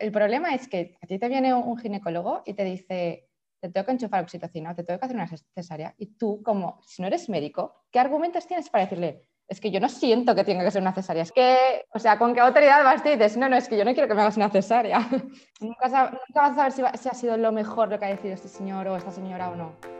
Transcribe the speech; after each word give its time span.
El 0.00 0.12
problema 0.12 0.54
es 0.54 0.66
que 0.66 0.96
a 1.02 1.06
ti 1.06 1.18
te 1.18 1.28
viene 1.28 1.52
un 1.52 1.76
ginecólogo 1.76 2.42
y 2.46 2.54
te 2.54 2.64
dice, 2.64 3.28
te 3.60 3.68
tengo 3.68 3.84
que 3.84 3.92
enchufar 3.92 4.22
oxitocina 4.22 4.74
te 4.74 4.82
tengo 4.82 4.98
que 4.98 5.04
hacer 5.04 5.16
una 5.16 5.28
cesárea. 5.54 5.94
Y 5.98 6.16
tú, 6.16 6.42
como 6.42 6.80
si 6.86 7.02
no 7.02 7.08
eres 7.08 7.28
médico, 7.28 7.84
¿qué 7.90 7.98
argumentos 7.98 8.46
tienes 8.46 8.70
para 8.70 8.84
decirle, 8.84 9.28
es 9.46 9.60
que 9.60 9.70
yo 9.70 9.78
no 9.78 9.90
siento 9.90 10.34
que 10.34 10.42
tenga 10.42 10.64
que 10.64 10.70
ser 10.70 10.80
una 10.80 10.94
cesárea? 10.94 11.22
Es 11.22 11.32
que, 11.32 11.84
o 11.92 11.98
sea, 11.98 12.18
¿con 12.18 12.32
qué 12.32 12.40
autoridad 12.40 12.82
vas 12.82 13.04
y 13.04 13.10
dices, 13.10 13.36
no, 13.36 13.50
no, 13.50 13.56
es 13.56 13.68
que 13.68 13.76
yo 13.76 13.84
no 13.84 13.92
quiero 13.92 14.08
que 14.08 14.14
me 14.14 14.22
hagas 14.22 14.38
una 14.38 14.48
cesárea? 14.48 15.00
nunca, 15.60 15.88
nunca, 15.88 16.40
vas 16.40 16.52
a 16.52 16.54
saber 16.54 16.72
si, 16.72 16.82
si 16.98 17.08
ha 17.10 17.14
sido 17.14 17.36
lo 17.36 17.52
mejor 17.52 17.90
lo 17.90 17.98
que 17.98 18.06
ha 18.06 18.08
decidido 18.08 18.36
este 18.36 18.48
señor 18.48 18.88
o 18.88 18.96
esta 18.96 19.10
señora 19.10 19.50
o 19.50 19.56
no. 19.56 19.99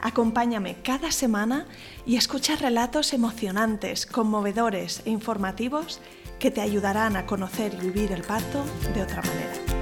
Acompáñame 0.00 0.76
cada 0.82 1.10
semana 1.10 1.66
y 2.06 2.16
escucha 2.16 2.56
relatos 2.56 3.12
emocionantes, 3.12 4.06
conmovedores 4.06 5.02
e 5.04 5.10
informativos 5.10 6.00
que 6.38 6.50
te 6.50 6.60
ayudarán 6.60 7.16
a 7.16 7.26
conocer 7.26 7.74
y 7.74 7.90
vivir 7.90 8.12
el 8.12 8.22
parto 8.22 8.64
de 8.94 9.02
otra 9.02 9.22
manera. 9.22 9.77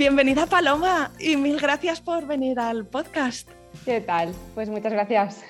Bienvenida 0.00 0.46
Paloma 0.46 1.12
y 1.20 1.36
mil 1.36 1.60
gracias 1.60 2.00
por 2.00 2.26
venir 2.26 2.58
al 2.58 2.86
podcast. 2.86 3.46
¿Qué 3.84 4.00
tal? 4.00 4.32
Pues 4.54 4.70
muchas 4.70 4.94
gracias. 4.94 5.44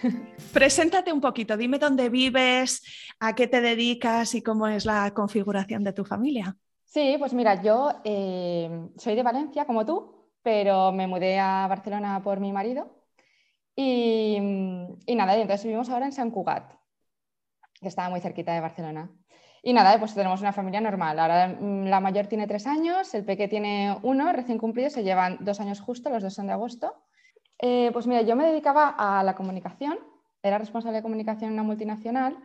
Preséntate 0.53 1.13
un 1.13 1.21
poquito, 1.21 1.57
dime 1.57 1.79
dónde 1.79 2.09
vives, 2.09 2.83
a 3.21 3.37
qué 3.37 3.47
te 3.47 3.61
dedicas 3.61 4.35
y 4.35 4.43
cómo 4.43 4.67
es 4.67 4.87
la 4.87 5.15
configuración 5.15 5.85
de 5.85 5.93
tu 5.93 6.05
familia. 6.05 6.57
Sí, 6.85 7.15
pues 7.17 7.33
mira, 7.33 7.63
yo 7.63 7.93
eh, 8.03 8.89
soy 8.97 9.15
de 9.15 9.23
Valencia 9.23 9.67
como 9.67 9.87
tú, 9.87 10.33
pero 10.43 10.91
me 10.91 11.07
mudé 11.07 11.39
a 11.39 11.69
Barcelona 11.69 12.21
por 12.21 12.41
mi 12.41 12.51
marido 12.51 12.91
y, 13.77 14.37
y 15.07 15.15
nada, 15.15 15.37
entonces 15.37 15.63
vivimos 15.63 15.89
ahora 15.91 16.07
en 16.07 16.13
San 16.13 16.33
Cugat, 16.33 16.73
que 17.81 17.87
estaba 17.87 18.11
muy 18.11 18.21
cerquita 18.21 18.53
de 18.53 18.61
Barcelona. 18.61 19.13
Y 19.63 19.73
nada, 19.73 19.99
pues 19.99 20.15
tenemos 20.15 20.41
una 20.41 20.53
familia 20.53 20.81
normal. 20.81 21.19
Ahora 21.19 21.49
mm, 21.49 21.85
la 21.85 22.01
mayor 22.01 22.27
tiene 22.27 22.47
tres 22.47 22.67
años, 22.67 23.13
el 23.15 23.25
peque 23.25 23.49
tiene 23.49 23.97
uno, 24.03 24.33
recién 24.33 24.59
cumplido, 24.59 24.91
se 24.91 25.03
llevan 25.03 25.39
dos 25.41 25.61
años 25.61 25.81
justo, 25.81 26.11
los 26.11 26.23
dos 26.23 26.35
son 26.35 26.47
de 26.47 26.53
agosto. 26.53 26.95
Eh, 27.59 27.91
pues 27.93 28.07
mira, 28.07 28.23
yo 28.23 28.37
me 28.37 28.47
dedicaba 28.47 28.95
a 28.99 29.23
la 29.23 29.35
comunicación, 29.35 29.99
era 30.43 30.59
responsable 30.59 30.99
de 30.99 31.03
comunicación 31.03 31.49
en 31.51 31.55
una 31.55 31.63
multinacional 31.63 32.39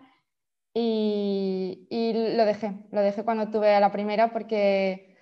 y, 0.74 1.88
y, 1.90 2.36
lo 2.36 2.44
dejé, 2.44 2.74
lo 2.92 3.00
dejé 3.00 3.24
cuando 3.24 3.50
tuve 3.50 3.74
a 3.74 3.80
la 3.80 3.94
primera 3.94 4.34
porque, 4.34 5.16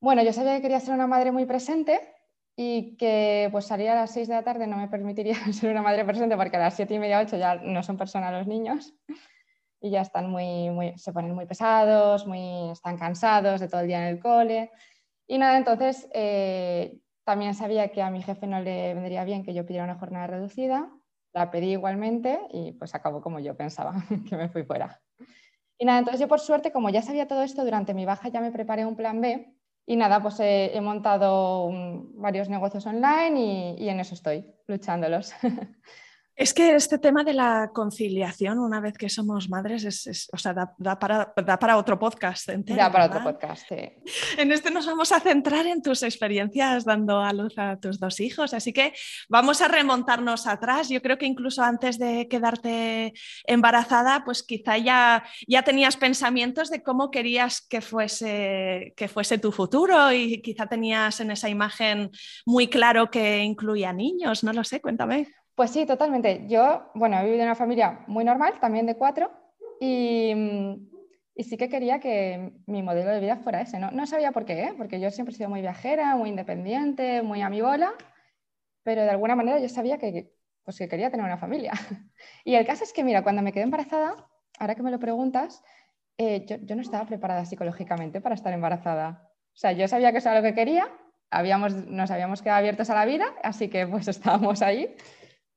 bueno, 0.00 0.22
yo 0.22 0.34
sabía 0.34 0.56
que 0.56 0.62
quería 0.62 0.80
ser 0.80 0.92
una 0.92 1.06
madre 1.06 1.32
muy 1.32 1.46
presente 1.46 1.98
y 2.56 2.98
que 2.98 3.48
pues 3.50 3.64
salir 3.64 3.88
a 3.88 3.94
las 3.94 4.12
seis 4.12 4.28
de 4.28 4.34
la 4.34 4.44
tarde 4.44 4.66
no 4.66 4.76
me 4.76 4.88
permitiría 4.88 5.36
ser 5.52 5.70
una 5.70 5.80
madre 5.80 6.04
presente 6.04 6.36
porque 6.36 6.58
a 6.58 6.60
las 6.60 6.74
siete 6.76 6.92
y 6.92 6.98
media, 6.98 7.20
ocho 7.20 7.38
ya 7.38 7.54
no 7.54 7.82
son 7.82 7.96
personas 7.96 8.34
los 8.34 8.46
niños 8.46 8.94
y 9.82 9.90
ya 9.90 10.00
están 10.00 10.30
muy, 10.30 10.94
se 10.96 11.12
ponen 11.12 11.34
muy 11.34 11.44
pesados, 11.44 12.26
muy, 12.26 12.70
están 12.70 12.96
cansados 12.96 13.60
de 13.60 13.68
todo 13.68 13.80
el 13.80 13.88
día 13.88 14.08
en 14.08 14.14
el 14.14 14.20
cole. 14.20 14.70
Y 15.26 15.38
nada, 15.38 15.58
entonces 15.58 16.08
eh, 16.14 16.98
también 17.24 17.54
sabía 17.54 17.88
que 17.88 18.00
a 18.00 18.10
mi 18.10 18.22
jefe 18.22 18.46
no 18.46 18.60
le 18.60 18.94
vendría 18.94 19.24
bien 19.24 19.42
que 19.42 19.54
yo 19.54 19.66
pidiera 19.66 19.84
una 19.84 19.98
jornada 19.98 20.28
reducida, 20.28 20.88
la 21.32 21.50
pedí 21.50 21.72
igualmente 21.72 22.38
y 22.50 22.72
pues 22.72 22.94
acabó 22.94 23.20
como 23.20 23.40
yo 23.40 23.56
pensaba, 23.56 23.94
que 24.28 24.36
me 24.36 24.48
fui 24.48 24.62
fuera. 24.62 25.00
Y 25.78 25.84
nada, 25.84 25.98
entonces 25.98 26.20
yo 26.20 26.28
por 26.28 26.38
suerte, 26.38 26.70
como 26.70 26.90
ya 26.90 27.02
sabía 27.02 27.26
todo 27.26 27.42
esto, 27.42 27.64
durante 27.64 27.92
mi 27.92 28.04
baja 28.04 28.28
ya 28.28 28.40
me 28.40 28.52
preparé 28.52 28.86
un 28.86 28.94
plan 28.94 29.20
B 29.20 29.52
y 29.84 29.96
nada, 29.96 30.22
pues 30.22 30.36
he, 30.38 30.80
montado 30.80 31.68
varios 32.14 32.48
negocios 32.48 32.86
online 32.86 33.74
y 33.76 33.88
en 33.88 33.98
eso 33.98 34.14
estoy, 34.14 34.46
luchándolos. 34.68 35.32
Es 36.34 36.54
que 36.54 36.74
este 36.74 36.98
tema 36.98 37.24
de 37.24 37.34
la 37.34 37.70
conciliación, 37.74 38.58
una 38.58 38.80
vez 38.80 38.96
que 38.96 39.10
somos 39.10 39.50
madres, 39.50 39.84
es, 39.84 40.30
o 40.32 40.38
sea, 40.38 40.54
da, 40.54 40.98
para, 40.98 41.76
otro 41.76 41.98
podcast 41.98 42.48
entero. 42.48 42.78
Da 42.78 42.90
para 42.90 43.06
otro 43.06 43.22
podcast, 43.22 43.68
sí. 43.68 43.92
En 44.38 44.50
este 44.50 44.70
nos 44.70 44.86
vamos 44.86 45.12
a 45.12 45.20
centrar 45.20 45.66
en 45.66 45.82
tus 45.82 46.02
experiencias 46.02 46.86
dando 46.86 47.20
a 47.20 47.34
luz 47.34 47.58
a 47.58 47.76
tus 47.76 48.00
dos 48.00 48.18
hijos, 48.20 48.54
así 48.54 48.72
que 48.72 48.94
vamos 49.28 49.60
a 49.60 49.68
remontarnos 49.68 50.46
atrás. 50.46 50.88
Yo 50.88 51.02
creo 51.02 51.18
que 51.18 51.26
incluso 51.26 51.62
antes 51.62 51.98
de 51.98 52.28
quedarte 52.28 53.12
embarazada, 53.44 54.24
pues 54.24 54.42
quizá 54.42 54.78
ya, 54.78 55.24
ya 55.46 55.62
tenías 55.62 55.98
pensamientos 55.98 56.70
de 56.70 56.82
cómo 56.82 57.10
querías 57.10 57.60
que 57.60 57.82
fuese, 57.82 58.94
que 58.96 59.06
fuese 59.06 59.36
tu 59.36 59.52
futuro 59.52 60.10
y 60.10 60.40
quizá 60.40 60.66
tenías 60.66 61.20
en 61.20 61.30
esa 61.30 61.50
imagen 61.50 62.10
muy 62.46 62.68
claro 62.68 63.10
que 63.10 63.42
incluía 63.42 63.92
niños, 63.92 64.42
no 64.42 64.54
lo 64.54 64.64
sé, 64.64 64.80
cuéntame. 64.80 65.28
Pues 65.54 65.70
sí, 65.70 65.86
totalmente. 65.86 66.46
Yo, 66.48 66.90
bueno, 66.94 67.18
he 67.18 67.24
vivido 67.24 67.42
en 67.42 67.48
una 67.48 67.54
familia 67.54 68.00
muy 68.06 68.24
normal, 68.24 68.54
también 68.60 68.86
de 68.86 68.96
cuatro, 68.96 69.30
y, 69.80 70.34
mm, 70.34 70.92
y 71.34 71.44
sí 71.44 71.56
que 71.56 71.68
quería 71.68 71.98
que 71.98 72.52
mi 72.66 72.82
modelo 72.82 73.10
de 73.10 73.20
vida 73.20 73.36
fuera 73.36 73.60
ese. 73.60 73.78
No, 73.78 73.90
no 73.90 74.06
sabía 74.06 74.32
por 74.32 74.44
qué, 74.44 74.64
¿eh? 74.64 74.74
porque 74.76 75.00
yo 75.00 75.10
siempre 75.10 75.34
he 75.34 75.36
sido 75.36 75.48
muy 75.48 75.60
viajera, 75.60 76.16
muy 76.16 76.30
independiente, 76.30 77.22
muy 77.22 77.42
a 77.42 77.48
mi 77.48 77.60
bola, 77.60 77.92
pero 78.82 79.02
de 79.02 79.10
alguna 79.10 79.36
manera 79.36 79.58
yo 79.58 79.68
sabía 79.68 79.98
que, 79.98 80.34
pues, 80.64 80.78
que 80.78 80.88
quería 80.88 81.10
tener 81.10 81.24
una 81.26 81.38
familia. 81.38 81.72
Y 82.44 82.54
el 82.54 82.66
caso 82.66 82.84
es 82.84 82.92
que, 82.92 83.04
mira, 83.04 83.22
cuando 83.22 83.42
me 83.42 83.52
quedé 83.52 83.64
embarazada, 83.64 84.28
ahora 84.58 84.74
que 84.74 84.82
me 84.82 84.90
lo 84.90 84.98
preguntas, 84.98 85.62
eh, 86.18 86.44
yo, 86.46 86.76
no 86.76 86.82
estaba 86.82 87.06
preparada 87.06 87.44
psicológicamente 87.44 88.20
para 88.20 88.34
estar 88.34 88.52
embarazada. 88.52 89.30
O 89.54 89.56
sea, 89.56 89.72
yo 89.72 89.88
sabía 89.88 90.12
que 90.12 90.18
eso 90.18 90.28
era 90.28 90.40
lo 90.40 90.46
que 90.46 90.54
quería, 90.54 90.88
habíamos, 91.30 91.74
nos 91.86 92.10
habíamos 92.10 92.42
quedado 92.42 92.58
abiertos 92.58 92.90
a 92.90 92.94
la 92.94 93.04
vida, 93.04 93.26
así 93.42 93.68
que 93.68 93.86
pues 93.86 94.08
estábamos 94.08 94.62
ahí 94.62 94.94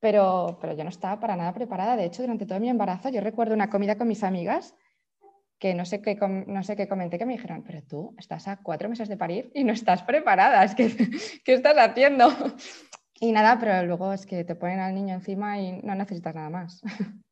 pero, 0.05 0.59
pero 0.61 0.73
yo 0.73 0.83
no 0.83 0.91
estaba 0.91 1.19
para 1.19 1.35
nada 1.35 1.51
preparada. 1.51 1.95
De 1.95 2.05
hecho, 2.05 2.21
durante 2.21 2.45
todo 2.45 2.59
mi 2.59 2.69
embarazo, 2.69 3.09
yo 3.09 3.21
recuerdo 3.21 3.55
una 3.55 3.71
comida 3.71 3.97
con 3.97 4.07
mis 4.07 4.23
amigas 4.23 4.75
que 5.57 5.73
no 5.73 5.83
sé 5.83 5.99
qué, 5.99 6.15
no 6.45 6.61
sé 6.61 6.75
qué 6.75 6.87
comenté, 6.87 7.17
que 7.17 7.25
me 7.25 7.33
dijeron, 7.33 7.63
pero 7.65 7.81
tú 7.81 8.15
estás 8.19 8.47
a 8.47 8.57
cuatro 8.57 8.87
meses 8.87 9.09
de 9.09 9.17
parir 9.17 9.49
y 9.55 9.63
no 9.63 9.73
estás 9.73 10.03
preparada, 10.03 10.75
que, 10.75 10.91
¿qué 11.43 11.53
estás 11.55 11.75
haciendo? 11.79 12.31
Y 13.19 13.31
nada, 13.31 13.57
pero 13.59 13.83
luego 13.83 14.13
es 14.13 14.27
que 14.27 14.43
te 14.43 14.53
ponen 14.53 14.79
al 14.79 14.93
niño 14.93 15.15
encima 15.15 15.59
y 15.59 15.81
no 15.81 15.95
necesitas 15.95 16.35
nada 16.35 16.51
más. 16.51 16.83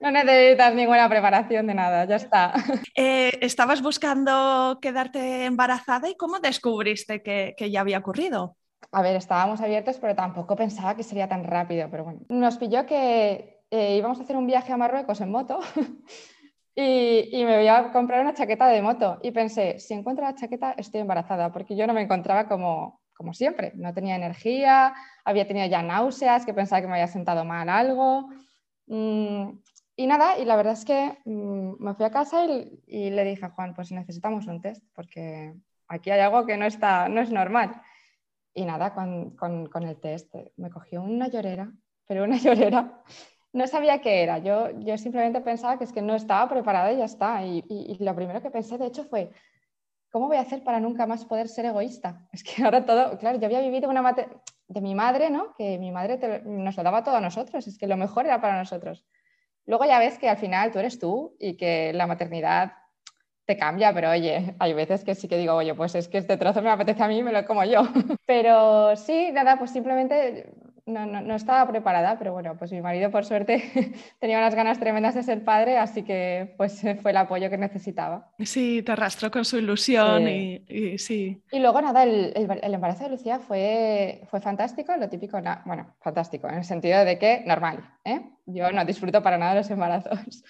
No 0.00 0.10
necesitas 0.10 0.74
ninguna 0.74 1.10
preparación 1.10 1.66
de 1.66 1.74
nada, 1.74 2.06
ya 2.06 2.16
está. 2.16 2.54
Eh, 2.94 3.38
¿Estabas 3.42 3.82
buscando 3.82 4.78
quedarte 4.80 5.44
embarazada 5.44 6.08
y 6.08 6.16
cómo 6.16 6.40
descubriste 6.40 7.22
que 7.22 7.70
ya 7.70 7.82
había 7.82 7.98
ocurrido? 7.98 8.57
A 8.92 9.02
ver, 9.02 9.16
estábamos 9.16 9.60
abiertos, 9.60 9.98
pero 9.98 10.14
tampoco 10.14 10.56
pensaba 10.56 10.94
que 10.94 11.02
sería 11.02 11.28
tan 11.28 11.44
rápido. 11.44 11.88
Pero 11.90 12.04
bueno, 12.04 12.20
nos 12.28 12.56
pilló 12.56 12.86
que 12.86 13.62
eh, 13.70 13.96
íbamos 13.96 14.18
a 14.18 14.22
hacer 14.22 14.36
un 14.36 14.46
viaje 14.46 14.72
a 14.72 14.76
Marruecos 14.76 15.20
en 15.20 15.30
moto 15.30 15.60
y, 16.74 17.44
me 17.44 17.56
voy 17.56 17.68
a 17.68 17.92
comprar 17.92 18.22
una 18.22 18.34
chaqueta 18.34 18.68
de 18.68 18.82
moto. 18.82 19.18
Y 19.22 19.30
pensé, 19.30 19.78
si 19.78 19.94
encuentro 19.94 20.24
la 20.24 20.34
chaqueta, 20.34 20.72
estoy 20.72 21.00
embarazada, 21.00 21.52
porque 21.52 21.76
yo 21.76 21.86
no 21.86 21.92
me 21.92 22.02
encontraba 22.02 22.48
como, 22.48 23.00
como 23.14 23.34
siempre. 23.34 23.72
No 23.74 23.92
tenía 23.92 24.16
energía, 24.16 24.94
había 25.24 25.46
tenido 25.46 25.66
ya 25.66 25.82
náuseas, 25.82 26.46
que 26.46 26.54
pensaba 26.54 26.80
que 26.80 26.88
me 26.88 26.94
había 26.94 27.08
sentado 27.08 27.44
mal 27.44 27.68
algo. 27.68 28.28
Mm, 28.86 29.58
y 29.96 30.06
nada, 30.06 30.38
y 30.38 30.44
la 30.44 30.56
verdad 30.56 30.74
es 30.74 30.84
que 30.84 31.18
mm, 31.24 31.84
me 31.84 31.94
fui 31.94 32.06
a 32.06 32.10
casa 32.10 32.46
y, 32.46 32.80
y, 32.86 33.10
le 33.10 33.24
dije 33.24 33.44
a 33.44 33.50
Juan, 33.50 33.74
pues 33.74 33.92
necesitamos 33.92 34.46
un 34.46 34.62
test, 34.62 34.82
porque 34.94 35.54
aquí 35.88 36.10
hay 36.10 36.20
algo 36.20 36.46
que 36.46 36.56
no, 36.56 36.64
está, 36.64 37.08
no 37.08 37.20
es 37.20 37.30
normal. 37.30 37.82
Y 38.54 38.64
nada, 38.64 38.94
con, 38.94 39.36
con, 39.36 39.82
el 39.82 40.00
test 40.00 40.34
me 40.56 40.70
cogió 40.70 41.02
una 41.02 41.28
llorera, 41.28 41.70
pero 42.06 42.24
una 42.24 42.36
llorera. 42.38 43.02
No 43.52 43.66
sabía 43.66 44.00
qué 44.00 44.22
era, 44.22 44.38
yo, 44.38 44.70
yo 44.80 44.98
simplemente 44.98 45.40
pensaba 45.40 45.78
que 45.78 45.84
es 45.84 45.92
que 45.92 46.02
no 46.02 46.14
estaba 46.14 46.48
preparada 46.48 46.92
y 46.92 46.98
ya 46.98 47.04
está. 47.04 47.44
Y, 47.44 47.64
y, 47.68 48.02
lo 48.04 48.14
primero 48.14 48.42
que 48.42 48.50
pensé, 48.50 48.78
de 48.78 48.86
hecho, 48.86 49.04
fue, 49.04 49.30
¿cómo 50.10 50.28
voy 50.28 50.36
a 50.36 50.42
hacer 50.42 50.62
para 50.62 50.80
nunca 50.80 51.06
más 51.06 51.24
poder 51.24 51.48
ser 51.48 51.66
egoísta? 51.66 52.26
Es 52.32 52.42
que 52.42 52.62
ahora 52.64 52.84
todo, 52.84 53.18
claro, 53.18 53.38
yo 53.38 53.46
había 53.46 53.60
vivido 53.60 53.88
una 53.88 54.14
de 54.68 54.80
mi 54.80 54.94
madre, 54.94 55.30
¿no? 55.30 55.54
Que 55.54 55.78
mi 55.78 55.90
madre 55.90 56.42
nos 56.44 56.76
lo 56.76 56.82
daba 56.82 57.02
todo 57.02 57.16
a 57.16 57.20
nosotros, 57.20 57.66
es 57.66 57.78
que 57.78 57.86
lo 57.86 57.96
mejor 57.96 58.26
era 58.26 58.40
para 58.40 58.58
nosotros. 58.58 59.06
Luego 59.64 59.84
ya 59.84 59.98
ves 59.98 60.18
que 60.18 60.28
al 60.28 60.38
final 60.38 60.72
tú 60.72 60.78
eres 60.78 60.98
tú 60.98 61.36
y 61.38 61.56
que 61.56 61.92
la 61.92 62.06
maternidad 62.06 62.72
te 63.48 63.56
cambia, 63.56 63.94
pero 63.94 64.10
oye, 64.10 64.54
hay 64.58 64.74
veces 64.74 65.04
que 65.04 65.14
sí 65.14 65.26
que 65.26 65.38
digo, 65.38 65.54
oye, 65.54 65.74
pues 65.74 65.94
es 65.94 66.06
que 66.06 66.18
este 66.18 66.36
trozo 66.36 66.60
me 66.60 66.68
apetece 66.68 67.02
a 67.02 67.08
mí 67.08 67.16
y 67.16 67.22
me 67.22 67.32
lo 67.32 67.46
como 67.46 67.64
yo. 67.64 67.80
Pero 68.26 68.94
sí, 68.94 69.30
nada, 69.32 69.58
pues 69.58 69.70
simplemente 69.70 70.52
no, 70.84 71.06
no, 71.06 71.34
estaba 71.34 71.66
preparada, 71.66 72.18
pero 72.18 72.32
bueno, 72.32 72.56
pues 72.58 72.72
mi 72.72 72.82
marido 72.82 73.10
por 73.10 73.24
suerte 73.24 73.62
tenía 74.20 74.38
unas 74.38 74.54
ganas 74.54 74.78
tremendas 74.78 75.14
de 75.14 75.22
ser 75.22 75.44
padre, 75.44 75.78
así 75.78 76.02
que 76.02 76.54
pues 76.58 76.82
fue 77.02 77.10
el 77.10 77.16
apoyo 77.16 77.48
que 77.48 77.56
necesitaba. 77.56 78.30
Sí, 78.38 78.82
te 78.82 78.92
arrastró 78.92 79.30
con 79.30 79.46
su 79.46 79.56
ilusión 79.56 80.28
y, 80.28 80.98
sí. 80.98 81.42
Y 81.50 81.58
luego 81.58 81.80
nada, 81.80 82.02
el, 82.02 82.34
el, 82.34 82.74
embarazo 82.74 83.04
de 83.04 83.10
Lucía 83.10 83.38
fue, 83.38 84.22
fue 84.30 84.42
fantástico, 84.42 84.94
lo 84.94 85.08
típico, 85.08 85.40
bueno, 85.64 85.94
fantástico, 86.00 86.48
en 86.50 86.56
el 86.56 86.64
sentido 86.64 87.02
de 87.02 87.18
que 87.18 87.44
normal, 87.46 87.78
¿eh? 88.04 88.20
Yo 88.44 88.70
no 88.72 88.84
disfruto 88.84 89.22
para 89.22 89.38
nada 89.38 89.52
de 89.52 89.60
los 89.60 89.70
embarazos. 89.70 90.44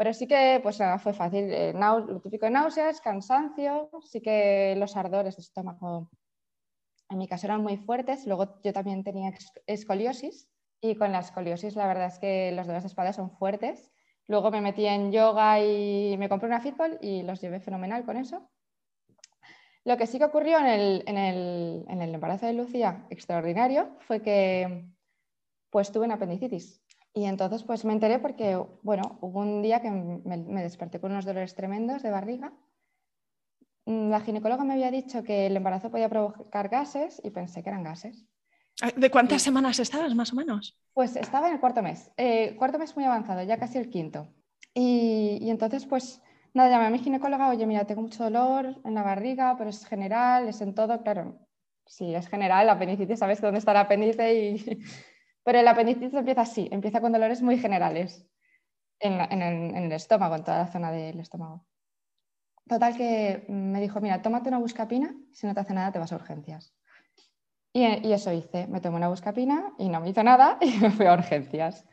Pero 0.00 0.14
sí 0.14 0.26
que 0.26 0.60
pues 0.62 0.78
fue 1.02 1.12
fácil, 1.12 1.52
eh, 1.52 1.74
lo 1.74 2.22
típico 2.22 2.46
de 2.46 2.52
náuseas, 2.52 3.02
cansancio, 3.02 3.90
sí 4.02 4.22
que 4.22 4.74
los 4.78 4.96
ardores 4.96 5.36
de 5.36 5.42
estómago 5.42 6.08
en 7.10 7.18
mi 7.18 7.28
caso 7.28 7.46
eran 7.46 7.62
muy 7.62 7.76
fuertes. 7.76 8.26
Luego 8.26 8.62
yo 8.64 8.72
también 8.72 9.04
tenía 9.04 9.30
escoliosis 9.66 10.48
y 10.80 10.94
con 10.94 11.12
la 11.12 11.18
escoliosis 11.18 11.76
la 11.76 11.86
verdad 11.86 12.06
es 12.06 12.18
que 12.18 12.50
los 12.52 12.66
dolores 12.66 12.84
de 12.84 12.86
espalda 12.86 13.12
son 13.12 13.30
fuertes. 13.30 13.92
Luego 14.26 14.50
me 14.50 14.62
metí 14.62 14.86
en 14.86 15.12
yoga 15.12 15.62
y 15.62 16.16
me 16.16 16.30
compré 16.30 16.48
una 16.48 16.62
fitball 16.62 16.96
y 17.02 17.22
los 17.22 17.42
llevé 17.42 17.60
fenomenal 17.60 18.06
con 18.06 18.16
eso. 18.16 18.50
Lo 19.84 19.98
que 19.98 20.06
sí 20.06 20.16
que 20.16 20.24
ocurrió 20.24 20.60
en 20.60 20.66
el, 20.66 21.04
en 21.06 21.18
el, 21.18 21.84
en 21.88 22.00
el 22.00 22.14
embarazo 22.14 22.46
de 22.46 22.54
Lucía, 22.54 23.06
extraordinario, 23.10 23.98
fue 23.98 24.22
que 24.22 24.86
pues 25.68 25.92
tuve 25.92 26.06
una 26.06 26.14
apendicitis. 26.14 26.79
Y 27.12 27.24
entonces 27.24 27.64
pues 27.64 27.84
me 27.84 27.92
enteré 27.92 28.18
porque, 28.18 28.62
bueno, 28.82 29.18
hubo 29.20 29.40
un 29.40 29.62
día 29.62 29.80
que 29.80 29.90
me, 29.90 30.36
me 30.36 30.62
desperté 30.62 31.00
con 31.00 31.12
unos 31.12 31.24
dolores 31.24 31.54
tremendos 31.54 32.02
de 32.02 32.10
barriga 32.10 32.52
Mm, 33.86 34.10
la 34.10 34.20
ginecóloga 34.20 34.64
me 34.64 34.74
había 34.74 34.90
dicho 34.90 35.24
que 35.24 35.46
el 35.46 35.56
embarazo 35.56 35.90
podía 35.90 36.08
provocar 36.08 36.68
gases 36.68 37.20
y 37.24 37.30
pensé 37.30 37.62
que 37.62 37.70
eran 37.70 37.82
gases. 37.82 38.24
¿De 38.96 39.10
cuántas 39.10 39.42
semanas 39.42 39.78
estabas 39.78 40.14
más 40.14 40.32
o 40.32 40.36
menos? 40.36 40.78
Pues 40.94 41.16
estaba 41.16 41.48
en 41.48 41.54
el 41.54 41.60
cuarto 41.60 41.82
mes, 41.82 42.10
eh, 42.16 42.54
cuarto 42.56 42.78
mes 42.78 42.94
muy 42.94 43.04
avanzado, 43.04 43.42
ya 43.42 43.58
casi 43.58 43.78
el 43.78 43.90
quinto. 43.90 44.32
Y, 44.72 45.50
entonces, 45.50 45.84
pues 45.86 46.22
nada, 46.54 46.70
llamé 46.70 46.86
a 46.86 46.90
mi 46.90 46.98
ginecóloga, 47.00 47.50
oye, 47.50 47.66
mira, 47.66 47.84
tengo 47.84 48.02
mucho 48.02 48.22
dolor 48.24 48.80
en 48.84 48.94
la 48.94 49.02
barriga, 49.02 49.56
pero 49.58 49.68
es 49.70 49.84
general, 49.84 50.48
es 50.48 50.60
en 50.60 50.74
todo, 50.74 51.02
claro. 51.02 51.38
Si 51.84 52.14
es 52.14 52.28
general, 52.28 52.66
la 52.66 52.74
apendicitis, 52.74 53.18
sabes 53.18 53.40
dónde 53.40 53.58
está 53.58 53.72
el 53.72 53.78
apéndice, 53.78 54.34
y... 54.34 54.82
pero 55.42 55.60
el 55.60 55.68
apendicitis 55.68 56.14
empieza 56.14 56.42
así, 56.42 56.68
empieza 56.70 57.00
con 57.00 57.12
dolores 57.12 57.42
muy 57.42 57.58
generales 57.58 58.26
en, 59.00 59.42
el 59.42 59.92
estómago, 59.92 60.36
en 60.36 60.44
toda 60.44 60.58
la 60.58 60.66
zona 60.66 60.90
del 60.92 61.20
estómago. 61.20 61.64
Total 62.68 62.96
que 62.96 63.46
me 63.48 63.80
dijo, 63.80 64.00
mira, 64.00 64.22
tómate 64.22 64.48
una 64.48 64.58
buscapina, 64.58 65.14
si 65.32 65.46
no 65.46 65.54
te 65.54 65.60
hace 65.60 65.74
nada 65.74 65.90
te 65.90 65.98
vas 65.98 66.12
a 66.12 66.16
urgencias. 66.16 66.74
Y, 67.72 68.12
eso 68.12 68.32
hice, 68.32 68.66
me 68.66 68.80
tomé 68.80 68.96
una 68.96 69.08
buscapina 69.08 69.72
y 69.78 69.88
no 69.88 70.00
me 70.00 70.10
hizo 70.10 70.22
nada 70.22 70.58
y 70.60 70.76
me 70.78 70.90
fui 70.90 71.06
a 71.06 71.14
urgencias. 71.14 71.86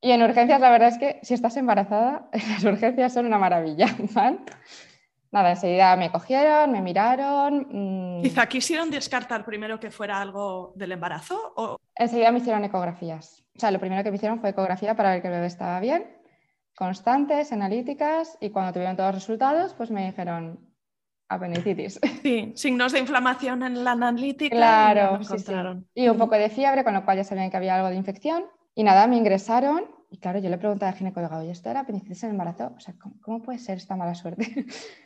Y 0.00 0.10
en 0.10 0.22
urgencias 0.22 0.60
la 0.60 0.70
verdad 0.70 0.88
es 0.88 0.98
que 0.98 1.20
si 1.22 1.34
estás 1.34 1.56
embarazada, 1.56 2.28
las 2.32 2.64
urgencias 2.64 3.12
son 3.12 3.26
una 3.26 3.38
maravilla. 3.38 3.86
Nada, 5.32 5.50
enseguida 5.50 5.96
me 5.96 6.12
cogieron, 6.12 6.70
me 6.70 6.80
miraron. 6.80 7.66
Mm. 7.70 8.22
Quizá 8.22 8.46
quisieron 8.46 8.90
descartar 8.90 9.44
primero 9.44 9.80
que 9.80 9.90
fuera 9.90 10.20
algo 10.20 10.72
del 10.76 10.92
embarazo. 10.92 11.54
¿o? 11.56 11.78
Enseguida 11.96 12.30
me 12.30 12.38
hicieron 12.38 12.64
ecografías. 12.64 13.42
O 13.56 13.58
sea, 13.58 13.70
lo 13.70 13.80
primero 13.80 14.04
que 14.04 14.10
me 14.10 14.16
hicieron 14.16 14.40
fue 14.40 14.50
ecografía 14.50 14.94
para 14.94 15.10
ver 15.10 15.22
que 15.22 15.28
el 15.28 15.34
bebé 15.34 15.46
estaba 15.46 15.80
bien 15.80 16.22
constantes, 16.74 17.52
analíticas, 17.52 18.38
y 18.40 18.50
cuando 18.50 18.72
tuvieron 18.72 18.96
todos 18.96 19.14
los 19.14 19.22
resultados, 19.22 19.74
pues 19.74 19.90
me 19.90 20.06
dijeron 20.06 20.58
apendicitis. 21.28 22.00
Sí, 22.22 22.52
signos 22.54 22.92
de 22.92 23.00
inflamación 23.00 23.62
en 23.62 23.84
la 23.84 23.92
analítica. 23.92 24.56
Claro, 24.56 25.20
y, 25.94 26.08
un 26.08 26.18
poco 26.18 26.36
de 26.36 26.48
fiebre, 26.50 26.84
con 26.84 26.94
lo 26.94 27.04
cual 27.04 27.16
ya 27.18 27.24
sabían 27.24 27.50
que 27.50 27.56
había 27.56 27.74
algo 27.76 27.88
de 27.88 27.96
infección. 27.96 28.44
Y 28.74 28.84
nada, 28.84 29.06
me 29.06 29.16
ingresaron 29.16 29.84
y 30.12 30.18
claro, 30.18 30.38
yo 30.38 30.50
le 30.50 30.58
pregunté 30.58 30.84
al 30.84 30.94
ginecólogo, 30.94 31.38
oye, 31.38 31.50
¿esto 31.50 31.70
era 31.70 31.80
apendicitis 31.80 32.22
en 32.24 32.30
embarazo? 32.30 32.72
O 32.76 32.80
sea, 32.80 32.94
¿cómo, 33.22 33.40
puede 33.40 33.58
ser 33.58 33.78
esta 33.78 33.96
mala 33.96 34.14
suerte? 34.14 34.46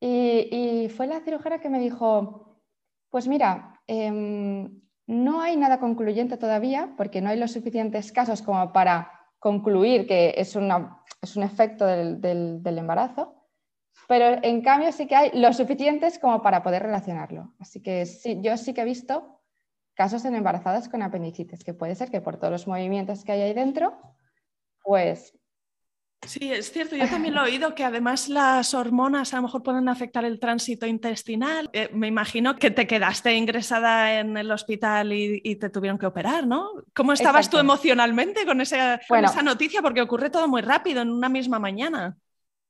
y, 0.00 0.88
fue 0.96 1.06
la 1.06 1.20
cirujana 1.20 1.60
que 1.60 1.68
me 1.68 1.80
dijo, 1.80 2.60
pues 3.10 3.26
mira, 3.26 3.80
em, 3.86 4.80
no 5.06 5.40
hay 5.40 5.56
nada 5.56 5.80
concluyente 5.80 6.36
todavía 6.36 6.94
porque 6.96 7.20
no 7.20 7.30
hay 7.30 7.38
los 7.38 7.52
suficientes 7.52 8.12
casos 8.12 8.42
como 8.42 8.72
para 8.72 9.10
concluir 9.38 10.06
que 10.06 10.34
es, 10.36 10.56
es 11.22 11.36
un 11.36 11.42
efecto 11.42 11.86
del, 11.86 12.62
embarazo, 12.64 13.34
pero 14.06 14.38
en 14.42 14.62
cambio 14.62 14.92
sí 14.92 15.06
que 15.06 15.16
hay 15.16 15.30
lo 15.34 15.52
suficientes 15.52 16.18
como 16.18 16.42
para 16.42 16.62
poder 16.62 16.82
relacionarlo. 16.82 17.54
Así 17.58 17.82
que 17.82 18.06
sí, 18.06 18.38
yo 18.40 18.56
sí 18.56 18.74
que 18.74 18.82
he 18.82 18.84
visto 18.84 19.40
casos 19.94 20.24
en 20.24 20.34
embarazadas 20.34 20.88
con 20.88 21.02
apendicitis, 21.02 21.64
que 21.64 21.74
puede 21.74 21.94
ser 21.94 22.10
que 22.10 22.20
por 22.20 22.36
todos 22.36 22.52
los 22.52 22.66
movimientos 22.68 23.24
que 23.24 23.32
hay 23.32 23.42
ahí 23.42 23.54
dentro, 23.54 23.98
pues 24.82 25.37
Sí, 26.26 26.52
es 26.52 26.72
cierto, 26.72 26.96
yo 26.96 27.08
también 27.08 27.34
lo 27.34 27.40
he 27.40 27.50
oído 27.50 27.74
que 27.74 27.84
además 27.84 28.28
las 28.28 28.74
hormonas 28.74 29.32
a 29.32 29.36
lo 29.36 29.44
mejor 29.44 29.62
pueden 29.62 29.88
afectar 29.88 30.24
el 30.24 30.40
tránsito 30.40 30.86
intestinal. 30.86 31.70
Eh, 31.72 31.88
me 31.92 32.06
imagino 32.06 32.56
que 32.56 32.70
te 32.70 32.86
quedaste 32.86 33.34
ingresada 33.34 34.18
en 34.18 34.36
el 34.36 34.50
hospital 34.50 35.12
y, 35.12 35.56
te 35.56 35.70
tuvieron 35.70 35.96
que 35.96 36.06
operar, 36.06 36.46
¿no? 36.46 36.68
¿Cómo 36.94 37.12
estabas 37.12 37.48
tú 37.48 37.58
emocionalmente 37.58 38.44
con, 38.44 38.60
esa, 38.60 38.96
esa 38.96 39.42
noticia? 39.42 39.80
Porque 39.80 40.02
ocurre 40.02 40.28
todo 40.28 40.48
muy 40.48 40.60
rápido 40.60 41.02
en 41.02 41.10
una 41.10 41.28
misma 41.28 41.58
mañana. 41.58 42.16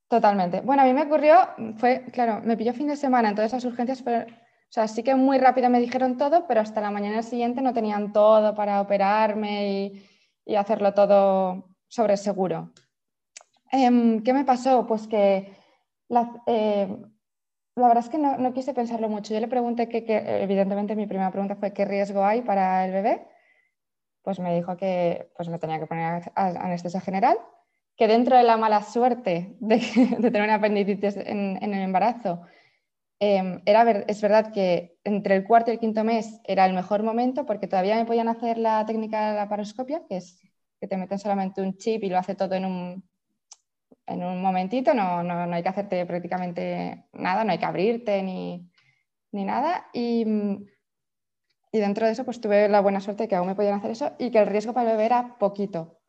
Totalmente. 0.09 0.61
Bueno, 0.61 0.83
a 0.83 0.85
mí 0.85 0.93
me 0.93 1.03
ocurrió, 1.03 1.37
fue, 1.79 2.05
claro, 2.13 2.41
me 2.45 2.57
pilló 2.57 2.73
fin 2.73 2.89
de 2.89 2.97
semana, 2.97 3.31
entonces 3.31 3.53
las 3.53 3.65
urgencias, 3.65 4.03
pero, 4.03 4.21
o 4.21 4.71
sea, 4.71 4.89
sí 4.89 5.03
que 5.03 5.15
muy 5.15 5.39
rápido 5.39 5.69
me 5.69 5.81
dijeron 5.81 6.17
todo, 6.17 6.47
pero 6.47 6.61
hasta 6.61 6.81
la 6.81 6.91
mañana 6.91 7.23
siguiente 7.23 7.61
no 7.61 7.75
tenían 7.75 8.13
todo 8.13 8.55
para 8.55 8.81
operarme 8.81 9.69
y, 9.69 10.09
y 10.47 10.55
hacerlo 10.55 10.95
todo 10.95 11.71
sobre 11.89 12.17
seguro. 12.17 12.73
Em, 13.71 14.23
¿Qué 14.23 14.33
me 14.33 14.45
pasó? 14.45 14.87
Pues 14.87 15.07
que 15.07 15.55
la, 16.09 16.43
eh, 16.47 16.89
la 17.79 17.89
verdad 17.89 18.05
es 18.05 18.11
que 18.11 18.19
no, 18.19 18.53
quise 18.53 18.75
pensarlo 18.75 19.09
mucho. 19.09 19.35
Yo 19.35 19.41
le 19.41 19.49
pregunté 19.49 19.89
que, 19.89 20.05
evidentemente 20.43 20.97
mi 20.97 21.07
primera 21.07 21.31
pregunta 21.31 21.57
fue 21.57 21.73
qué 21.73 21.85
riesgo 21.85 22.25
hay 22.25 22.43
para 22.43 22.85
el 22.87 22.93
bebé. 22.93 23.29
Pues 24.23 24.41
me 24.41 24.55
dijo 24.57 24.77
que 24.77 25.31
pues 25.37 25.49
me 25.49 25.59
tenía 25.59 25.79
que 25.79 25.87
poner 25.87 26.33
anestesia 26.35 27.01
general, 27.01 27.39
que 27.97 28.09
dentro 28.09 28.37
de 28.37 28.43
la 28.43 28.57
mala 28.57 28.83
suerte 28.83 29.57
de, 29.61 29.79
tener 30.21 30.43
una 30.43 30.57
apendicitis 30.57 31.17
en, 31.17 31.57
el 31.63 31.73
embarazo, 31.75 32.43
em, 33.21 33.63
era 33.67 33.91
es 34.09 34.21
verdad 34.23 34.53
que 34.53 34.99
entre 35.05 35.37
el 35.37 35.45
cuarto 35.47 35.71
y 35.71 35.75
el 35.75 35.81
quinto 35.81 36.05
mes 36.05 36.41
era 36.45 36.67
el 36.67 36.75
mejor 36.75 37.03
momento 37.03 37.47
porque 37.47 37.69
todavía 37.69 37.97
me 37.97 38.07
podían 38.07 38.29
hacer 38.29 38.59
la 38.59 38.85
técnica 38.87 39.31
de 39.31 39.37
la 39.37 39.49
paroscopia, 39.49 40.03
que 40.09 40.19
es 40.19 40.41
que 40.81 40.89
te 40.89 40.97
meten 40.97 41.19
solamente 41.19 41.63
un 41.63 41.77
chip 41.77 42.05
y 42.05 42.11
lo 42.11 42.19
hace 42.19 42.35
todo 42.35 42.55
en 42.55 42.65
un, 42.65 43.09
en 44.09 44.25
un 44.25 44.41
momentito, 44.43 44.95
no, 44.95 45.23
no, 45.23 45.47
no, 45.47 45.55
hay 45.55 45.63
que 45.63 45.69
hacerte 45.69 46.05
prácticamente 46.07 47.05
nada, 47.13 47.45
no 47.45 47.53
hay 47.53 47.59
que 47.59 47.67
abrirte 47.67 48.23
ni, 48.23 48.71
ni 49.33 49.45
nada. 49.45 49.89
Y, 49.93 50.25
y, 51.73 51.79
dentro 51.79 52.07
de 52.07 52.13
eso, 52.13 52.25
pues 52.25 52.41
tuve 52.41 52.69
la 52.69 52.81
buena 52.81 53.01
suerte 53.01 53.25
de 53.25 53.29
que 53.29 53.37
aún 53.37 53.49
me 53.49 53.55
podían 53.55 53.79
hacer 53.79 53.91
eso 53.91 54.13
y 54.19 54.31
que 54.31 54.39
el 54.39 54.47
riesgo 54.47 54.73
para 54.73 54.91
el 54.91 54.97
bebé 54.97 55.07
era 55.07 55.37
poquito. 55.39 56.01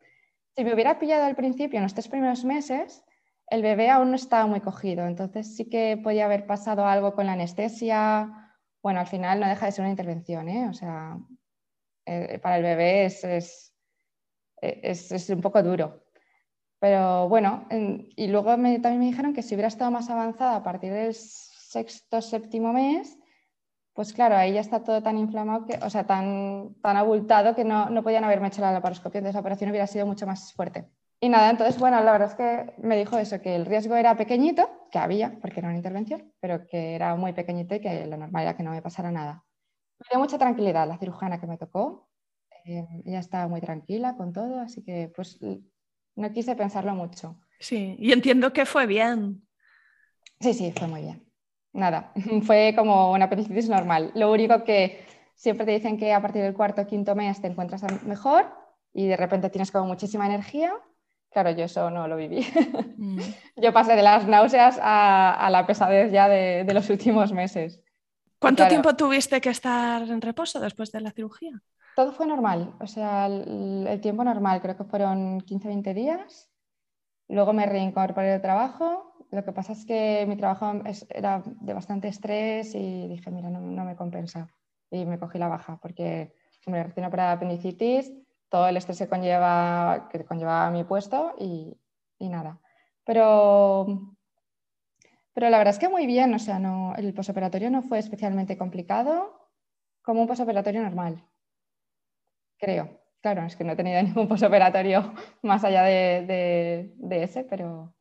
Si 0.55 0.63
me 0.63 0.73
hubiera 0.73 0.97
pillado 0.97 1.25
al 1.25 1.35
principio, 1.35 1.77
en 1.77 1.83
los 1.83 1.93
tres 1.93 2.07
primeros 2.07 2.45
meses, 2.45 3.03
el 3.47 3.61
bebé 3.61 3.89
aún 3.89 4.11
no 4.11 4.15
estaba 4.15 4.47
muy 4.47 4.61
cogido, 4.61 5.05
entonces 5.05 5.55
sí 5.55 5.69
que 5.69 5.99
podía 6.01 6.25
haber 6.25 6.45
pasado 6.45 6.85
algo 6.85 7.13
con 7.13 7.25
la 7.25 7.33
anestesia. 7.33 8.55
Bueno, 8.81 9.01
al 9.01 9.07
final 9.07 9.39
no 9.39 9.47
deja 9.47 9.65
de 9.65 9.71
ser 9.73 9.81
una 9.83 9.91
intervención, 9.91 10.47
¿eh? 10.47 10.69
o 10.69 10.73
sea, 10.73 11.17
eh, 12.05 12.39
para 12.39 12.57
el 12.57 12.63
bebé 12.63 13.05
es, 13.05 13.23
es, 13.23 13.73
es 14.61 15.29
un 15.29 15.41
poco 15.41 15.61
duro. 15.61 16.08
Pero 16.79 17.27
bueno, 17.27 17.67
y 17.69 18.27
luego 18.27 18.51
también 18.51 18.99
me 18.99 19.05
dijeron 19.05 19.33
que 19.33 19.41
si 19.41 19.53
hubiera 19.55 19.67
estado 19.67 19.91
más 19.91 20.09
avanzada 20.09 20.55
a 20.55 20.63
partir 20.63 20.93
del 20.93 21.13
sexto, 21.13 22.21
séptimo 22.21 22.71
mes, 22.71 23.17
pues 23.93 24.13
claro, 24.13 24.37
ahí 24.37 24.53
ya 24.53 24.61
está 24.61 24.81
todo 24.81 25.03
tan 25.03 25.17
inflamado, 25.17 25.65
que, 25.65 25.77
o 25.83 25.89
sea, 25.89 26.05
tan, 26.07 26.75
tan 26.81 26.95
abultado 26.95 27.53
que 27.53 27.65
no, 27.65 27.89
no 27.89 28.01
podían 28.01 28.23
haberme 28.23 28.47
hecho 28.47 28.61
la 28.61 28.71
laparoscopia, 28.71 29.19
entonces 29.19 29.35
la 29.35 29.41
operación 29.41 29.69
hubiera 29.71 29.87
sido 29.87 30.05
mucho 30.05 30.25
más 30.25 30.53
fuerte. 30.53 30.89
Y 31.19 31.27
nada, 31.27 31.49
entonces, 31.49 31.77
bueno, 31.77 32.01
la 32.01 32.13
verdad 32.13 32.29
es 32.29 32.35
que 32.35 32.73
me 32.81 32.95
dijo 32.95 33.17
eso, 33.17 33.41
que 33.41 33.57
el 33.57 33.65
riesgo 33.65 33.95
era 33.95 34.15
pequeñito, 34.15 34.69
que 34.89 34.99
había, 34.99 35.37
porque 35.41 35.59
era 35.59 35.67
una 35.67 35.77
intervención, 35.77 36.33
pero 36.39 36.65
que 36.65 36.95
era 36.95 37.13
muy 37.17 37.33
pequeñito 37.33 37.75
y 37.75 37.81
que 37.81 38.05
lo 38.07 38.15
normal 38.15 38.43
era 38.43 38.55
que 38.55 38.63
no 38.63 38.71
me 38.71 38.81
pasara 38.81 39.11
nada. 39.11 39.43
Me 39.99 40.05
dio 40.11 40.19
mucha 40.19 40.37
tranquilidad 40.37 40.87
la 40.87 40.97
cirujana 40.97 41.41
que 41.41 41.47
me 41.47 41.57
tocó, 41.57 42.09
eh, 42.63 42.87
ella 43.05 43.19
estaba 43.19 43.47
muy 43.49 43.59
tranquila 43.59 44.15
con 44.15 44.31
todo, 44.31 44.59
así 44.59 44.83
que 44.83 45.11
pues 45.13 45.39
no 46.19 46.31
quise 46.31 46.55
pensarlo 46.55 46.93
mucho. 46.93 47.39
Sí, 47.59 47.95
y 47.99 48.11
entiendo 48.11 48.53
que 48.53 48.65
fue 48.65 48.85
bien. 48.85 49.41
Sí, 50.39 50.53
sí, 50.53 50.73
fue 50.77 50.87
muy 50.87 51.01
bien. 51.01 51.25
nada, 51.73 52.11
fue 52.43 52.73
como 52.75 53.11
una 53.11 53.25
apendicitis 53.25 53.69
normal. 53.69 54.11
Lo 54.15 54.31
único 54.31 54.63
que 54.63 55.05
siempre 55.35 55.65
te 55.65 55.71
dicen 55.71 55.97
que 55.97 56.13
a 56.13 56.21
partir 56.21 56.41
del 56.41 56.53
cuarto 56.53 56.81
o 56.81 56.87
quinto 56.87 57.15
mes 57.15 57.41
te 57.41 57.47
encuentras 57.47 57.83
mejor 58.03 58.51
y 58.93 59.07
de 59.07 59.17
repente 59.17 59.49
tienes 59.49 59.71
como 59.71 59.87
muchísima 59.87 60.25
energía. 60.25 60.73
Claro, 61.31 61.51
yo 61.51 61.65
eso 61.65 61.89
no 61.89 62.07
lo 62.07 62.15
viví. 62.15 62.45
Mm. 62.99 63.17
yo 63.55 63.71
pasé 63.71 63.95
de 63.95 64.01
las 64.01 64.27
náuseas 64.27 64.77
a, 64.81 65.47
la 65.49 65.65
pesadez 65.65 66.11
ya 66.11 66.27
de, 66.27 66.65
los 66.73 66.89
últimos 66.89 67.31
meses. 67.31 67.79
¿Cuánto 68.39 68.67
tiempo 68.67 68.93
tuviste 68.93 69.39
que 69.39 69.51
estar 69.51 70.01
en 70.01 70.19
reposo 70.19 70.59
después 70.59 70.91
de 70.91 70.99
la 70.99 71.11
cirugía? 71.11 71.63
Todo 71.99 72.13
fue 72.13 72.25
normal, 72.27 72.73
o 72.79 72.87
sea, 72.87 73.25
el, 73.25 73.99
tiempo 74.01 74.23
normal, 74.23 74.61
creo 74.61 74.77
que 74.77 74.85
fueron 74.85 75.41
15-20 75.41 75.93
días. 75.93 76.49
Luego 77.27 77.51
me 77.51 77.65
reincorporé 77.65 78.31
al 78.31 78.41
trabajo. 78.41 79.15
Lo 79.31 79.43
que 79.43 79.51
pasa 79.51 79.73
es 79.73 79.85
que 79.85 80.23
mi 80.25 80.37
trabajo 80.37 80.81
era 81.09 81.43
de 81.45 81.73
bastante 81.73 82.07
estrés 82.07 82.73
y 82.73 83.09
dije, 83.09 83.29
mira, 83.31 83.49
no, 83.49 83.83
me 83.83 83.97
compensa. 83.97 84.47
Y 84.89 85.05
me 85.05 85.19
cogí 85.19 85.39
la 85.39 85.49
baja 85.49 85.77
porque, 85.81 86.33
me 86.67 86.81
recién 86.81 87.05
operada 87.05 87.33
apendicitis, 87.33 88.13
todo 88.47 88.69
el 88.69 88.77
estrés 88.77 88.99
que 88.99 89.09
conlleva, 89.09 90.07
que 90.09 90.23
conllevaba 90.23 90.71
mi 90.71 90.85
puesto 90.85 91.35
y, 91.37 91.77
y, 92.17 92.29
nada. 92.29 92.61
Pero, 93.03 94.15
pero 95.33 95.49
la 95.49 95.57
verdad 95.57 95.73
es 95.73 95.79
que 95.79 95.89
muy 95.89 96.07
bien, 96.07 96.33
o 96.33 96.39
sea, 96.39 96.59
no, 96.59 96.95
el 96.95 97.13
posoperatorio 97.13 97.69
no 97.69 97.81
fue 97.81 97.99
especialmente 97.99 98.57
complicado 98.57 99.49
como 100.01 100.21
un 100.21 100.27
posoperatorio 100.29 100.81
normal 100.81 101.28
creo. 102.59 102.99
Claro, 103.21 103.45
es 103.45 103.55
que 103.55 103.63
no 103.63 103.73
he 103.73 103.75
tenido 103.75 104.01
ningún 104.03 104.27
posoperatorio 104.27 105.13
más 105.41 105.63
allá 105.63 105.83
de, 105.83 106.91
ese, 107.09 107.43
pero 107.43 107.93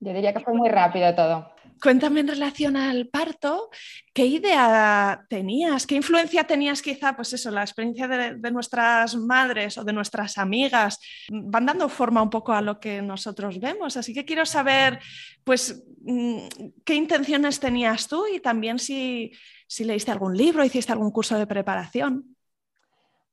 yo 0.00 0.12
diría 0.12 0.32
que 0.32 0.40
fue 0.40 0.54
muy 0.54 0.68
rápido 0.68 1.14
todo. 1.14 1.50
Cuéntame 1.82 2.20
en 2.20 2.28
relación 2.28 2.76
al 2.76 3.08
parto, 3.08 3.68
¿qué 4.12 4.26
idea 4.26 5.26
tenías? 5.28 5.86
¿Qué 5.86 5.96
influencia 5.96 6.44
tenías 6.44 6.82
quizá, 6.82 7.16
pues 7.16 7.32
eso, 7.32 7.50
la 7.50 7.62
experiencia 7.62 8.06
de, 8.06 8.36
de, 8.36 8.50
nuestras 8.50 9.16
madres 9.16 9.76
o 9.76 9.84
de 9.84 9.92
nuestras 9.92 10.38
amigas? 10.38 11.00
Van 11.30 11.66
dando 11.66 11.88
forma 11.88 12.22
un 12.22 12.30
poco 12.30 12.52
a 12.52 12.62
lo 12.62 12.78
que 12.78 13.02
nosotros 13.02 13.58
vemos, 13.58 13.96
así 13.96 14.14
que 14.14 14.24
quiero 14.24 14.46
saber, 14.46 15.00
pues, 15.42 15.84
mm, 16.02 16.46
qué 16.84 16.94
intenciones 16.94 17.58
tenías 17.58 18.06
tú 18.06 18.24
y 18.32 18.40
también 18.40 18.78
si, 18.78 19.32
si 19.66 19.84
leíste 19.84 20.12
algún 20.12 20.36
libro, 20.36 20.64
hiciste 20.64 20.92
algún 20.92 21.10
curso 21.10 21.36
de 21.36 21.46
preparación. 21.46 22.33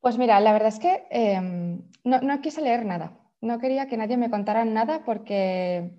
Pues 0.02 0.18
mira, 0.18 0.40
la 0.40 0.52
verdad 0.52 0.70
es 0.70 0.80
que 0.80 1.04
em, 1.12 1.84
no, 2.04 2.42
quise 2.42 2.62
leer 2.62 2.86
nada. 2.86 3.14
No 3.40 3.60
quería 3.60 3.88
que 3.88 3.98
nadie 3.98 4.18
me 4.18 4.32
contara 4.32 4.66
nada 4.66 5.04
porque, 5.06 5.92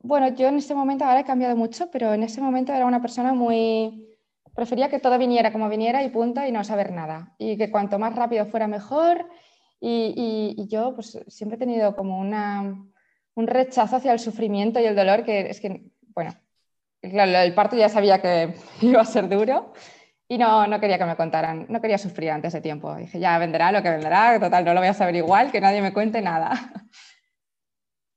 bueno, 0.00 0.28
yo 0.34 0.48
en 0.48 0.56
ese 0.56 0.74
momento, 0.74 1.04
ahora 1.04 1.20
he 1.20 1.24
cambiado 1.24 1.56
mucho, 1.56 1.88
pero 1.92 2.12
en 2.12 2.24
ese 2.24 2.40
momento 2.40 2.72
era 2.72 2.86
una 2.86 3.00
persona 3.00 3.32
muy... 3.32 4.08
Prefería 4.54 4.88
que 4.90 4.98
todo 4.98 5.16
viniera 5.18 5.52
como 5.52 5.68
viniera 5.68 6.02
y 6.02 6.10
punto 6.10 6.44
y 6.44 6.50
no 6.50 6.64
saber 6.64 6.90
nada. 6.90 7.34
Y 7.38 7.56
que 7.56 7.70
cuanto 7.70 8.00
más 8.00 8.16
rápido 8.16 8.46
fuera 8.46 8.66
mejor. 8.66 9.28
Y, 9.80 10.66
yo 10.68 10.94
pues 10.94 11.18
siempre 11.28 11.56
he 11.56 11.58
tenido 11.58 11.94
como 11.94 12.18
una, 12.18 12.74
un 13.34 13.46
rechazo 13.46 13.96
hacia 13.96 14.12
el 14.12 14.18
sufrimiento 14.18 14.80
y 14.80 14.84
el 14.84 14.96
dolor 14.96 15.24
que 15.24 15.48
es 15.48 15.60
que, 15.60 15.84
bueno, 16.14 16.34
claro, 17.00 17.38
el 17.38 17.54
parto 17.54 17.76
ya 17.76 17.88
sabía 17.88 18.20
que 18.20 18.54
iba 18.82 19.00
a 19.00 19.04
ser 19.04 19.28
duro 19.28 19.72
y 20.30 20.38
no, 20.38 20.64
no 20.68 20.78
quería 20.78 20.96
que 20.96 21.04
me 21.06 21.16
contaran, 21.16 21.66
no 21.68 21.80
quería 21.80 21.98
sufrir 21.98 22.30
antes 22.30 22.52
de 22.52 22.60
tiempo. 22.60 22.94
Dije, 22.94 23.18
ya 23.18 23.36
vendrá 23.38 23.72
lo 23.72 23.82
que 23.82 23.90
vendrá, 23.90 24.38
total, 24.38 24.64
no 24.64 24.74
lo 24.74 24.80
voy 24.80 24.88
a 24.88 24.94
saber 24.94 25.16
igual, 25.16 25.50
que 25.50 25.60
nadie 25.60 25.82
me 25.82 25.92
cuente 25.92 26.22
nada. 26.22 26.52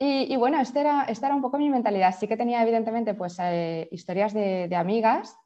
Y, 0.06 0.36
bueno, 0.36 0.60
esta 0.60 0.82
era, 0.82 1.06
esta 1.06 1.28
era 1.28 1.36
un 1.36 1.42
poco 1.42 1.58
mi 1.58 1.70
mentalidad. 1.70 2.14
Sí 2.14 2.28
que 2.28 2.36
tenía 2.36 2.62
evidentemente 2.62 3.14
pues, 3.14 3.38
eh, 3.40 3.88
historias 3.90 4.34
de, 4.34 4.68
de, 4.68 4.76
amigas 4.76 5.38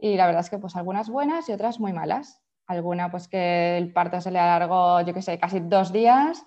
y 0.00 0.16
la 0.16 0.26
verdad 0.26 0.40
es 0.40 0.50
que 0.50 0.58
pues 0.58 0.74
algunas 0.74 1.08
buenas 1.08 1.48
y 1.48 1.52
otras 1.52 1.78
muy 1.78 1.92
malas. 1.92 2.42
Alguna 2.66 3.12
pues 3.12 3.28
que 3.28 3.78
el 3.78 3.92
parto 3.92 4.20
se 4.20 4.32
le 4.32 4.40
alargó, 4.40 5.00
yo 5.02 5.14
qué 5.14 5.22
sé, 5.22 5.38
casi 5.38 5.60
dos 5.60 5.92
días. 5.92 6.44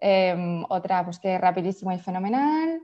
Em, 0.00 0.64
otra 0.68 1.04
pues 1.04 1.18
que 1.18 1.36
rapidísimo 1.36 1.90
y 1.90 1.98
fenomenal. 1.98 2.80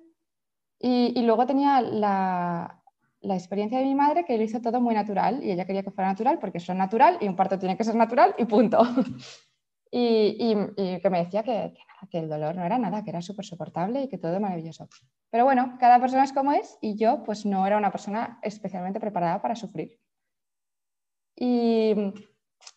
Y 0.80 1.22
luego 1.22 1.46
tenía 1.46 1.80
la, 1.80 2.79
la 3.22 3.34
experiencia 3.34 3.78
de 3.78 3.84
mi 3.84 3.94
madre 3.94 4.24
que 4.24 4.36
lo 4.36 4.42
hizo 4.42 4.60
todo 4.60 4.80
muy 4.80 4.94
natural 4.94 5.44
y 5.44 5.50
ella 5.50 5.66
quería 5.66 5.82
que 5.82 5.90
fuera 5.90 6.08
natural 6.08 6.38
porque 6.38 6.58
eso 6.58 6.72
es 6.72 6.78
natural 6.78 7.18
y 7.20 7.28
un 7.28 7.36
parto 7.36 7.58
tiene 7.58 7.76
que 7.76 7.84
ser 7.84 7.94
natural 7.94 8.34
y 8.38 8.44
punto. 8.46 8.80
y, 9.90 10.54
que 11.02 11.10
me 11.10 11.24
decía 11.24 11.42
que, 11.42 11.74
que, 12.10 12.18
el 12.18 12.28
dolor 12.28 12.54
no 12.54 12.64
era 12.64 12.78
nada, 12.78 13.02
que 13.04 13.10
era 13.10 13.20
súper 13.20 13.44
soportable 13.44 14.02
y 14.02 14.08
que 14.08 14.18
todo 14.18 14.40
maravilloso. 14.40 14.88
Pero 15.30 15.44
bueno, 15.44 15.76
cada 15.78 16.00
persona 16.00 16.24
es 16.24 16.32
como 16.32 16.52
es 16.52 16.78
y 16.80 16.96
yo 16.96 17.22
pues 17.24 17.44
no 17.44 17.66
era 17.66 17.76
una 17.76 17.90
persona 17.90 18.38
especialmente 18.42 19.00
preparada 19.00 19.42
para 19.42 19.54
sufrir. 19.54 19.98
Y 21.36 21.90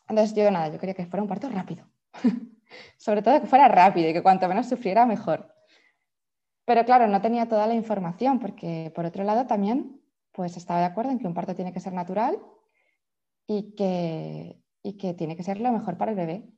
entonces 0.10 0.36
yo 0.36 0.50
nada, 0.52 0.70
yo 0.70 0.80
quería 0.80 0.96
que 0.96 1.06
fuera 1.06 1.24
un 1.24 1.30
parto 1.30 1.50
rápido. 1.50 1.86
Sobre 2.98 3.22
todo 3.22 3.42
que 3.42 3.48
fuera 3.48 3.68
rápido 3.68 4.10
y 4.10 4.14
que 4.14 4.24
cuanto 4.24 4.48
menos 4.48 4.68
sufriera 4.68 5.06
mejor. 5.06 5.54
Pero 6.66 6.86
claro, 6.86 7.08
no 7.08 7.22
tenía 7.22 7.48
toda 7.48 7.68
la 7.68 7.74
información 7.74 8.40
porque 8.40 8.92
por 8.96 9.06
otro 9.06 9.24
lado 9.24 9.46
también 9.48 10.03
pues 10.34 10.58
estaba 10.58 10.80
de 10.80 10.86
acuerdo 10.88 11.12
en 11.12 11.20
que 11.20 11.28
un 11.28 11.34
parto 11.34 11.56
tiene 11.56 11.72
que 11.72 11.80
ser 11.80 11.94
natural 11.94 12.38
y 13.48 13.75
que, 13.75 14.62
y 14.82 14.98
que 14.98 15.13
tiene 15.13 15.38
que 15.38 15.44
ser 15.44 15.60
lo 15.60 15.72
mejor 15.72 15.98
para 15.98 16.12
el 16.12 16.18
bebé. 16.18 16.50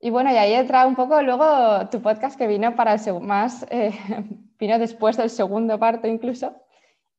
Y 0.00 0.10
bueno, 0.10 0.32
y 0.32 0.36
ahí 0.36 0.54
entra 0.54 0.86
un 0.86 0.94
poco 0.94 1.20
luego 1.22 1.88
tu 1.90 2.00
podcast 2.00 2.38
que 2.38 2.46
vino 2.46 2.74
para 2.76 2.94
el 2.94 3.20
más, 3.20 3.66
eh, 3.70 3.90
vino 4.58 4.78
después 4.78 5.16
del 5.16 5.28
segundo 5.28 5.78
parto 5.78 6.06
incluso, 6.06 6.54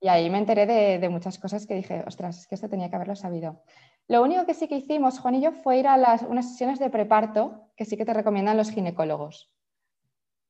y 0.01 0.07
ahí 0.07 0.29
me 0.29 0.37
enteré 0.37 0.65
de, 0.65 1.09
muchas 1.09 1.37
cosas 1.37 1.67
que 1.67 1.75
dije, 1.75 2.03
ostras, 2.07 2.39
es 2.39 2.47
que 2.47 2.55
esto 2.55 2.69
tenía 2.69 2.89
que 2.89 2.95
haberlo 2.95 3.17
sabido. 3.17 3.61
Lo 4.07 4.23
único 4.23 4.45
que 4.45 4.53
sí 4.53 4.69
que 4.69 4.77
hicimos, 4.77 5.19
Juan 5.19 5.35
y 5.35 5.41
yo, 5.41 5.51
fue 5.51 5.77
ir 5.79 5.87
a 5.87 6.17
unas 6.27 6.51
sesiones 6.51 6.79
de 6.79 6.89
preparto 6.89 7.69
que 7.75 7.83
sí 7.83 7.97
que 7.97 8.05
te 8.05 8.13
recomiendan 8.13 8.55
los 8.55 8.71
ginecólogos. 8.71 9.51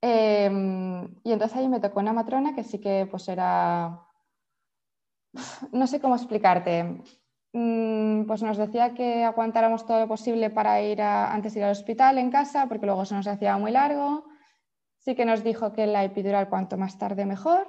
Em, 0.02 1.04
y 1.24 1.32
entonces 1.32 1.58
ahí 1.58 1.68
me 1.68 1.80
tocó 1.80 2.00
una 2.00 2.14
matrona 2.14 2.56
que 2.56 2.64
sí 2.64 2.80
que 2.80 3.08
pues 3.10 3.28
era 3.28 4.00
no 5.72 5.88
sé 5.88 6.00
cómo 6.00 6.16
explicarte. 6.16 7.02
Mm, 7.52 8.26
pues 8.26 8.44
nos 8.44 8.58
decía 8.58 8.94
que 8.94 9.24
aguantáramos 9.24 9.86
todo 9.86 10.02
lo 10.02 10.08
posible 10.08 10.50
para 10.50 10.82
ir 10.82 11.02
antes 11.02 11.54
de 11.54 11.62
ir 11.62 11.66
al 11.66 11.72
hospital 11.72 12.18
en 12.18 12.30
casa, 12.30 12.68
porque 12.68 12.86
luego 12.86 13.06
se 13.06 13.16
nos 13.16 13.28
hacía 13.28 13.58
muy 13.58 13.72
largo. 13.72 14.26
Sí 15.00 15.16
que 15.16 15.26
nos 15.26 15.44
dijo 15.44 15.74
que 15.74 15.88
la 15.88 16.04
epidural 16.04 16.50
cuanto 16.50 16.78
más 16.78 16.98
tarde 16.98 17.26
mejor. 17.26 17.68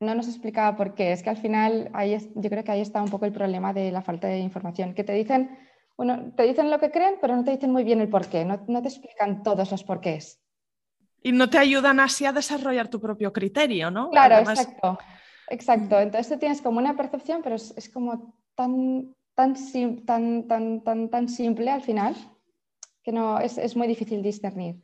No 0.00 0.14
nos 0.14 0.28
explicaba 0.28 0.76
por 0.76 0.94
qué. 0.94 1.12
Es 1.12 1.22
que 1.22 1.30
al 1.30 1.36
final 1.36 1.90
ahí 1.92 2.16
yo 2.34 2.50
creo 2.50 2.64
que 2.64 2.72
ahí 2.72 2.80
está 2.80 3.02
un 3.02 3.10
poco 3.10 3.26
el 3.26 3.32
problema 3.32 3.72
de 3.72 3.92
la 3.92 4.02
falta 4.02 4.28
de 4.28 4.38
información. 4.38 4.94
Que 4.94 5.04
te 5.04 5.12
dicen, 5.12 5.58
bueno, 5.96 6.32
te 6.36 6.44
dicen 6.44 6.70
lo 6.70 6.80
que 6.80 6.90
creen, 6.90 7.16
pero 7.20 7.36
no 7.36 7.44
te 7.44 7.50
dicen 7.50 7.70
muy 7.70 7.84
bien 7.84 8.00
el 8.00 8.08
por 8.08 8.26
qué. 8.28 8.44
No, 8.44 8.82
te 8.82 8.88
explican 8.88 9.42
todos 9.42 9.70
los 9.70 9.84
porqués. 9.84 10.40
Y 11.22 11.32
no 11.32 11.50
te 11.50 11.58
ayudan 11.58 12.00
así 12.00 12.24
a 12.24 12.32
desarrollar 12.32 12.88
tu 12.88 13.00
propio 13.00 13.32
criterio, 13.32 13.90
¿no? 13.90 14.10
Claro, 14.10 14.38
exacto. 14.38 14.98
Exacto, 15.48 15.98
entonces 16.00 16.32
tú 16.32 16.38
tienes 16.38 16.62
como 16.62 16.78
una 16.78 16.96
percepción, 16.96 17.40
pero 17.42 17.56
es, 17.56 17.90
como 17.92 18.34
tan, 18.54 19.14
tan, 19.34 19.54
tan, 20.06 20.46
tan, 20.46 20.84
tan, 20.84 21.10
tan 21.10 21.28
simple 21.28 21.70
al 21.70 21.82
final 21.82 22.14
que 23.02 23.12
no, 23.12 23.38
es, 23.40 23.76
muy 23.76 23.86
difícil 23.88 24.22
discernir. 24.22 24.80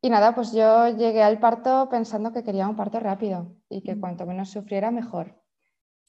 Y 0.00 0.10
nada, 0.10 0.34
pues 0.34 0.52
yo 0.52 0.88
llegué 0.88 1.22
al 1.22 1.38
parto 1.38 1.88
pensando 1.88 2.32
que 2.32 2.42
quería 2.42 2.68
un 2.68 2.74
parto 2.74 2.98
rápido 2.98 3.54
y 3.68 3.82
que 3.82 3.98
cuanto 3.98 4.26
menos 4.26 4.50
sufriera, 4.50 4.90
mejor. 4.90 5.40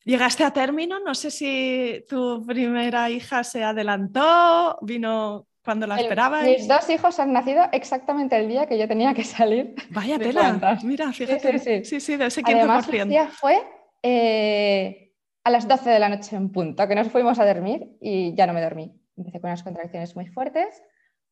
¿Llegaste 0.03 0.43
a 0.43 0.51
término? 0.51 0.99
No 0.99 1.13
sé 1.13 1.29
si 1.29 2.03
tu 2.09 2.43
primera 2.45 3.09
hija 3.09 3.43
se 3.43 3.63
adelantó, 3.63 4.79
vino 4.81 5.47
cuando 5.63 5.87
la 5.87 5.99
esperabas. 5.99 6.43
Mis 6.43 6.67
dos 6.67 6.89
hijos 6.89 7.19
han 7.19 7.31
nacido 7.31 7.63
exactamente 7.71 8.35
el 8.37 8.47
día 8.47 8.65
que 8.67 8.77
yo 8.77 8.87
tenía 8.87 9.13
que 9.13 9.23
salir. 9.23 9.75
Vaya 9.91 10.19
tela, 10.19 10.77
mira, 10.83 11.11
fíjate. 11.11 11.59
Sí, 11.59 11.85
sí, 11.85 11.99
sí, 11.99 12.17
de 12.17 12.25
ese 12.25 12.41
15%. 12.43 12.55
Además, 12.57 12.89
el 12.89 13.09
día 13.09 13.27
fue 13.27 13.63
eh, 14.01 15.13
a 15.43 15.49
las 15.49 15.67
12 15.67 15.89
de 15.89 15.99
la 15.99 16.09
noche 16.09 16.35
en 16.35 16.51
punto, 16.51 16.87
que 16.87 16.95
nos 16.95 17.07
fuimos 17.09 17.39
a 17.39 17.45
dormir 17.45 17.97
y 18.01 18.35
ya 18.35 18.45
no 18.45 18.53
me 18.53 18.61
dormí. 18.61 18.93
Empecé 19.15 19.39
con 19.39 19.49
unas 19.49 19.63
contracciones 19.63 20.15
muy 20.15 20.27
fuertes. 20.27 20.81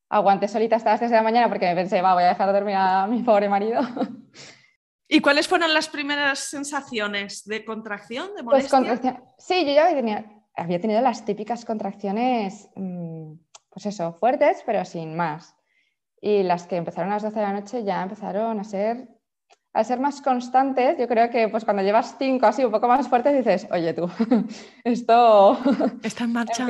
Aguanté 0.09 0.47
solita 0.47 0.75
hasta 0.75 0.91
las 0.91 0.99
3 0.99 1.11
de 1.11 1.17
la 1.17 1.23
mañana 1.23 1.49
porque 1.49 1.67
me 1.67 1.75
pensé, 1.75 2.01
va, 2.01 2.13
voy 2.13 2.23
a 2.23 2.29
dejar 2.29 2.47
de 2.47 2.53
dormir 2.53 2.75
a 2.77 3.07
mi 3.07 3.23
pobre 3.23 3.49
marido. 3.49 3.81
¿Y 5.07 5.19
cuáles 5.19 5.47
fueron 5.47 5.73
las 5.73 5.89
primeras 5.89 6.39
sensaciones 6.39 7.43
de 7.45 7.65
contracción, 7.65 8.33
de 8.35 8.43
pues 8.43 8.71
molestia? 8.71 9.19
Pues 9.19 9.35
Sí, 9.39 9.65
yo 9.65 9.73
ya 9.73 9.87
había 10.55 10.79
tenido, 10.79 11.01
las 11.01 11.25
típicas 11.25 11.65
contracciones... 11.65 12.69
Mm, 12.75 13.33
pues 13.71 13.85
eso, 13.87 14.13
fuertes, 14.13 14.61
pero 14.65 14.85
sin 14.85 15.15
más. 15.15 15.55
Y 16.21 16.43
las 16.43 16.67
que 16.67 16.75
empezaron 16.75 17.09
a 17.11 17.15
las 17.15 17.23
12 17.23 17.39
de 17.39 17.45
la 17.45 17.53
noche 17.53 17.83
ya 17.83 18.03
empezaron 18.03 18.59
a 18.59 18.63
ser, 18.63 19.07
a 19.73 19.83
ser 19.83 19.99
más 19.99 20.21
constantes. 20.21 20.99
Yo 20.99 21.07
creo 21.07 21.29
que 21.31 21.47
pues 21.49 21.65
cuando 21.65 21.81
llevas 21.81 22.15
cinco 22.19 22.45
así 22.45 22.63
un 22.63 22.71
poco 22.71 22.87
más 22.87 23.07
fuertes 23.07 23.35
dices, 23.35 23.67
oye 23.71 23.93
tú, 23.93 24.09
esto... 24.83 25.57
Está 26.03 26.25
en 26.25 26.33
marcha. 26.33 26.67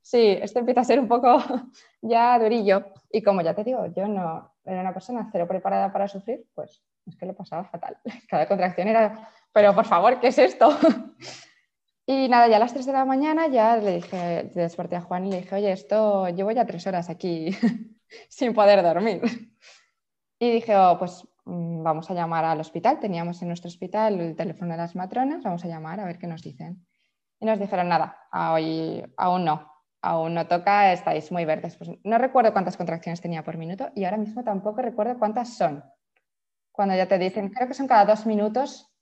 Sí, 0.00 0.38
esto 0.40 0.58
empieza 0.58 0.82
a 0.82 0.84
ser 0.84 1.00
un 1.00 1.08
poco 1.08 1.42
ya 2.02 2.38
durillo. 2.38 2.86
Y 3.10 3.22
como 3.22 3.42
ya 3.42 3.54
te 3.54 3.64
digo, 3.64 3.86
yo 3.94 4.08
no 4.08 4.54
era 4.64 4.80
una 4.80 4.94
persona 4.94 5.28
cero 5.30 5.46
preparada 5.46 5.92
para 5.92 6.08
sufrir, 6.08 6.46
pues 6.54 6.82
es 7.06 7.16
que 7.16 7.26
lo 7.26 7.34
pasaba 7.34 7.64
fatal. 7.64 7.98
Cada 8.28 8.48
contracción 8.48 8.88
era 8.88 9.28
pero 9.54 9.72
por 9.72 9.86
favor, 9.86 10.18
¿qué 10.18 10.26
es 10.28 10.38
esto? 10.38 10.76
Y 12.06 12.28
nada, 12.28 12.48
ya 12.48 12.56
a 12.56 12.58
las 12.60 12.72
3 12.74 12.84
de 12.84 12.92
la 12.92 13.04
mañana 13.06 13.46
ya 13.48 13.76
le 13.76 13.96
dije, 13.96 14.50
desperté 14.54 14.96
a 14.96 15.00
Juan 15.00 15.26
y 15.26 15.30
le 15.30 15.40
dije, 15.40 15.54
oye, 15.54 15.72
esto 15.72 16.28
llevo 16.28 16.50
ya 16.50 16.66
tres 16.66 16.86
horas 16.86 17.08
aquí 17.08 17.50
sin 18.28 18.52
poder 18.52 18.82
dormir. 18.82 19.22
Y 20.38 20.50
dije, 20.50 20.76
oh, 20.76 20.98
pues 20.98 21.26
mm, 21.46 21.82
vamos 21.82 22.10
a 22.10 22.14
llamar 22.14 22.44
al 22.44 22.60
hospital. 22.60 23.00
Teníamos 23.00 23.40
en 23.40 23.48
nuestro 23.48 23.68
hospital 23.68 24.20
el 24.20 24.36
teléfono 24.36 24.72
de 24.72 24.78
las 24.78 24.94
matronas, 24.94 25.42
vamos 25.42 25.64
a 25.64 25.68
llamar 25.68 26.00
a 26.00 26.04
ver 26.04 26.18
qué 26.18 26.26
nos 26.26 26.42
dicen. 26.42 26.86
Y 27.40 27.46
nos 27.46 27.58
dijeron, 27.58 27.88
nada, 27.88 28.18
hoy, 28.32 29.02
aún 29.16 29.44
no, 29.46 29.72
aún 30.02 30.34
no 30.34 30.46
toca, 30.46 30.92
estáis 30.92 31.32
muy 31.32 31.46
verdes. 31.46 31.76
Pues 31.76 31.90
no 32.04 32.18
recuerdo 32.18 32.52
cuántas 32.52 32.76
contracciones 32.76 33.22
tenía 33.22 33.42
por 33.42 33.56
minuto 33.56 33.90
y 33.94 34.04
ahora 34.04 34.18
mismo 34.18 34.44
tampoco 34.44 34.82
recuerdo 34.82 35.18
cuántas 35.18 35.56
son. 35.56 35.82
Cuando 36.70 36.94
ya 36.96 37.06
te 37.08 37.18
dicen, 37.18 37.48
creo 37.50 37.68
que 37.68 37.74
son 37.74 37.88
cada 37.88 38.04
dos 38.04 38.26
minutos, 38.26 38.92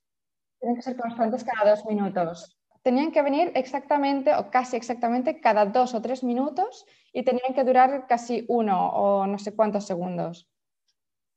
tienen 0.60 0.76
que 0.76 0.82
ser 0.82 0.96
constantes 0.96 1.42
cada 1.42 1.70
dos 1.70 1.84
minutos. 1.86 2.61
Tenían 2.82 3.12
que 3.12 3.22
venir 3.22 3.52
exactamente 3.54 4.34
o 4.34 4.50
casi 4.50 4.76
exactamente 4.76 5.40
cada 5.40 5.66
dos 5.66 5.94
o 5.94 6.02
tres 6.02 6.24
minutos 6.24 6.84
y 7.12 7.22
tenían 7.22 7.54
que 7.54 7.64
durar 7.64 8.06
casi 8.08 8.44
uno 8.48 8.88
o 8.90 9.26
no 9.26 9.38
sé 9.38 9.54
cuántos 9.54 9.86
segundos. 9.86 10.48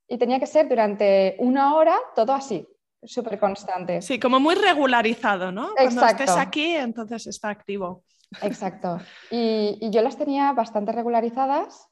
Y 0.07 0.17
tenía 0.17 0.39
que 0.39 0.47
ser 0.47 0.67
durante 0.67 1.35
una 1.39 1.75
hora 1.75 1.95
todo 2.15 2.33
así, 2.33 2.67
súper 3.03 3.39
constante. 3.39 4.01
Sí, 4.01 4.19
como 4.19 4.39
muy 4.39 4.55
regularizado, 4.55 5.51
¿no? 5.51 5.69
Cuando 5.75 6.05
estés 6.05 6.31
aquí, 6.31 6.75
entonces 6.75 7.27
está 7.27 7.49
activo. 7.49 8.03
Exacto. 8.41 8.99
Y, 9.31 9.89
yo 9.91 10.01
las 10.01 10.17
tenía 10.17 10.51
bastante 10.53 10.91
regularizadas. 10.91 11.87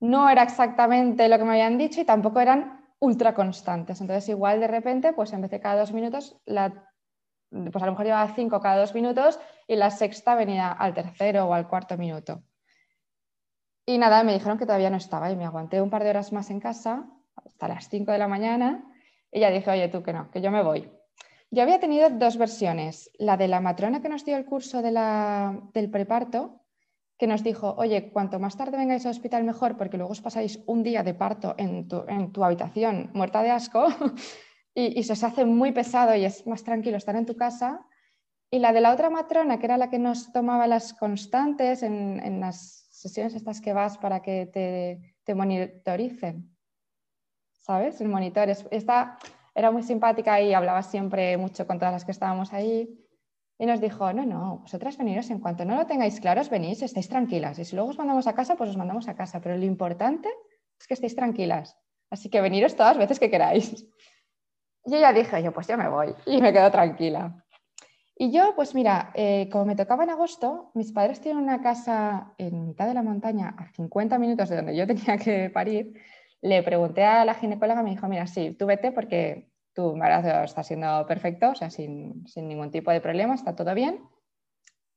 No 0.00 0.28
era 0.28 0.42
exactamente 0.42 1.28
lo 1.28 1.38
que 1.38 1.44
me 1.44 1.52
habían 1.52 1.78
dicho 1.78 2.00
y 2.00 2.04
tampoco 2.04 2.40
eran 2.40 2.86
ultra 2.98 3.34
constantes. 3.34 4.00
Entonces, 4.00 4.28
igual 4.28 4.60
de 4.60 4.68
repente, 4.68 5.12
pues 5.12 5.32
en 5.32 5.42
vez 5.42 5.50
de 5.50 5.60
cada 5.60 5.80
dos 5.80 5.92
minutos, 5.92 6.36
la, 6.46 6.89
pues 7.50 7.82
a 7.82 7.86
lo 7.86 7.92
mejor 7.92 8.06
llevaba 8.06 8.34
cinco 8.34 8.60
cada 8.60 8.80
dos 8.80 8.94
minutos 8.94 9.38
y 9.66 9.76
la 9.76 9.90
sexta 9.90 10.34
venía 10.34 10.70
al 10.72 10.94
tercero 10.94 11.46
o 11.46 11.54
al 11.54 11.68
cuarto 11.68 11.96
minuto. 11.96 12.42
Y 13.86 13.98
nada, 13.98 14.22
me 14.22 14.32
dijeron 14.32 14.58
que 14.58 14.66
todavía 14.66 14.90
no 14.90 14.96
estaba 14.96 15.30
y 15.30 15.36
me 15.36 15.44
aguanté 15.44 15.82
un 15.82 15.90
par 15.90 16.04
de 16.04 16.10
horas 16.10 16.32
más 16.32 16.50
en 16.50 16.60
casa, 16.60 17.06
hasta 17.34 17.68
las 17.68 17.88
cinco 17.88 18.12
de 18.12 18.18
la 18.18 18.28
mañana, 18.28 18.84
y 19.32 19.40
ya 19.40 19.50
dije, 19.50 19.70
oye, 19.70 19.88
tú 19.88 20.02
que 20.02 20.12
no, 20.12 20.30
que 20.30 20.40
yo 20.40 20.50
me 20.50 20.62
voy. 20.62 20.90
Yo 21.50 21.62
había 21.62 21.80
tenido 21.80 22.08
dos 22.10 22.36
versiones, 22.36 23.10
la 23.18 23.36
de 23.36 23.48
la 23.48 23.60
matrona 23.60 24.00
que 24.00 24.08
nos 24.08 24.24
dio 24.24 24.36
el 24.36 24.44
curso 24.44 24.82
del 24.82 25.90
preparto, 25.90 26.60
que 27.18 27.26
nos 27.26 27.42
dijo, 27.42 27.74
oye, 27.76 28.12
cuanto 28.12 28.38
más 28.38 28.56
tarde 28.56 28.78
vengáis 28.78 29.04
al 29.04 29.10
hospital 29.10 29.44
mejor, 29.44 29.76
porque 29.76 29.96
luego 29.96 30.12
os 30.12 30.20
pasáis 30.20 30.60
un 30.66 30.82
día 30.82 31.02
de 31.02 31.12
parto 31.12 31.54
en 31.58 31.88
tu, 31.88 32.44
habitación 32.44 33.10
muerta 33.12 33.42
de 33.42 33.50
asco 33.50 33.88
y, 34.74 35.02
se 35.02 35.12
os 35.12 35.24
hace 35.24 35.44
muy 35.44 35.72
pesado 35.72 36.14
y 36.14 36.24
es 36.24 36.46
más 36.46 36.62
tranquilo 36.62 36.96
estar 36.96 37.16
en 37.16 37.26
tu 37.26 37.36
casa. 37.36 37.86
Y 38.50 38.58
la 38.58 38.72
de 38.72 38.80
la 38.80 38.92
otra 38.92 39.10
matrona, 39.10 39.58
que 39.58 39.66
era 39.66 39.76
la 39.76 39.90
que 39.90 39.98
nos 39.98 40.32
tomaba 40.32 40.66
las 40.66 40.92
constantes 40.92 41.82
en, 41.82 42.40
las 42.40 42.86
sesiones 42.90 43.34
estas 43.34 43.60
que 43.60 43.72
vas 43.72 43.98
para 43.98 44.20
que 44.22 44.46
te, 44.46 45.16
te 45.24 45.34
monitoricen. 45.34 46.56
¿Sabes? 47.52 48.00
El 48.00 48.08
monitor. 48.08 48.48
Está, 48.48 49.18
era 49.54 49.70
muy 49.70 49.82
simpática 49.82 50.40
y 50.40 50.54
hablaba 50.54 50.82
siempre 50.82 51.36
mucho 51.36 51.66
con 51.66 51.78
todas 51.78 51.92
las 51.92 52.04
que 52.04 52.12
estábamos 52.12 52.52
ahí. 52.52 52.96
Y 53.58 53.66
nos 53.66 53.80
dijo, 53.80 54.12
no, 54.12 54.24
no, 54.24 54.60
vosotras 54.60 54.96
veniros 54.96 55.28
en 55.28 55.38
cuanto 55.38 55.66
no 55.66 55.76
lo 55.76 55.86
tengáis 55.86 56.18
claro, 56.18 56.40
os 56.40 56.48
venís, 56.48 56.80
estáis 56.80 57.08
tranquilas. 57.08 57.58
Y 57.58 57.66
si 57.66 57.76
luego 57.76 57.90
os 57.90 57.98
mandamos 57.98 58.26
a 58.26 58.34
casa, 58.34 58.56
pues 58.56 58.70
os 58.70 58.76
mandamos 58.76 59.06
a 59.06 59.14
casa. 59.14 59.40
Pero 59.40 59.56
lo 59.56 59.64
importante 59.64 60.30
es 60.80 60.86
que 60.86 60.94
estéis 60.94 61.14
tranquilas. 61.14 61.76
Así 62.08 62.30
que 62.30 62.40
veniros 62.40 62.74
todas 62.74 62.96
las 62.96 63.04
veces 63.06 63.20
que 63.20 63.30
queráis. 63.30 63.86
Y 64.84 64.96
ella 64.96 65.12
dije, 65.12 65.42
yo 65.42 65.52
pues 65.52 65.66
ya 65.66 65.76
me 65.76 65.88
voy. 65.88 66.14
Y 66.26 66.40
me 66.40 66.52
quedo 66.52 66.70
tranquila. 66.70 67.44
Y 68.22 68.30
yo, 68.30 68.54
pues 68.54 68.74
mira, 68.74 69.12
eh, 69.14 69.48
como 69.50 69.64
me 69.64 69.76
tocaba 69.76 70.04
en 70.04 70.10
agosto, 70.10 70.72
mis 70.74 70.92
padres 70.92 71.22
tienen 71.22 71.42
una 71.42 71.62
casa 71.62 72.34
en 72.36 72.66
mitad 72.66 72.86
de 72.86 72.92
la 72.92 73.02
montaña, 73.02 73.54
a 73.56 73.72
50 73.72 74.18
minutos 74.18 74.50
de 74.50 74.56
donde 74.56 74.76
yo 74.76 74.86
tenía 74.86 75.16
que 75.16 75.48
parir, 75.48 75.94
le 76.42 76.62
pregunté 76.62 77.04
a 77.04 77.24
la 77.24 77.32
ginecóloga, 77.32 77.82
me 77.82 77.90
dijo, 77.90 78.08
mira, 78.08 78.26
sí, 78.26 78.54
tú 78.58 78.66
vete 78.66 78.92
porque 78.92 79.50
tu 79.72 79.92
embarazo 79.92 80.44
está 80.44 80.62
siendo 80.62 81.06
perfecto, 81.06 81.50
o 81.50 81.54
sea, 81.54 81.70
sin, 81.70 82.24
ningún 82.36 82.70
tipo 82.70 82.90
de 82.90 83.00
problema, 83.00 83.34
está 83.34 83.54
todo 83.56 83.74
bien. 83.74 84.02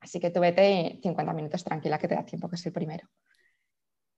Así 0.01 0.19
que 0.19 0.29
tú 0.29 0.41
vete 0.41 0.99
50 1.01 1.33
minutos 1.33 1.63
tranquila, 1.63 1.97
que 1.97 2.07
te 2.09 2.15
da 2.15 2.25
tiempo, 2.25 2.49
que 2.49 2.55
es 2.55 2.65
el 2.65 2.73
primero. 2.73 3.07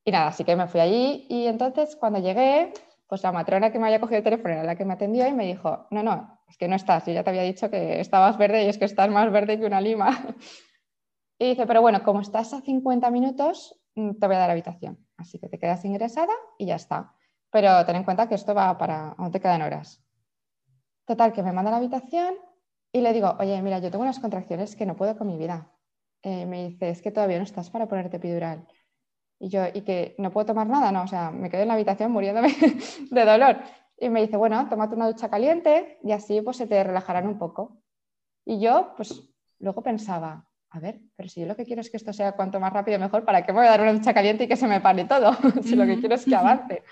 Y 0.04 0.12
nada, 0.12 0.28
así 0.28 0.44
que 0.44 0.56
me 0.56 0.68
fui 0.68 0.80
allí 0.80 1.28
y 1.30 1.46
entonces 1.46 1.96
cuando 1.96 2.20
llegué, 2.20 2.74
pues 3.08 3.24
la 3.24 3.32
matrona 3.32 3.72
que 3.72 3.80
me 3.80 3.86
había 3.86 4.00
cogido 4.00 4.18
el 4.18 4.24
teléfono 4.24 4.54
era 4.54 4.64
la 4.64 4.76
que 4.76 4.86
me 4.86 4.94
atendió 4.94 5.28
y 5.28 5.34
me 5.34 5.46
dijo, 5.46 5.88
no, 5.92 6.04
no, 6.04 6.40
es 6.48 6.58
que 6.58 6.68
no 6.68 6.76
estás, 6.76 7.06
yo 7.06 7.14
ya 7.14 7.24
te 7.24 7.30
había 7.30 7.44
dicho 7.44 7.70
que 7.70 8.00
estabas 8.00 8.38
verde 8.38 8.64
y 8.64 8.68
es 8.68 8.78
que 8.78 8.86
estás 8.86 9.10
más 9.10 9.32
verde 9.32 9.60
que 9.60 9.66
una 9.66 9.82
lima. 9.82 10.10
Y 11.38 11.50
dice, 11.50 11.68
pero 11.68 11.82
bueno, 11.82 12.02
como 12.02 12.22
estás 12.22 12.54
a 12.54 12.62
50 12.62 13.12
minutos, 13.12 13.78
mm, 13.96 14.12
te 14.20 14.28
voy 14.28 14.38
a 14.38 14.40
dar 14.40 14.52
habitación. 14.52 15.06
Así 15.18 15.38
que 15.38 15.50
te 15.50 15.60
quedas 15.60 15.84
ingresada 15.84 16.32
y 16.58 16.68
ya 16.68 16.76
está. 16.76 17.14
Pero 17.52 17.86
ten 17.86 17.98
en 17.98 18.06
cuenta 18.06 18.30
que 18.30 18.36
esto 18.36 18.56
va 18.56 18.78
para, 18.78 19.10
aún 19.18 19.32
te 19.32 19.42
quedan 19.42 19.62
horas. 19.62 20.02
Total, 21.06 21.34
que 21.34 21.44
me 21.44 21.52
manda 21.52 21.70
a 21.70 21.72
la 21.72 21.78
habitación 21.78 22.36
y 22.92 23.02
le 23.02 23.12
digo, 23.12 23.36
oye, 23.40 23.62
mira, 23.62 23.80
yo 23.80 23.92
tengo 23.92 24.04
unas 24.04 24.20
contracciones 24.20 24.76
que 24.78 24.86
no 24.86 24.96
puedo 24.96 25.18
con 25.18 25.28
mi 25.28 25.38
vida. 25.38 25.72
Eh, 26.24 26.46
me 26.46 26.70
dice, 26.70 26.90
es 26.90 27.02
que 27.02 27.12
todavía 27.12 27.38
no 27.38 27.44
estás 27.44 27.70
para 27.70 27.88
ponerte 27.88 28.18
epidural. 28.18 28.66
Y 29.40 29.50
yo, 29.50 29.64
y 29.74 29.82
que 29.82 30.16
no 30.18 30.32
puedo 30.32 30.46
tomar 30.46 30.68
nada, 30.68 30.92
no, 30.92 31.04
o 31.04 31.08
sea, 31.08 31.32
me 31.32 31.50
quedo 31.50 31.64
en 31.64 31.68
la 31.68 31.74
habitación 31.74 32.12
muriéndome 32.12 32.56
de 33.12 33.26
dolor. 33.26 33.58
Y 33.98 34.10
me 34.10 34.22
dice, 34.22 34.38
bueno, 34.38 34.68
tómate 34.70 34.96
una 34.96 35.08
ducha 35.08 35.30
caliente 35.30 36.00
y 36.04 36.12
así 36.12 36.42
pues 36.42 36.58
se 36.58 36.68
te 36.68 36.84
relajarán 36.84 37.28
un 37.28 37.38
poco. 37.38 37.82
Y 38.46 38.60
yo, 38.60 38.94
pues 38.96 39.24
luego 39.60 39.82
pensaba, 39.82 40.48
a 40.70 40.80
ver, 40.80 41.00
pero 41.16 41.30
si 41.30 41.42
yo 41.42 41.48
lo 41.48 41.56
que 41.56 41.66
quiero 41.66 41.82
es 41.82 41.90
que 41.90 41.98
esto 41.98 42.14
sea 42.14 42.34
cuanto 42.34 42.60
más 42.60 42.74
rápido 42.74 43.00
mejor, 43.00 43.24
¿para 43.24 43.46
qué 43.46 43.54
me 43.54 43.60
voy 43.60 43.68
a 43.68 43.72
dar 43.72 43.82
una 43.82 43.94
ducha 43.94 44.14
caliente 44.14 44.44
y 44.44 44.48
que 44.48 44.58
se 44.58 44.68
me 44.68 44.82
pare 44.82 45.06
todo? 45.06 45.32
si 45.64 45.76
lo 45.76 45.86
que 45.86 46.00
quiero 46.00 46.16
es 46.16 46.26
que 46.26 46.36
avance. 46.36 46.84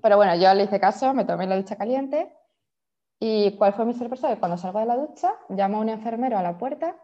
Pero 0.00 0.16
bueno, 0.16 0.34
yo 0.36 0.52
le 0.54 0.64
hice 0.64 0.80
caso, 0.80 1.14
me 1.14 1.24
tomé 1.24 1.46
la 1.46 1.56
ducha 1.56 1.76
caliente 1.76 2.32
y 3.18 3.56
¿cuál 3.56 3.72
fue 3.72 3.84
mi 3.84 3.94
sorpresa? 3.94 4.28
Que 4.28 4.38
cuando 4.38 4.58
salgo 4.58 4.80
de 4.80 4.86
la 4.86 4.96
ducha, 4.96 5.34
llamo 5.48 5.78
a 5.78 5.80
un 5.80 5.88
enfermero 5.88 6.38
a 6.38 6.42
la 6.42 6.58
puerta 6.58 6.96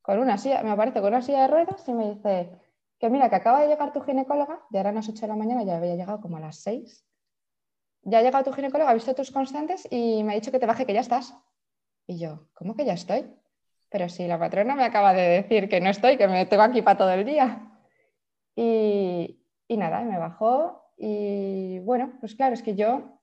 con 0.00 0.18
una 0.18 0.38
silla, 0.38 0.62
me 0.62 0.70
aparece 0.70 1.00
con 1.00 1.08
una 1.08 1.22
silla 1.22 1.42
de 1.42 1.48
ruedas 1.48 1.86
y 1.88 1.92
me 1.92 2.14
dice 2.14 2.50
que 2.98 3.10
mira, 3.10 3.28
que 3.28 3.36
acaba 3.36 3.60
de 3.60 3.68
llegar 3.68 3.92
tu 3.92 4.00
ginecóloga, 4.00 4.60
ya 4.70 4.80
eran 4.80 4.94
las 4.94 5.08
8 5.08 5.20
de 5.22 5.28
la 5.28 5.36
mañana, 5.36 5.62
ya 5.62 5.76
había 5.76 5.96
llegado 5.96 6.20
como 6.20 6.36
a 6.36 6.40
las 6.40 6.56
6. 6.60 7.04
Ya 8.02 8.18
ha 8.18 8.22
llegado 8.22 8.44
tu 8.44 8.52
ginecóloga, 8.52 8.90
ha 8.90 8.94
visto 8.94 9.14
tus 9.14 9.30
constantes 9.30 9.86
y 9.90 10.22
me 10.22 10.32
ha 10.32 10.34
dicho 10.36 10.52
que 10.52 10.58
te 10.58 10.66
baje, 10.66 10.86
que 10.86 10.94
ya 10.94 11.00
estás. 11.00 11.34
Y 12.06 12.18
yo, 12.18 12.48
¿cómo 12.54 12.76
que 12.76 12.84
ya 12.84 12.92
estoy? 12.92 13.26
pero 13.88 14.08
si 14.08 14.26
la 14.26 14.38
patrona 14.38 14.74
me 14.74 14.84
acaba 14.84 15.12
de 15.12 15.42
decir 15.42 15.68
que 15.68 15.80
no 15.80 15.90
estoy, 15.90 16.16
que 16.16 16.28
me 16.28 16.46
tengo 16.46 16.62
aquí 16.62 16.82
para 16.82 16.98
todo 16.98 17.12
el 17.12 17.24
día. 17.24 17.62
Y, 18.54 19.40
y 19.68 19.76
nada, 19.76 20.00
me 20.02 20.18
bajó 20.18 20.92
y 20.98 21.78
bueno, 21.80 22.12
pues 22.20 22.34
claro, 22.34 22.54
es 22.54 22.62
que 22.62 22.74
yo... 22.74 23.20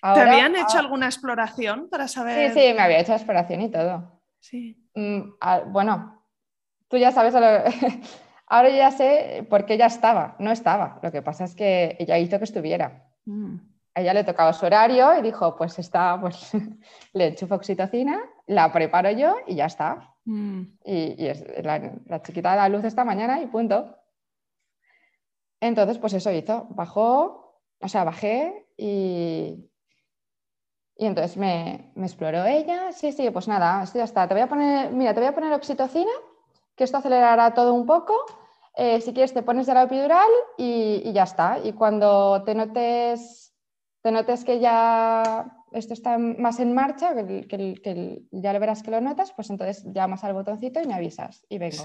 ¿Te 0.00 0.20
habían 0.20 0.54
hecho 0.54 0.78
alguna 0.78 1.06
exploración 1.06 1.88
para 1.88 2.06
saber? 2.06 2.52
Sí, 2.52 2.60
sí, 2.60 2.74
me 2.74 2.82
había 2.82 3.00
hecho 3.00 3.12
exploración 3.12 3.62
y 3.62 3.70
todo. 3.70 4.20
Sí. 4.38 4.76
Mm, 4.94 5.32
bueno, 5.72 6.22
tú 6.88 6.96
ya 6.96 7.10
sabes, 7.10 7.34
ahora 8.48 8.70
ya 8.70 8.90
sé 8.90 9.46
por 9.48 9.64
qué 9.66 9.76
ya 9.76 9.86
estaba, 9.86 10.36
no 10.38 10.50
estaba. 10.50 10.98
Lo 11.02 11.12
que 11.12 11.22
pasa 11.22 11.44
es 11.44 11.54
que 11.54 11.96
ella 11.98 12.18
hizo 12.18 12.38
que 12.38 12.44
estuviera. 12.44 13.10
Mm 13.24 13.56
a 13.94 14.00
ella 14.00 14.14
le 14.14 14.24
tocaba 14.24 14.52
su 14.52 14.66
horario 14.66 15.18
y 15.18 15.22
dijo, 15.22 15.56
pues 15.56 15.78
está, 15.78 16.18
pues 16.20 16.52
le 17.12 17.28
enchufo 17.28 17.56
oxitocina, 17.56 18.20
la 18.46 18.72
preparo 18.72 19.10
yo 19.10 19.36
y 19.46 19.56
ya 19.56 19.66
está. 19.66 20.14
Mm. 20.24 20.62
Y, 20.84 21.26
es 21.26 21.44
la, 21.64 22.22
chiquita 22.22 22.52
de 22.52 22.56
la 22.56 22.68
luz 22.68 22.84
esta 22.84 23.04
mañana 23.04 23.40
y 23.42 23.46
punto. 23.46 23.96
Entonces, 25.60 25.98
pues 25.98 26.12
eso 26.12 26.30
hizo, 26.30 26.68
bajó, 26.70 27.60
o 27.80 27.88
sea, 27.88 28.04
bajé 28.04 28.68
y, 28.76 29.68
y 30.96 31.06
entonces 31.06 31.36
me, 31.36 31.92
exploró 31.96 32.44
ella. 32.44 32.92
Sí, 32.92 33.10
sí, 33.10 33.28
pues 33.30 33.48
nada, 33.48 33.82
esto 33.82 33.98
ya 33.98 34.04
está. 34.04 34.28
Te 34.28 34.34
voy 34.34 34.42
a 34.42 34.48
poner, 34.48 34.92
mira, 34.92 35.12
te 35.12 35.20
voy 35.20 35.28
a 35.28 35.34
poner 35.34 35.52
oxitocina, 35.52 36.12
que 36.78 36.84
esto 36.84 36.96
acelerará 36.96 37.52
todo 37.52 37.74
un 37.74 37.84
poco. 37.84 38.14
Eh, 38.74 39.02
si 39.02 39.12
quieres, 39.12 39.34
te 39.34 39.42
pones 39.42 39.66
de 39.66 39.74
la 39.74 39.82
epidural 39.82 40.30
y, 40.56 41.02
y 41.04 41.12
ya 41.12 41.24
está. 41.24 41.58
Y 41.62 41.74
cuando 41.74 42.42
te 42.44 42.54
notes 42.54 43.48
te 44.02 44.12
notes 44.12 44.44
que 44.44 44.60
ya 44.60 45.46
esto 45.72 45.92
está 45.92 46.18
más 46.18 46.60
en 46.60 46.72
marcha, 46.72 47.14
que, 47.14 48.22
ya 48.30 48.52
le 48.52 48.58
verás 48.58 48.82
que 48.82 48.90
lo 48.90 49.00
notas, 49.00 49.32
pues 49.32 49.50
entonces 49.50 49.84
llamas 49.92 50.24
al 50.24 50.32
botoncito 50.32 50.80
y 50.80 50.86
me 50.86 50.94
avisas 50.94 51.44
y 51.48 51.58
vengo. 51.58 51.84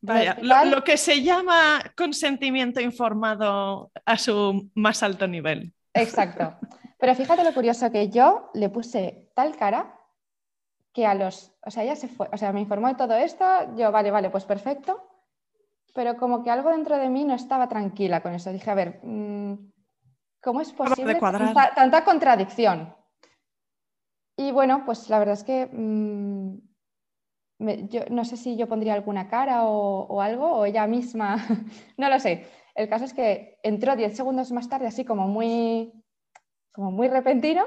Vaya, 0.00 0.36
lo, 0.40 0.84
que 0.84 0.96
se 0.96 1.22
llama 1.22 1.82
consentimiento 1.96 2.80
informado 2.80 3.90
a 4.04 4.16
su 4.16 4.70
más 4.74 5.02
alto 5.02 5.26
nivel. 5.26 5.72
Exacto. 5.92 6.54
Pero 7.00 7.14
fíjate 7.16 7.42
lo 7.42 7.52
curioso 7.52 7.90
que 7.90 8.08
yo 8.08 8.50
le 8.54 8.68
puse 8.68 9.28
tal 9.34 9.56
cara 9.56 9.97
que 10.92 11.06
a 11.06 11.14
los, 11.14 11.54
o 11.64 11.70
sea, 11.70 11.84
ella 11.84 11.96
se 11.96 12.08
fue, 12.08 12.28
o 12.32 12.36
sea, 12.36 12.52
me 12.52 12.60
informó 12.60 12.88
de 12.88 12.94
todo 12.94 13.14
esto, 13.14 13.44
yo, 13.76 13.92
vale, 13.92 14.10
vale, 14.10 14.30
pues 14.30 14.44
perfecto, 14.44 15.02
pero 15.94 16.16
como 16.16 16.42
que 16.42 16.50
algo 16.50 16.70
dentro 16.70 16.96
de 16.96 17.08
mí 17.08 17.24
no 17.24 17.34
estaba 17.34 17.68
tranquila 17.68 18.20
con 18.20 18.34
eso. 18.34 18.52
Dije, 18.52 18.70
a 18.70 18.74
ver, 18.74 19.00
mm, 19.02 19.54
¿Cómo 20.42 20.60
es 20.60 20.72
posible 20.72 21.18
tanta, 21.74 22.04
contradicción? 22.04 22.94
Y 24.36 24.52
bueno, 24.52 24.84
pues 24.84 25.10
la 25.10 25.18
verdad 25.18 25.34
es 25.34 25.42
que 25.42 25.66
mm, 25.66 26.58
yo 27.88 28.02
no 28.10 28.24
sé 28.24 28.36
si 28.36 28.56
yo 28.56 28.68
pondría 28.68 28.94
alguna 28.94 29.28
cara 29.28 29.64
o, 29.64 30.20
algo, 30.20 30.52
o 30.52 30.64
ella 30.64 30.86
misma, 30.86 31.36
no 31.96 32.08
lo 32.08 32.20
sé. 32.20 32.46
El 32.74 32.88
caso 32.88 33.04
es 33.04 33.12
que 33.12 33.58
entró 33.64 33.96
10 33.96 34.16
segundos 34.16 34.52
más 34.52 34.68
tarde, 34.68 34.86
así 34.86 35.04
como 35.04 35.26
muy, 35.26 35.92
como 36.72 36.92
muy 36.92 37.08
repentino, 37.08 37.66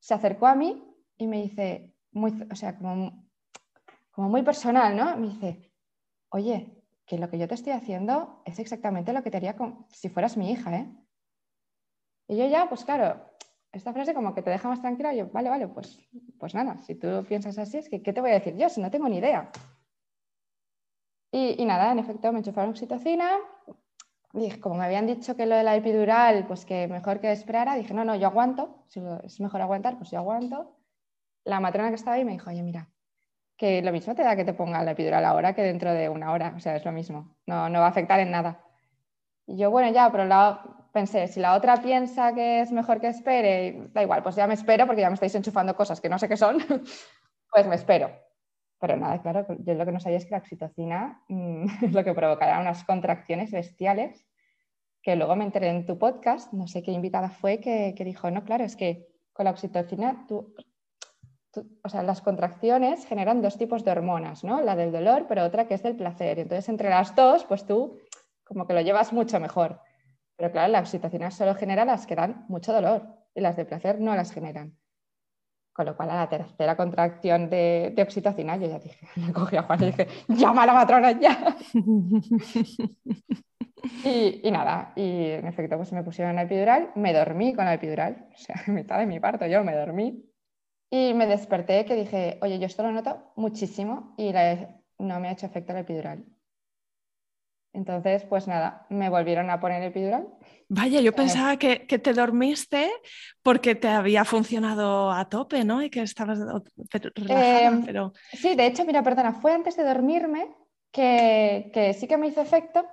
se 0.00 0.14
acercó 0.14 0.48
a 0.48 0.56
mí 0.56 0.84
y 1.16 1.28
me 1.28 1.42
dice, 1.42 1.94
muy, 2.18 2.46
o 2.50 2.56
sea, 2.56 2.76
como, 2.76 3.28
como 4.10 4.28
muy 4.28 4.42
personal, 4.42 4.96
¿no? 4.96 5.16
Me 5.16 5.28
dice, 5.28 5.72
oye, 6.30 6.78
que 7.06 7.18
lo 7.18 7.30
que 7.30 7.38
yo 7.38 7.48
te 7.48 7.54
estoy 7.54 7.72
haciendo 7.72 8.42
es 8.44 8.58
exactamente 8.58 9.12
lo 9.12 9.22
que 9.22 9.30
te 9.30 9.38
haría 9.38 9.56
si 9.90 10.08
fueras 10.10 10.36
mi 10.36 10.50
hija, 10.50 10.76
¿eh? 10.76 10.94
Y 12.28 12.36
yo 12.36 12.46
ya, 12.46 12.68
pues 12.68 12.84
claro, 12.84 13.24
esta 13.72 13.92
frase 13.92 14.12
como 14.12 14.34
que 14.34 14.42
te 14.42 14.50
deja 14.50 14.68
más 14.68 14.80
tranquila, 14.80 15.14
yo, 15.14 15.28
vale, 15.30 15.48
vale, 15.48 15.68
pues, 15.68 15.98
pues 16.38 16.54
nada, 16.54 16.76
si 16.78 16.94
tú 16.94 17.24
piensas 17.26 17.56
así, 17.58 17.78
es 17.78 17.88
que, 17.88 18.02
¿qué 18.02 18.12
te 18.12 18.20
voy 18.20 18.30
a 18.30 18.34
decir 18.34 18.54
yo 18.56 18.68
si 18.68 18.82
no 18.82 18.90
tengo 18.90 19.08
ni 19.08 19.18
idea? 19.18 19.50
Y, 21.30 21.64
nada, 21.64 21.92
en 21.92 21.98
efecto, 21.98 22.32
me 22.32 22.38
enchufaron 22.38 22.70
oxitocina, 22.70 23.38
y 24.32 24.50
como 24.60 24.76
me 24.76 24.84
habían 24.84 25.06
dicho 25.06 25.36
que 25.36 25.46
lo 25.46 25.56
de 25.56 25.62
la 25.62 25.76
epidural, 25.76 26.46
pues 26.46 26.64
que 26.64 26.88
mejor 26.88 27.20
que 27.20 27.32
esperara, 27.32 27.74
dije, 27.74 27.94
no, 27.94 28.04
no, 28.04 28.14
yo 28.16 28.26
aguanto, 28.26 28.84
si 28.88 29.00
es 29.22 29.40
mejor 29.40 29.60
aguantar, 29.62 29.96
pues 29.98 30.10
yo 30.10 30.18
aguanto. 30.18 30.77
La 31.48 31.60
matrona 31.60 31.88
que 31.88 31.94
estaba 31.94 32.16
ahí 32.16 32.24
me 32.24 32.32
dijo, 32.32 32.50
oye, 32.50 32.62
mira, 32.62 32.90
que 33.56 33.80
lo 33.80 33.90
mismo 33.90 34.14
te 34.14 34.22
da 34.22 34.36
que 34.36 34.44
te 34.44 34.52
ponga 34.52 34.84
la 34.84 34.90
epidural 34.90 35.24
ahora 35.24 35.54
que 35.54 35.62
dentro 35.62 35.92
de 35.94 36.10
una 36.10 36.32
hora, 36.32 36.52
o 36.54 36.60
sea, 36.60 36.76
es 36.76 36.84
lo 36.84 36.92
mismo, 36.92 37.36
no, 37.46 37.70
no 37.70 37.80
va 37.80 37.86
a 37.86 37.88
afectar 37.88 38.20
en 38.20 38.30
nada. 38.30 38.62
Y 39.46 39.56
yo, 39.56 39.70
bueno, 39.70 39.90
ya, 39.90 40.12
pero 40.12 40.28
pensé, 40.92 41.26
si 41.26 41.40
la 41.40 41.54
otra 41.54 41.78
piensa 41.78 42.34
que 42.34 42.60
es 42.60 42.70
mejor 42.70 43.00
que 43.00 43.08
espere, 43.08 43.88
da 43.94 44.02
igual, 44.02 44.22
pues 44.22 44.36
ya 44.36 44.46
me 44.46 44.52
espero 44.52 44.84
porque 44.84 45.00
ya 45.00 45.08
me 45.08 45.14
estáis 45.14 45.34
enchufando 45.34 45.74
cosas 45.74 46.02
que 46.02 46.10
no 46.10 46.18
sé 46.18 46.28
qué 46.28 46.36
son, 46.36 46.58
pues 47.50 47.66
me 47.66 47.76
espero. 47.76 48.10
Pero 48.78 48.96
nada, 48.96 49.22
claro, 49.22 49.46
yo 49.58 49.74
lo 49.74 49.86
que 49.86 49.92
no 49.92 50.00
sabía 50.00 50.18
es 50.18 50.26
que 50.26 50.32
la 50.32 50.38
oxitocina 50.38 51.22
mm, 51.28 51.66
es 51.82 51.92
lo 51.94 52.04
que 52.04 52.12
provocará 52.12 52.60
unas 52.60 52.84
contracciones 52.84 53.50
bestiales, 53.50 54.28
que 55.02 55.16
luego 55.16 55.34
me 55.34 55.44
enteré 55.44 55.70
en 55.70 55.86
tu 55.86 55.98
podcast, 55.98 56.52
no 56.52 56.68
sé 56.68 56.82
qué 56.82 56.92
invitada 56.92 57.30
fue, 57.30 57.58
que, 57.58 57.94
que 57.96 58.04
dijo, 58.04 58.30
no, 58.30 58.44
claro, 58.44 58.64
es 58.64 58.76
que 58.76 59.08
con 59.32 59.44
la 59.44 59.50
oxitocina 59.50 60.26
tú, 60.28 60.54
o 61.82 61.88
sea, 61.88 62.02
las 62.02 62.20
contracciones 62.20 63.06
generan 63.06 63.42
dos 63.42 63.56
tipos 63.56 63.84
de 63.84 63.90
hormonas, 63.90 64.44
¿no? 64.44 64.60
La 64.60 64.76
del 64.76 64.92
dolor, 64.92 65.26
pero 65.28 65.44
otra 65.44 65.66
que 65.66 65.74
es 65.74 65.82
del 65.82 65.96
placer. 65.96 66.38
Entonces, 66.38 66.68
entre 66.68 66.90
las 66.90 67.14
dos, 67.14 67.44
pues 67.44 67.66
tú 67.66 67.98
como 68.44 68.66
que 68.66 68.74
lo 68.74 68.80
llevas 68.80 69.12
mucho 69.12 69.40
mejor. 69.40 69.80
Pero 70.36 70.52
claro, 70.52 70.72
la 70.72 70.80
oxitocina 70.80 71.30
solo 71.30 71.54
genera 71.54 71.84
las 71.84 72.06
que 72.06 72.16
dan 72.16 72.44
mucho 72.48 72.72
dolor 72.72 73.06
y 73.34 73.40
las 73.40 73.56
de 73.56 73.64
placer 73.64 74.00
no 74.00 74.14
las 74.14 74.32
generan. 74.32 74.76
Con 75.72 75.86
lo 75.86 75.96
cual, 75.96 76.10
a 76.10 76.16
la 76.16 76.28
tercera 76.28 76.76
contracción 76.76 77.50
de, 77.50 77.94
oxitocina, 78.00 78.56
yo 78.56 78.66
ya 78.66 78.78
dije, 78.78 79.08
me 79.16 79.32
cogí 79.32 79.56
a 79.56 79.62
Juan 79.62 79.82
y 79.82 79.86
dije, 79.86 80.08
llama 80.28 80.62
a 80.62 80.66
la 80.66 80.72
matrona 80.72 81.12
ya. 81.12 81.56
y, 84.04 84.50
nada, 84.50 84.92
y 84.96 85.30
en 85.30 85.46
efecto, 85.46 85.76
pues 85.76 85.92
me 85.92 86.02
pusieron 86.02 86.34
la 86.34 86.42
epidural, 86.42 86.90
me 86.96 87.12
dormí 87.12 87.54
con 87.54 87.64
la 87.64 87.74
epidural, 87.74 88.26
o 88.32 88.36
sea, 88.36 88.56
en 88.66 88.74
mitad 88.74 88.98
de 88.98 89.06
mi 89.06 89.20
parto 89.20 89.46
yo 89.46 89.62
me 89.62 89.74
dormí. 89.74 90.27
Y 90.90 91.12
me 91.14 91.26
desperté 91.26 91.84
que 91.84 91.94
dije, 91.94 92.38
oye, 92.40 92.58
yo 92.58 92.66
esto 92.66 92.82
lo 92.82 92.92
noto 92.92 93.32
muchísimo 93.36 94.14
y 94.16 94.32
no 94.98 95.20
me 95.20 95.28
ha 95.28 95.32
hecho 95.32 95.46
efecto 95.46 95.72
la 95.72 95.80
epidural. 95.80 96.24
Entonces, 97.74 98.24
pues 98.24 98.48
nada, 98.48 98.86
me 98.88 99.10
volvieron 99.10 99.50
a 99.50 99.60
poner 99.60 99.82
epidural. 99.82 100.26
Vaya, 100.68 101.00
yo 101.00 101.12
pensaba 101.14 101.56
que, 101.58 101.78
te 101.78 102.12
dormiste 102.12 102.90
porque 103.42 103.74
te 103.74 103.88
había 103.88 104.24
funcionado 104.24 105.12
a 105.12 105.28
tope, 105.28 105.64
¿no? 105.64 105.82
Y 105.82 105.90
que 105.90 106.02
estabas 106.02 106.38
relajada, 107.14 107.62
em, 107.62 107.84
pero... 107.84 108.12
Sí, 108.32 108.54
de 108.54 108.66
hecho, 108.66 108.84
mira, 108.84 109.02
perdona, 109.02 109.32
fue 109.32 109.52
antes 109.52 109.76
de 109.76 109.84
dormirme 109.84 110.48
que, 110.90 111.70
que 111.74 111.92
sí 111.92 112.08
que 112.08 112.16
me 112.16 112.28
hizo 112.28 112.40
efecto, 112.40 112.86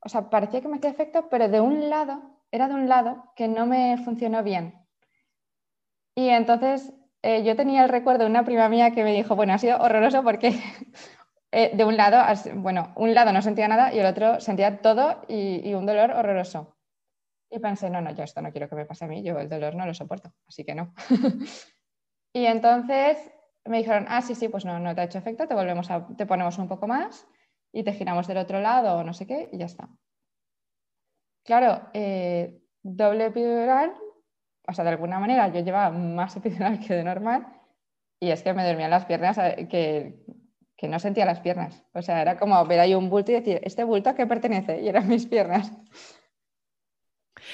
o 0.00 0.08
sea, 0.08 0.28
parecía 0.28 0.60
que 0.60 0.68
me 0.68 0.76
hacía 0.76 0.90
efecto, 0.90 1.28
pero 1.30 1.48
de 1.48 1.60
un 1.60 1.88
lado, 1.88 2.40
era 2.50 2.66
de 2.66 2.74
un 2.74 2.88
lado 2.88 3.32
que 3.36 3.46
no 3.46 3.66
me 3.66 3.96
funcionó 4.04 4.42
bien. 4.42 4.74
Y 6.14 6.28
entonces 6.28 6.92
eh, 7.22 7.44
yo 7.44 7.54
tenía 7.56 7.84
el 7.84 7.88
recuerdo 7.88 8.24
de 8.24 8.30
una 8.30 8.44
prima 8.44 8.68
mía 8.68 8.90
que 8.90 9.04
me 9.04 9.12
dijo, 9.12 9.36
bueno, 9.36 9.52
ha 9.52 9.58
sido 9.58 9.78
horroroso 9.78 10.22
porque 10.24 10.48
eh, 11.52 11.70
de 11.74 11.84
un 11.84 11.96
lado, 11.96 12.22
bueno, 12.56 12.92
un 12.96 13.14
lado 13.14 13.32
no 13.32 13.42
sentía 13.42 13.68
nada 13.68 13.92
y 13.94 14.00
el 14.00 14.06
otro 14.06 14.40
sentía 14.40 14.80
todo 14.82 15.22
y, 15.28 15.72
un 15.74 15.86
dolor 15.86 16.10
horroroso. 16.10 16.76
Y 17.50 17.58
pensé, 17.58 17.90
no, 17.90 18.00
no, 18.00 18.12
yo 18.12 18.24
esto 18.24 18.40
no 18.42 18.50
quiero 18.50 18.68
que 18.68 18.74
me 18.74 18.86
pase 18.86 19.04
a 19.04 19.08
mí, 19.08 19.22
yo 19.22 19.38
el 19.38 19.48
dolor 19.48 19.74
no 19.74 19.86
lo 19.86 19.94
soporto, 19.94 20.32
así 20.48 20.64
que 20.64 20.74
no. 20.74 20.94
y 22.32 22.46
entonces 22.46 23.30
me 23.64 23.78
dijeron, 23.78 24.06
ah, 24.08 24.22
sí, 24.22 24.34
sí, 24.34 24.48
pues 24.48 24.64
no, 24.64 24.78
no 24.78 24.94
te 24.94 25.02
ha 25.02 25.04
hecho 25.04 25.18
efecto, 25.18 25.46
te, 25.46 25.54
volvemos 25.54 25.90
a, 25.90 26.06
te 26.16 26.26
ponemos 26.26 26.58
un 26.58 26.68
poco 26.68 26.88
más 26.88 27.26
y 27.72 27.84
te 27.84 27.92
giramos 27.92 28.26
del 28.26 28.38
otro 28.38 28.60
lado 28.60 28.96
o 28.96 29.04
no 29.04 29.12
sé 29.12 29.26
qué 29.26 29.48
y 29.52 29.58
ya 29.58 29.66
está. 29.66 29.88
Claro, 31.44 31.88
eh, 31.92 32.62
doble 32.82 33.26
epidural, 33.26 33.92
o 34.66 34.72
sea, 34.72 34.84
de 34.84 34.90
alguna 34.90 35.18
manera 35.18 35.48
yo 35.48 35.60
llevaba 35.60 35.90
más 35.96 36.36
epidural 36.36 36.78
que 36.80 36.94
de 36.94 37.04
normal 37.04 37.46
y 38.20 38.30
es 38.30 38.42
que 38.42 38.52
me 38.52 38.66
dormían 38.66 38.90
las 38.90 39.06
piernas 39.06 39.38
eh, 39.38 39.68
que 39.68 40.24
que 40.82 40.88
no 40.88 40.98
sentía 40.98 41.24
las 41.24 41.38
piernas. 41.38 41.80
O 41.94 42.02
sea, 42.02 42.20
era 42.20 42.36
como 42.36 42.66
ver 42.66 42.80
ahí 42.80 42.92
un 42.92 43.08
bulto 43.08 43.30
y 43.30 43.36
decir, 43.36 43.60
¿este 43.62 43.84
bulto 43.84 44.10
a 44.10 44.16
qué 44.16 44.26
pertenece? 44.26 44.82
Y 44.82 44.88
eran 44.88 45.06
mis 45.06 45.26
piernas. 45.26 45.70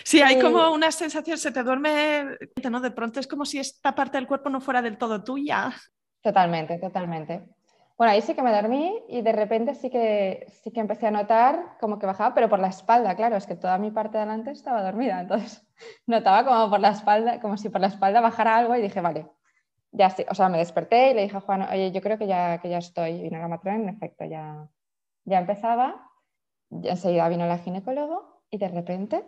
Sí, 0.02 0.22
hay 0.22 0.40
como 0.40 0.72
una 0.72 0.90
sensación, 0.90 1.36
se 1.36 1.52
te 1.52 1.62
duerme, 1.62 2.38
¿no? 2.70 2.80
De 2.80 2.90
pronto 2.90 3.20
es 3.20 3.26
como 3.26 3.44
si 3.44 3.58
esta 3.58 3.94
parte 3.94 4.16
del 4.16 4.26
cuerpo 4.26 4.48
no 4.48 4.62
fuera 4.62 4.80
del 4.80 4.96
todo 4.96 5.22
tuya. 5.22 5.74
Totalmente, 6.22 6.78
totalmente. 6.78 7.42
Bueno, 7.98 8.14
ahí 8.14 8.22
sí 8.22 8.32
que 8.32 8.42
me 8.42 8.50
dormí 8.50 8.98
y 9.10 9.20
de 9.20 9.32
repente 9.32 9.74
sí 9.74 9.90
que, 9.90 10.46
sí 10.62 10.70
que 10.70 10.80
empecé 10.80 11.08
a 11.08 11.10
notar 11.10 11.76
como 11.80 11.98
que 11.98 12.06
bajaba, 12.06 12.34
pero 12.34 12.48
por 12.48 12.60
la 12.60 12.68
espalda, 12.68 13.14
claro, 13.14 13.36
es 13.36 13.46
que 13.46 13.56
toda 13.56 13.76
mi 13.76 13.90
parte 13.90 14.16
de 14.16 14.24
delante 14.24 14.52
estaba 14.52 14.82
dormida, 14.82 15.20
entonces 15.20 15.67
notaba 16.06 16.44
como 16.44 16.70
por 16.70 16.80
la 16.80 16.90
espalda, 16.90 17.40
como 17.40 17.56
si 17.56 17.68
por 17.68 17.80
la 17.80 17.88
espalda 17.88 18.20
bajara 18.20 18.56
algo 18.56 18.76
y 18.76 18.82
dije, 18.82 19.00
vale, 19.00 19.26
ya 19.92 20.14
o 20.30 20.34
sea, 20.34 20.48
me 20.48 20.58
desperté 20.58 21.10
y 21.10 21.14
le 21.14 21.22
dije 21.22 21.36
a 21.36 21.40
Juan, 21.40 21.62
oye, 21.62 21.90
yo 21.92 22.00
creo 22.00 22.18
que 22.18 22.26
ya, 22.26 22.58
que 22.58 22.68
ya 22.68 22.78
estoy. 22.78 23.12
Y 23.12 23.22
vino 23.22 23.48
matrona, 23.48 23.78
en 23.78 23.88
efecto, 23.88 24.24
ya, 24.24 24.68
ya 25.24 25.38
empezaba. 25.38 26.10
Y 26.70 26.88
enseguida 26.88 27.28
vino 27.28 27.46
la 27.46 27.58
ginecólogo 27.58 28.42
y 28.50 28.58
de 28.58 28.68
repente, 28.68 29.24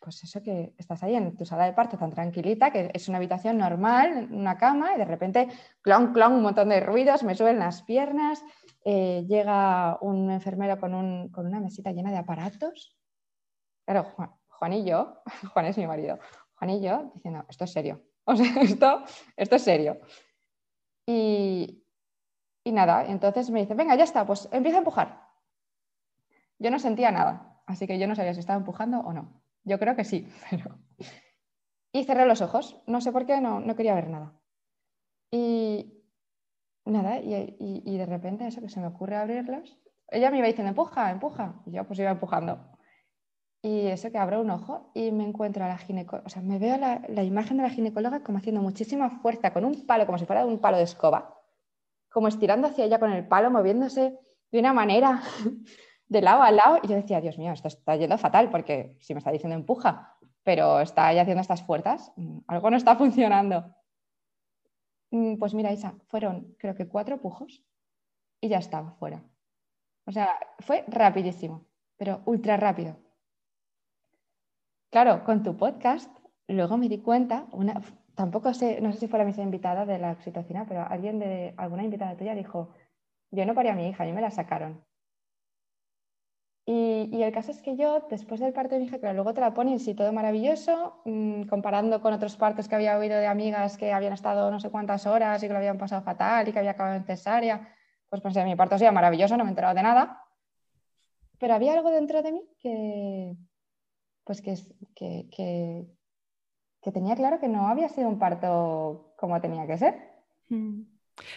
pues 0.00 0.22
eso 0.22 0.42
que 0.42 0.74
estás 0.78 1.02
ahí 1.02 1.14
en 1.16 1.36
tu 1.36 1.44
sala 1.44 1.64
de 1.64 1.72
parto 1.72 1.98
tan 1.98 2.10
tranquilita, 2.10 2.70
que 2.70 2.90
es 2.94 3.08
una 3.08 3.18
habitación 3.18 3.58
normal, 3.58 4.28
una 4.30 4.56
cama, 4.56 4.94
y 4.94 4.98
de 4.98 5.04
repente, 5.04 5.48
clon, 5.82 6.12
clon, 6.12 6.34
un 6.34 6.42
montón 6.42 6.68
de 6.68 6.80
ruidos, 6.80 7.24
me 7.24 7.34
suben 7.34 7.58
las 7.58 7.82
piernas, 7.82 8.44
eh, 8.84 9.24
llega 9.26 9.98
un 10.00 10.30
enfermero 10.30 10.78
con, 10.78 10.94
un, 10.94 11.28
con, 11.30 11.46
una 11.46 11.60
mesita 11.60 11.90
llena 11.90 12.10
de 12.12 12.18
aparatos. 12.18 12.96
Claro, 13.84 14.04
Juan, 14.04 14.30
Juan 14.58 14.72
y 14.72 14.84
yo, 14.84 15.22
Juan 15.52 15.66
es 15.66 15.78
mi 15.78 15.86
marido, 15.86 16.18
Juan 16.56 16.70
y 16.70 16.80
yo 16.80 17.10
diciendo, 17.14 17.44
esto 17.48 17.64
es 17.64 17.72
serio, 17.72 18.02
O 18.28 18.34
sea, 18.34 18.60
esto, 18.60 19.04
esto 19.36 19.56
es 19.56 19.62
serio. 19.62 20.00
Y, 21.06 21.84
nada, 22.64 23.06
entonces 23.06 23.50
me 23.50 23.60
dice, 23.60 23.74
venga, 23.74 23.94
ya 23.94 24.02
está, 24.02 24.26
pues 24.26 24.48
empieza 24.50 24.78
a 24.78 24.80
empujar. 24.80 25.28
Yo 26.58 26.70
no 26.72 26.80
sentía 26.80 27.12
nada, 27.12 27.62
así 27.66 27.86
que 27.86 27.98
yo 28.00 28.08
no 28.08 28.16
sabía 28.16 28.34
si 28.34 28.40
estaba 28.40 28.58
empujando 28.58 28.98
o 28.98 29.12
no. 29.12 29.42
Yo 29.62 29.78
creo 29.78 29.94
que 29.94 30.04
sí, 30.04 30.28
pero... 30.50 30.78
Y 31.92 32.04
cerré 32.04 32.26
los 32.26 32.42
ojos, 32.42 32.82
no 32.86 33.00
sé 33.00 33.12
por 33.12 33.26
qué, 33.26 33.40
no, 33.40 33.60
no 33.60 33.76
quería 33.76 33.94
ver 33.94 34.10
nada. 34.10 34.34
Y 35.30 36.02
nada, 36.84 37.20
y, 37.20 37.56
y, 37.58 37.96
de 37.96 38.06
repente 38.06 38.46
eso 38.46 38.60
que 38.60 38.68
se 38.68 38.80
me 38.80 38.88
ocurre 38.88 39.16
abrirlos, 39.16 39.78
ella 40.08 40.30
me 40.30 40.38
iba 40.38 40.46
diciendo, 40.46 40.70
empuja, 40.70 41.10
empuja, 41.10 41.62
y 41.64 41.72
yo 41.72 41.84
pues 41.86 41.98
iba 42.00 42.10
empujando. 42.10 42.75
Y 43.66 43.88
eso 43.88 44.12
que 44.12 44.18
abro 44.18 44.40
un 44.42 44.50
ojo 44.50 44.92
y 44.94 45.10
me 45.10 45.24
encuentro 45.24 45.64
a 45.64 45.66
la 45.66 45.76
ginecóloga, 45.76 46.24
o 46.24 46.30
sea, 46.30 46.40
me 46.40 46.60
veo 46.60 46.78
la, 46.78 47.02
la, 47.08 47.24
imagen 47.24 47.56
de 47.56 47.64
la 47.64 47.70
ginecóloga 47.70 48.22
como 48.22 48.38
haciendo 48.38 48.62
muchísima 48.62 49.10
fuerza 49.10 49.52
con 49.52 49.64
un 49.64 49.84
palo, 49.84 50.06
como 50.06 50.18
si 50.18 50.24
fuera 50.24 50.46
un 50.46 50.60
palo 50.60 50.76
de 50.76 50.84
escoba, 50.84 51.36
como 52.08 52.28
estirando 52.28 52.68
hacia 52.68 52.84
ella 52.84 53.00
con 53.00 53.10
el 53.10 53.26
palo, 53.26 53.50
moviéndose 53.50 54.16
de 54.52 54.60
una 54.60 54.72
manera 54.72 55.20
de 56.06 56.22
lado 56.22 56.44
a 56.44 56.52
lado. 56.52 56.78
Y 56.80 56.86
yo 56.86 56.94
decía, 56.94 57.20
Dios 57.20 57.38
mío, 57.38 57.50
esto 57.52 57.66
está 57.66 57.96
yendo 57.96 58.16
fatal 58.18 58.50
porque 58.50 58.96
si 59.00 59.14
me 59.14 59.18
está 59.18 59.32
diciendo 59.32 59.56
empuja, 59.56 60.16
pero 60.44 60.80
está 60.80 61.12
ya 61.12 61.22
haciendo 61.22 61.40
estas 61.40 61.64
fuerzas, 61.64 62.12
mm, 62.14 62.38
algo 62.46 62.70
no 62.70 62.76
está 62.76 62.94
funcionando. 63.02 63.74
Mm, 65.10 65.38
pues 65.38 65.54
mira, 65.54 65.72
Isa, 65.72 65.96
fueron 66.06 66.54
creo 66.56 66.76
que 66.76 66.86
cuatro 66.86 67.20
pujos 67.20 67.64
y 68.40 68.46
ya 68.46 68.58
estaba 68.58 68.92
fuera. 68.92 69.24
O 70.04 70.12
sea, 70.12 70.38
fue 70.60 70.84
rapidísimo, 70.86 71.66
pero 71.96 72.22
ultra 72.26 72.56
rápido. 72.56 73.04
Claro, 74.96 75.24
con 75.24 75.42
tu 75.42 75.58
podcast, 75.58 76.10
luego 76.48 76.78
me 76.78 76.88
di 76.88 76.96
cuenta, 77.02 77.46
una, 77.52 77.82
tampoco 78.14 78.54
sé, 78.54 78.80
no 78.80 78.92
sé 78.92 79.00
si 79.00 79.08
fue 79.08 79.18
la 79.18 79.26
misma 79.26 79.42
invitada 79.42 79.84
de 79.84 79.98
la 79.98 80.12
oxitocina, 80.12 80.64
pero 80.66 80.86
alguien 80.88 81.18
de 81.18 81.52
alguna 81.58 81.84
invitada 81.84 82.16
tuya 82.16 82.34
dijo, 82.34 82.70
yo 83.30 83.44
no 83.44 83.52
parí 83.52 83.68
a 83.68 83.74
mi 83.74 83.88
hija, 83.90 84.04
a 84.04 84.06
me 84.06 84.22
la 84.22 84.30
sacaron. 84.30 84.82
Y, 86.64 87.10
Y, 87.12 87.22
el 87.22 87.30
caso 87.30 87.50
es 87.50 87.60
que 87.60 87.76
yo, 87.76 88.06
después 88.08 88.40
del 88.40 88.54
parto 88.54 88.74
de 88.74 88.80
mi 88.80 88.86
hija, 88.86 88.98
que 88.98 89.12
luego 89.12 89.34
te 89.34 89.42
la 89.42 89.52
ponen, 89.52 89.80
sí, 89.80 89.94
todo 89.94 90.14
maravilloso, 90.14 91.02
mm, 91.04 91.42
comparando 91.42 92.00
con 92.00 92.14
otros 92.14 92.38
partos 92.38 92.66
que 92.66 92.76
había 92.76 92.96
oído 92.96 93.18
de 93.18 93.26
amigas 93.26 93.76
que 93.76 93.92
habían 93.92 94.14
estado 94.14 94.50
no 94.50 94.60
sé 94.60 94.70
cuántas 94.70 95.04
horas 95.06 95.42
y 95.42 95.46
que 95.46 95.52
lo 95.52 95.58
habían 95.58 95.76
pasado 95.76 96.00
fatal 96.00 96.48
y 96.48 96.52
que 96.52 96.58
había 96.60 96.70
acabado 96.70 96.96
en 96.96 97.04
cesárea, 97.04 97.68
pues 98.08 98.22
pensé, 98.22 98.42
mi 98.44 98.56
parto 98.56 98.78
sea 98.78 98.92
maravilloso, 98.92 99.36
no 99.36 99.44
me 99.44 99.50
he 99.50 99.52
enterado 99.52 99.74
de 99.74 99.82
nada. 99.82 100.22
Pero 101.38 101.52
había 101.52 101.74
algo 101.74 101.90
dentro 101.90 102.22
de 102.22 102.32
mí 102.32 102.42
que, 102.58 103.36
pues 104.26 104.42
que, 104.42 104.54
que, 104.94 105.28
que, 106.82 106.92
tenía 106.92 107.16
claro 107.16 107.40
que 107.40 107.48
no 107.48 107.68
había 107.68 107.88
sido 107.88 108.08
un 108.08 108.18
parto 108.18 109.14
como 109.16 109.40
tenía 109.40 109.66
que 109.66 109.78
ser. 109.78 109.94
Mm. 110.48 110.82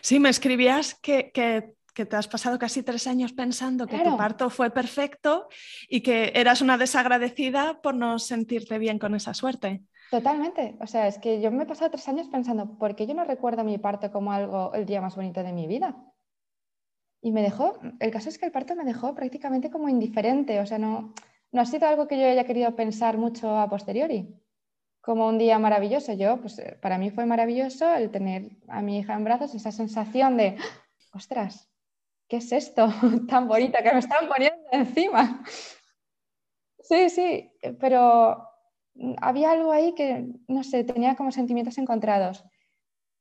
Sí, 0.02 0.20
me 0.20 0.30
escribías 0.30 0.96
que, 0.96 1.32
que 1.32 1.76
que 2.00 2.06
te 2.06 2.16
has 2.16 2.30
pasado 2.30 2.58
casi 2.58 2.82
tres 2.82 3.08
años 3.08 3.34
pensando 3.34 3.86
que 3.86 4.00
tu 4.00 4.16
parto 4.16 4.50
fue 4.50 4.70
perfecto 4.70 5.50
y 5.90 6.00
que 6.00 6.32
eras 6.34 6.62
una 6.62 6.78
desagradecida 6.78 7.82
por 7.82 7.94
no 7.94 8.20
sentirte 8.20 8.78
bien 8.78 9.00
con 9.00 9.16
esa 9.16 9.34
suerte. 9.34 9.84
Totalmente. 10.10 10.78
O 10.80 10.88
sea, 10.88 11.08
es 11.08 11.20
que 11.20 11.42
yo 11.42 11.52
me 11.52 11.64
he 11.64 11.68
pasado 11.68 11.92
tres 11.92 12.08
años 12.08 12.30
pensando, 12.30 12.78
¿por 12.78 12.96
qué 12.96 13.06
yo 13.06 13.14
no 13.14 13.26
recuerdo 13.26 13.66
mi 13.66 13.78
parto 13.80 14.14
como 14.14 14.32
algo, 14.32 14.74
el 14.74 14.86
día 14.86 15.02
más 15.02 15.18
bonito 15.18 15.44
de 15.44 15.52
mi 15.52 15.68
vida? 15.68 15.96
Y 17.22 17.34
me 17.34 17.42
dejó, 17.42 17.78
el 18.00 18.12
caso 18.12 18.30
es 18.30 18.38
que 18.38 18.46
el 18.46 18.54
parto 18.54 18.78
me 18.78 18.86
dejó 18.86 19.14
prácticamente 19.14 19.70
como 19.70 19.90
indiferente, 19.90 20.62
o 20.62 20.66
sea, 20.66 20.80
no, 20.80 21.14
no 21.52 21.62
ha 21.62 21.66
sido 21.66 21.88
algo 21.88 22.08
que 22.08 22.20
yo 22.20 22.28
haya 22.28 22.44
querido 22.44 22.76
pensar 22.76 23.18
mucho 23.18 23.58
a 23.58 23.70
posteriori, 23.70 24.28
como 25.02 25.28
un 25.28 25.38
día 25.38 25.58
maravilloso. 25.60 26.14
Yo, 26.14 26.40
pues 26.42 26.62
para 26.82 26.98
mí 26.98 27.10
fue 27.10 27.26
maravilloso 27.26 27.94
el 27.96 28.12
tener 28.12 28.52
a 28.68 28.82
mi 28.82 29.00
hija 29.00 29.16
en 29.16 29.24
brazos, 29.24 29.56
esa 29.56 29.72
sensación 29.72 30.38
de, 30.38 30.58
ostras, 31.14 31.70
¿qué 32.28 32.38
es 32.38 32.52
esto 32.52 32.88
tan 33.28 33.48
bonito 33.48 33.80
que 33.84 33.92
me 33.92 34.00
están 34.00 34.28
poniendo 34.28 34.62
encima? 34.72 35.44
Sí, 36.80 37.10
sí, 37.10 37.52
pero 37.80 38.44
había 39.18 39.52
algo 39.52 39.72
ahí 39.72 39.94
que, 39.94 40.28
no 40.48 40.64
sé, 40.64 40.84
tenía 40.84 41.16
como 41.16 41.32
sentimientos 41.32 41.78
encontrados. 41.78 42.44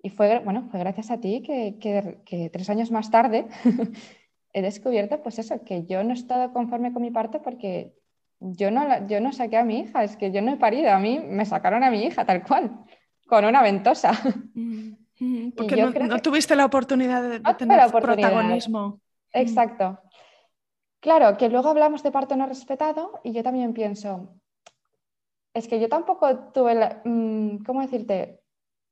Y 0.03 0.11
fue, 0.11 0.39
bueno, 0.41 0.69
fue 0.71 0.81
gracias 0.81 1.11
a 1.11 1.21
ti 1.21 1.43
que, 1.43 2.51
tres 2.53 2.71
años 2.71 2.91
más 2.91 3.11
tarde 3.11 3.47
he 4.53 4.63
descubierto, 4.63 5.23
pues 5.23 5.39
eso, 5.39 5.63
que 5.65 5.85
yo 5.87 6.03
no 6.05 6.11
he 6.11 6.15
estado 6.15 6.53
conforme 6.53 6.93
con 6.93 7.03
mi 7.03 7.11
parte 7.11 7.41
porque 7.41 7.98
yo 8.41 8.71
no, 8.71 9.07
yo 9.07 9.21
no 9.21 9.33
saqué 9.33 9.57
a 9.57 9.65
mi 9.65 9.81
hija, 9.81 10.05
es 10.05 10.17
que 10.17 10.31
yo 10.31 10.43
no 10.43 10.53
he 10.53 10.57
parido, 10.57 10.91
a 10.93 10.99
mí 10.99 11.19
me 11.19 11.45
sacaron 11.45 11.83
a 11.83 11.91
mi 11.91 12.05
hija 12.05 12.25
tal 12.25 12.43
cual, 12.45 12.85
con 13.27 13.45
una 13.45 13.63
ventosa. 13.63 14.13
Mm. 14.55 14.93
Porque 15.57 15.77
no, 15.77 16.19
tuviste 16.21 16.55
la 16.55 16.65
oportunidad 16.65 17.23
de, 17.23 17.41
tener 17.55 17.91
protagonismo. 17.91 19.01
Exacto. 19.33 19.99
Claro, 21.01 21.37
que 21.37 21.49
luego 21.49 21.69
hablamos 21.69 22.03
de 22.03 22.13
parto 22.13 22.37
no 22.37 22.47
respetado 22.47 23.21
y 23.25 23.33
yo 23.33 23.43
también 23.43 23.73
pienso, 23.73 24.35
es 25.55 25.69
que 25.69 25.81
yo 25.81 25.89
tampoco 25.89 26.51
tuve, 26.53 26.75
la, 26.75 27.03
mm, 27.05 27.65
¿cómo 27.65 27.83
decirte? 27.83 28.41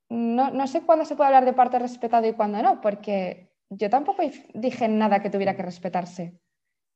No, 0.08 0.50
no, 0.50 0.66
sé 0.66 0.82
cuándo 0.82 1.04
se 1.04 1.16
puede 1.16 1.28
hablar 1.28 1.44
de 1.44 1.52
parto 1.52 1.78
respetado 1.78 2.26
y 2.26 2.32
cuándo 2.32 2.62
no, 2.62 2.80
porque 2.80 3.52
yo 3.70 3.90
tampoco 3.90 4.22
dije 4.54 4.88
nada 4.88 5.20
que 5.20 5.30
tuviera 5.30 5.56
que 5.56 5.62
respetarse. 5.62 6.38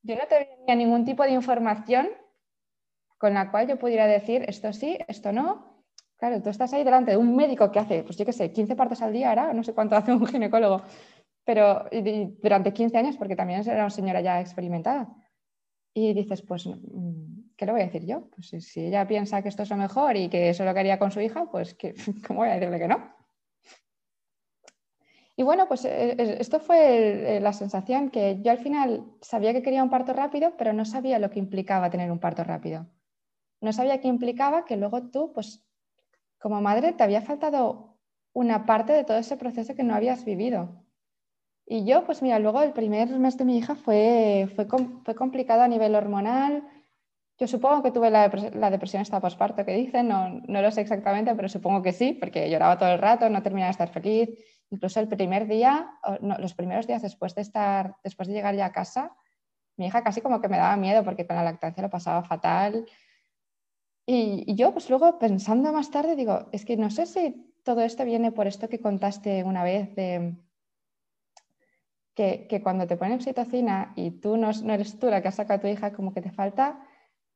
Yo 0.03 0.17
no 0.17 0.23
tenía 0.29 0.75
ningún 0.77 1.05
tipo 1.05 1.25
de 1.25 1.33
información 1.33 2.09
con 3.21 3.35
la 3.35 3.51
cual 3.51 3.69
yo 3.69 3.79
pudiera 3.79 4.07
decir 4.07 4.45
esto 4.49 4.73
sí, 4.73 4.99
esto 5.07 5.31
no, 5.31 5.71
Claro, 6.21 6.43
tú 6.43 6.51
estás 6.51 6.71
ahí 6.75 6.85
delante 6.85 7.13
de 7.13 7.17
un 7.17 7.35
médico 7.35 7.73
que 7.73 7.79
hace, 7.79 8.03
pues 8.03 8.19
yo 8.19 8.27
qué 8.27 8.35
sé, 8.35 8.53
15 8.53 8.77
partos 8.77 9.01
al 9.01 9.11
día, 9.11 9.31
ahora 9.31 9.55
no 9.55 9.65
sé 9.65 9.73
cuánto 9.73 9.97
hace 9.97 10.13
un 10.13 10.27
ginecólogo, 10.27 10.83
pero 11.45 11.87
durante 12.43 12.75
15 12.75 12.99
años, 12.99 13.17
porque 13.17 13.35
también 13.35 13.61
era 13.63 13.81
una 13.81 13.91
señora 13.91 14.21
ya 14.21 14.39
experimentada. 14.39 15.09
Y 15.95 16.13
dices, 16.13 16.43
pues, 16.43 16.67
mm, 16.67 17.55
¿qué 17.57 17.65
le 17.65 17.73
voy 17.73 17.81
a 17.81 17.85
decir 17.87 18.05
yo? 18.05 18.29
Pues 18.37 18.51
si 18.63 18.85
ella 18.85 19.09
piensa 19.09 19.41
que 19.43 19.49
esto 19.49 19.63
es 19.63 19.71
lo 19.71 19.79
mejor 19.79 20.15
y 20.17 20.29
que 20.29 20.51
eso 20.51 20.63
lo 20.67 20.75
quería 20.75 20.99
con 20.99 21.11
su 21.11 21.23
hija, 21.23 21.47
pues 21.51 21.75
¿cómo 22.27 22.41
voy 22.41 22.51
a 22.51 22.55
decirle 22.55 22.79
que 22.79 22.89
no? 22.89 23.15
Y 25.37 25.43
bueno, 25.43 25.67
pues 25.69 25.87
eh, 25.87 26.17
eh, 26.19 26.37
esto 26.39 26.61
fue 26.61 27.41
la 27.41 27.55
sensación 27.55 28.11
que 28.11 28.43
yo 28.43 28.51
al 28.53 28.59
final 28.59 29.07
sabía 29.23 29.55
que 29.55 29.63
quería 29.63 29.83
un 29.83 29.89
parto 29.89 30.13
rápido, 30.13 30.53
pero 30.59 30.75
no 30.75 30.85
sabía 30.85 31.19
lo 31.19 31.31
que 31.31 31.39
implicaba 31.39 31.89
tener 31.89 32.13
un 32.13 32.19
parto 32.19 32.45
rápido. 32.45 32.87
No 33.61 33.73
sabía 33.73 34.01
qué 34.01 34.09
implicaba 34.09 34.65
que 34.65 34.77
luego 34.77 35.11
tú, 35.11 35.33
pues 35.33 35.65
como 36.39 36.61
madre 36.61 36.93
te 36.93 37.05
había 37.05 37.23
faltado 37.23 37.99
una 38.33 38.65
parte 38.67 38.93
de 38.93 39.05
todo 39.05 39.19
ese 39.19 39.37
proceso 39.37 39.75
que 39.75 39.83
no 39.83 39.95
habías 39.95 40.25
vivido. 40.25 40.85
Y 41.67 41.85
yo, 41.85 42.05
pues 42.05 42.23
mira, 42.23 42.39
luego 42.39 42.63
el 42.63 42.73
primer 42.73 43.09
mes 43.19 43.37
de 43.37 43.45
mi 43.45 43.59
hija 43.59 43.77
fue, 43.77 44.49
fue, 44.57 44.67
complicado 45.15 45.63
a 45.63 45.69
nivel 45.69 45.95
hormonal. 45.95 46.65
Yo 47.39 47.47
supongo 47.47 47.83
que 47.83 47.93
tuve 47.93 48.11
la, 48.11 48.29
depresión 48.29 49.03
esta 49.03 49.21
posparto 49.21 49.65
que 49.65 49.75
dicen, 49.75 50.09
no, 50.09 50.41
no, 50.49 50.63
lo 50.63 50.71
sé 50.73 50.81
exactamente, 50.81 51.35
pero 51.35 51.49
supongo 51.49 51.81
que 51.83 51.93
sí, 51.93 52.13
porque 52.13 52.51
lloraba 52.51 52.77
todo 52.77 52.91
el 52.93 52.99
rato, 52.99 53.29
no 53.31 53.43
terminaba 53.43 53.69
de 53.69 53.73
estar 53.73 53.89
feliz. 53.89 54.31
Incluso 54.71 55.01
el 55.01 55.09
primer 55.09 55.47
día, 55.47 55.91
los 56.21 56.55
primeros 56.55 56.87
días 56.87 57.03
después 57.03 57.35
de, 57.35 57.43
estar, 57.43 57.97
después 58.03 58.29
de 58.29 58.35
llegar 58.35 58.55
ya 58.57 58.67
a 58.67 58.73
casa, 58.73 59.15
mi 59.77 59.87
hija 59.87 60.03
casi 60.03 60.21
como 60.21 60.41
que 60.41 60.49
me 60.49 60.59
daba 60.59 60.77
miedo 60.77 61.05
porque 61.05 61.27
con 61.27 61.37
la 61.37 61.45
lactancia 61.45 61.83
lo 61.83 61.91
pasaba 61.91 62.23
fatal. 62.25 62.85
Y, 64.07 64.55
yo, 64.55 64.73
pues 64.73 64.89
luego 64.91 65.19
pensando 65.19 65.73
más 65.73 65.91
tarde, 65.91 66.17
digo, 66.17 66.49
es 66.53 66.65
que 66.65 66.77
no 66.77 66.91
sé 66.91 67.07
si 67.07 67.53
todo 67.65 67.83
esto 67.83 68.05
viene 68.05 68.33
por 68.33 68.47
esto 68.47 68.69
que 68.69 68.81
contaste 68.81 69.45
una 69.45 69.63
vez 69.63 69.95
de 69.95 70.37
que, 72.15 72.61
cuando 72.63 72.87
te 72.87 72.97
ponen 72.97 73.15
oxitocina 73.15 73.93
y 73.97 74.11
tú 74.11 74.37
no, 74.37 74.51
no, 74.53 74.75
eres 74.75 74.99
tú 74.99 75.07
la 75.09 75.23
que 75.23 75.29
has 75.29 75.37
sacado 75.37 75.59
a 75.59 75.61
tu 75.63 75.69
hija, 75.69 75.93
como 75.93 76.13
que 76.13 76.21
te 76.21 76.31
falta, 76.31 76.87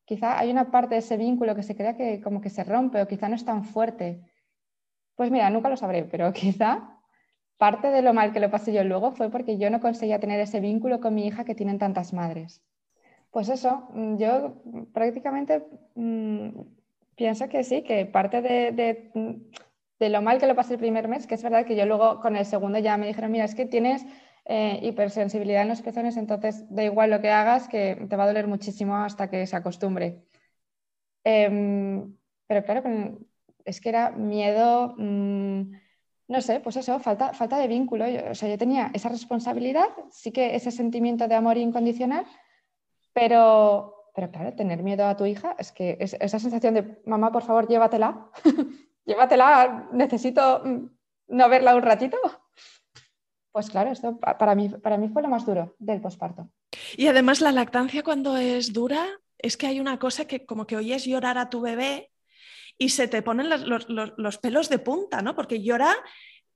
quizá 0.05 0.39
hay 0.39 0.51
una 0.51 0.71
parte 0.71 0.95
de 0.95 1.01
ese 1.01 1.17
vínculo 1.17 1.55
que 1.55 1.63
se 1.63 1.77
crea 1.77 1.97
que 1.97 2.21
como 2.21 2.41
que 2.41 2.51
se 2.51 2.65
rompe 2.65 3.01
o 3.01 3.09
quizá 3.09 3.29
no 3.29 3.37
es 3.37 3.45
tan 3.45 3.65
fuerte. 3.65 4.21
Pues 5.15 5.31
mira, 5.31 5.49
nunca 5.51 5.69
lo 5.71 5.77
sabré, 5.77 6.05
pero 6.05 6.33
quizá 6.41 7.01
parte 7.57 7.89
de 7.89 8.03
lo 8.03 8.13
mal 8.13 8.33
que 8.33 8.41
lo 8.41 8.51
pasé 8.51 8.73
yo 8.73 8.85
luego 8.85 9.13
fue 9.13 9.31
porque 9.31 9.59
yo 9.59 9.71
no 9.71 9.81
conseguía 9.81 10.21
tener 10.21 10.41
ese 10.41 10.61
vínculo 10.61 11.01
con 11.01 11.15
mi 11.15 11.27
hija 11.27 11.45
que 11.45 11.55
tienen 11.55 11.79
tantas 11.79 12.13
madres. 12.13 12.63
Pues 13.35 13.49
eso, 13.49 13.89
mm, 13.93 14.17
yo 14.17 14.63
prácticamente 14.93 15.67
mm, 15.97 16.51
pienso 17.17 17.49
que 17.49 17.65
sí, 17.65 17.83
que 17.83 18.07
parte 18.07 18.41
mm, 18.41 19.51
de, 19.99 20.09
lo 20.09 20.23
mal 20.23 20.39
que 20.39 20.47
lo 20.47 20.55
pasé 20.55 20.75
el 20.75 20.79
primer 20.79 21.09
mes, 21.09 21.27
que 21.27 21.35
es 21.35 21.43
verdad 21.43 21.67
que 21.67 21.75
yo 21.75 21.85
luego 21.85 22.21
con 22.21 22.37
el 22.37 22.47
segundo 22.47 22.79
ya 22.79 22.97
me 22.97 23.09
dijeron, 23.09 23.33
mira, 23.33 23.45
es 23.45 23.57
que 23.57 23.67
tienes 23.67 24.07
eh, 24.45 24.79
hipersensibilidad 24.83 25.63
en 25.63 25.69
los 25.69 25.83
pezones, 25.83 26.17
entonces 26.17 26.65
da 26.71 26.85
igual 26.85 27.11
lo 27.11 27.21
que 27.21 27.31
hagas, 27.31 27.67
que 27.69 28.07
te 28.09 28.17
va 28.17 28.23
a 28.23 28.29
doler 28.29 28.47
muchísimo 28.47 28.95
hasta 28.97 29.29
que 29.29 29.45
se 29.49 29.57
acostumbre. 29.57 30.23
Em, 31.25 32.17
pero 32.47 32.65
claro, 32.65 32.83
es 33.65 33.81
que 33.81 33.89
era 33.89 34.11
miedo, 34.13 34.95
no 34.97 36.41
sé, 36.41 36.61
pues 36.61 36.77
eso, 36.77 37.01
falta, 37.01 37.33
falta 37.33 37.59
de 37.59 37.67
vínculo. 37.67 38.05
o 38.31 38.35
sea, 38.35 38.49
yo 38.49 38.59
tenía 38.59 38.91
esa 38.95 39.09
responsabilidad, 39.09 39.89
sí 40.11 40.31
que 40.31 40.55
ese 40.55 40.71
sentimiento 40.71 41.27
de 41.27 41.35
amor 41.35 41.57
incondicional, 41.59 42.27
pero, 43.15 44.11
pero 44.15 44.31
claro, 44.31 44.55
tener 44.55 44.83
miedo 44.83 45.07
a 45.07 45.17
tu 45.17 45.25
hija 45.25 45.57
es 45.59 45.73
que 45.73 45.97
esa 46.01 46.39
sensación 46.39 46.75
de, 46.75 47.01
mamá, 47.07 47.33
por 47.33 47.43
favor, 47.43 47.67
llévatela, 47.69 48.31
llévatela, 49.07 49.89
necesito 49.93 50.63
mm, 50.65 50.89
no 51.29 51.49
verla 51.49 51.75
un 51.77 51.83
ratito. 51.83 52.19
Pues 53.53 53.71
claro, 53.71 53.93
esto 53.93 54.19
para 54.19 54.55
mí, 54.57 54.69
para 54.69 54.99
mí 54.99 55.09
fue 55.09 55.23
lo 55.23 55.29
más 55.29 55.47
duro 55.47 55.77
del 55.79 56.01
posparto. 56.01 56.51
Y 56.97 57.07
además 57.07 57.41
la 57.41 57.53
lactancia 57.53 58.03
cuando 58.03 58.37
es 58.37 58.73
dura, 58.73 59.07
es 59.39 59.57
que 59.57 59.69
hay 59.69 59.79
una 59.79 59.99
cosa 59.99 60.27
que 60.27 60.45
como 60.45 60.67
que 60.67 60.77
oyes 60.77 61.05
llorar 61.05 61.39
a 61.39 61.49
tu 61.51 61.61
bebé 61.61 62.11
y 62.77 62.89
se 62.89 63.07
te 63.07 63.23
ponen 63.23 63.49
los, 63.49 63.87
los 63.89 64.39
pelos 64.39 64.69
de 64.69 64.81
punta, 64.81 65.23
¿no? 65.23 65.37
Porque 65.37 65.63
llora 65.63 65.95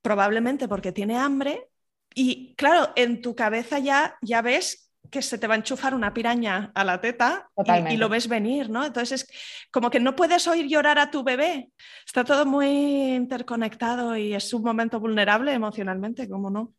probablemente 0.01 0.67
porque 0.67 0.91
tiene 0.91 1.17
hambre 1.17 1.69
y 2.13 2.55
claro, 2.55 2.91
en 2.95 3.21
tu 3.21 3.35
cabeza 3.35 3.79
ya, 3.79 4.17
ya 4.21 4.41
ves 4.41 4.88
que 5.09 5.21
se 5.21 5.37
te 5.37 5.47
va 5.47 5.55
a 5.55 5.57
enchufar 5.57 5.93
una 5.93 6.13
piraña 6.13 6.71
a 6.75 6.83
la 6.83 7.01
teta 7.01 7.49
y, 7.89 7.97
lo 7.97 8.09
ves 8.09 8.27
venir, 8.27 8.69
¿no? 8.69 8.85
Entonces 8.85 9.23
es 9.23 9.69
como 9.71 9.89
que 9.89 9.99
no 9.99 10.15
puedes 10.15 10.47
oír 10.47 10.67
llorar 10.67 10.99
a 10.99 11.09
tu 11.09 11.23
bebé. 11.23 11.69
Está 12.05 12.23
todo 12.23 12.45
muy 12.45 13.15
interconectado 13.15 14.15
y 14.15 14.33
es 14.33 14.53
un 14.53 14.63
momento 14.63 14.99
vulnerable 14.99 15.53
emocionalmente, 15.53 16.29
¿cómo 16.29 16.49
no? 16.49 16.73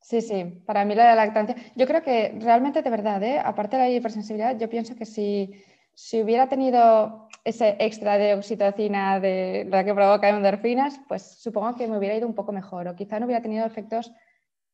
Sí, 0.00 0.22
sí, 0.22 0.44
para 0.64 0.84
mí 0.84 0.94
la 0.94 1.14
lactancia, 1.14 1.54
yo 1.76 1.86
creo 1.86 2.02
que 2.02 2.38
realmente 2.40 2.82
de 2.82 2.90
verdad, 2.90 3.22
¿eh? 3.22 3.38
aparte 3.38 3.76
de 3.76 3.82
la 3.82 3.90
hipersensibilidad, 3.90 4.58
yo 4.58 4.70
pienso 4.70 4.96
que 4.96 5.04
si, 5.04 5.50
si 5.92 6.22
hubiera 6.22 6.48
tenido 6.48 7.28
ese 7.44 7.76
extra 7.78 8.16
de 8.16 8.34
oxitocina 8.34 9.20
de 9.20 9.66
la 9.68 9.84
que 9.84 9.94
provoca 9.94 10.28
endorfinas, 10.28 10.98
pues 11.08 11.38
supongo 11.40 11.76
que 11.76 11.86
me 11.86 11.98
hubiera 11.98 12.16
ido 12.16 12.26
un 12.26 12.34
poco 12.34 12.52
mejor 12.52 12.88
o 12.88 12.96
quizá 12.96 13.20
no 13.20 13.26
hubiera 13.26 13.42
tenido 13.42 13.66
efectos 13.66 14.12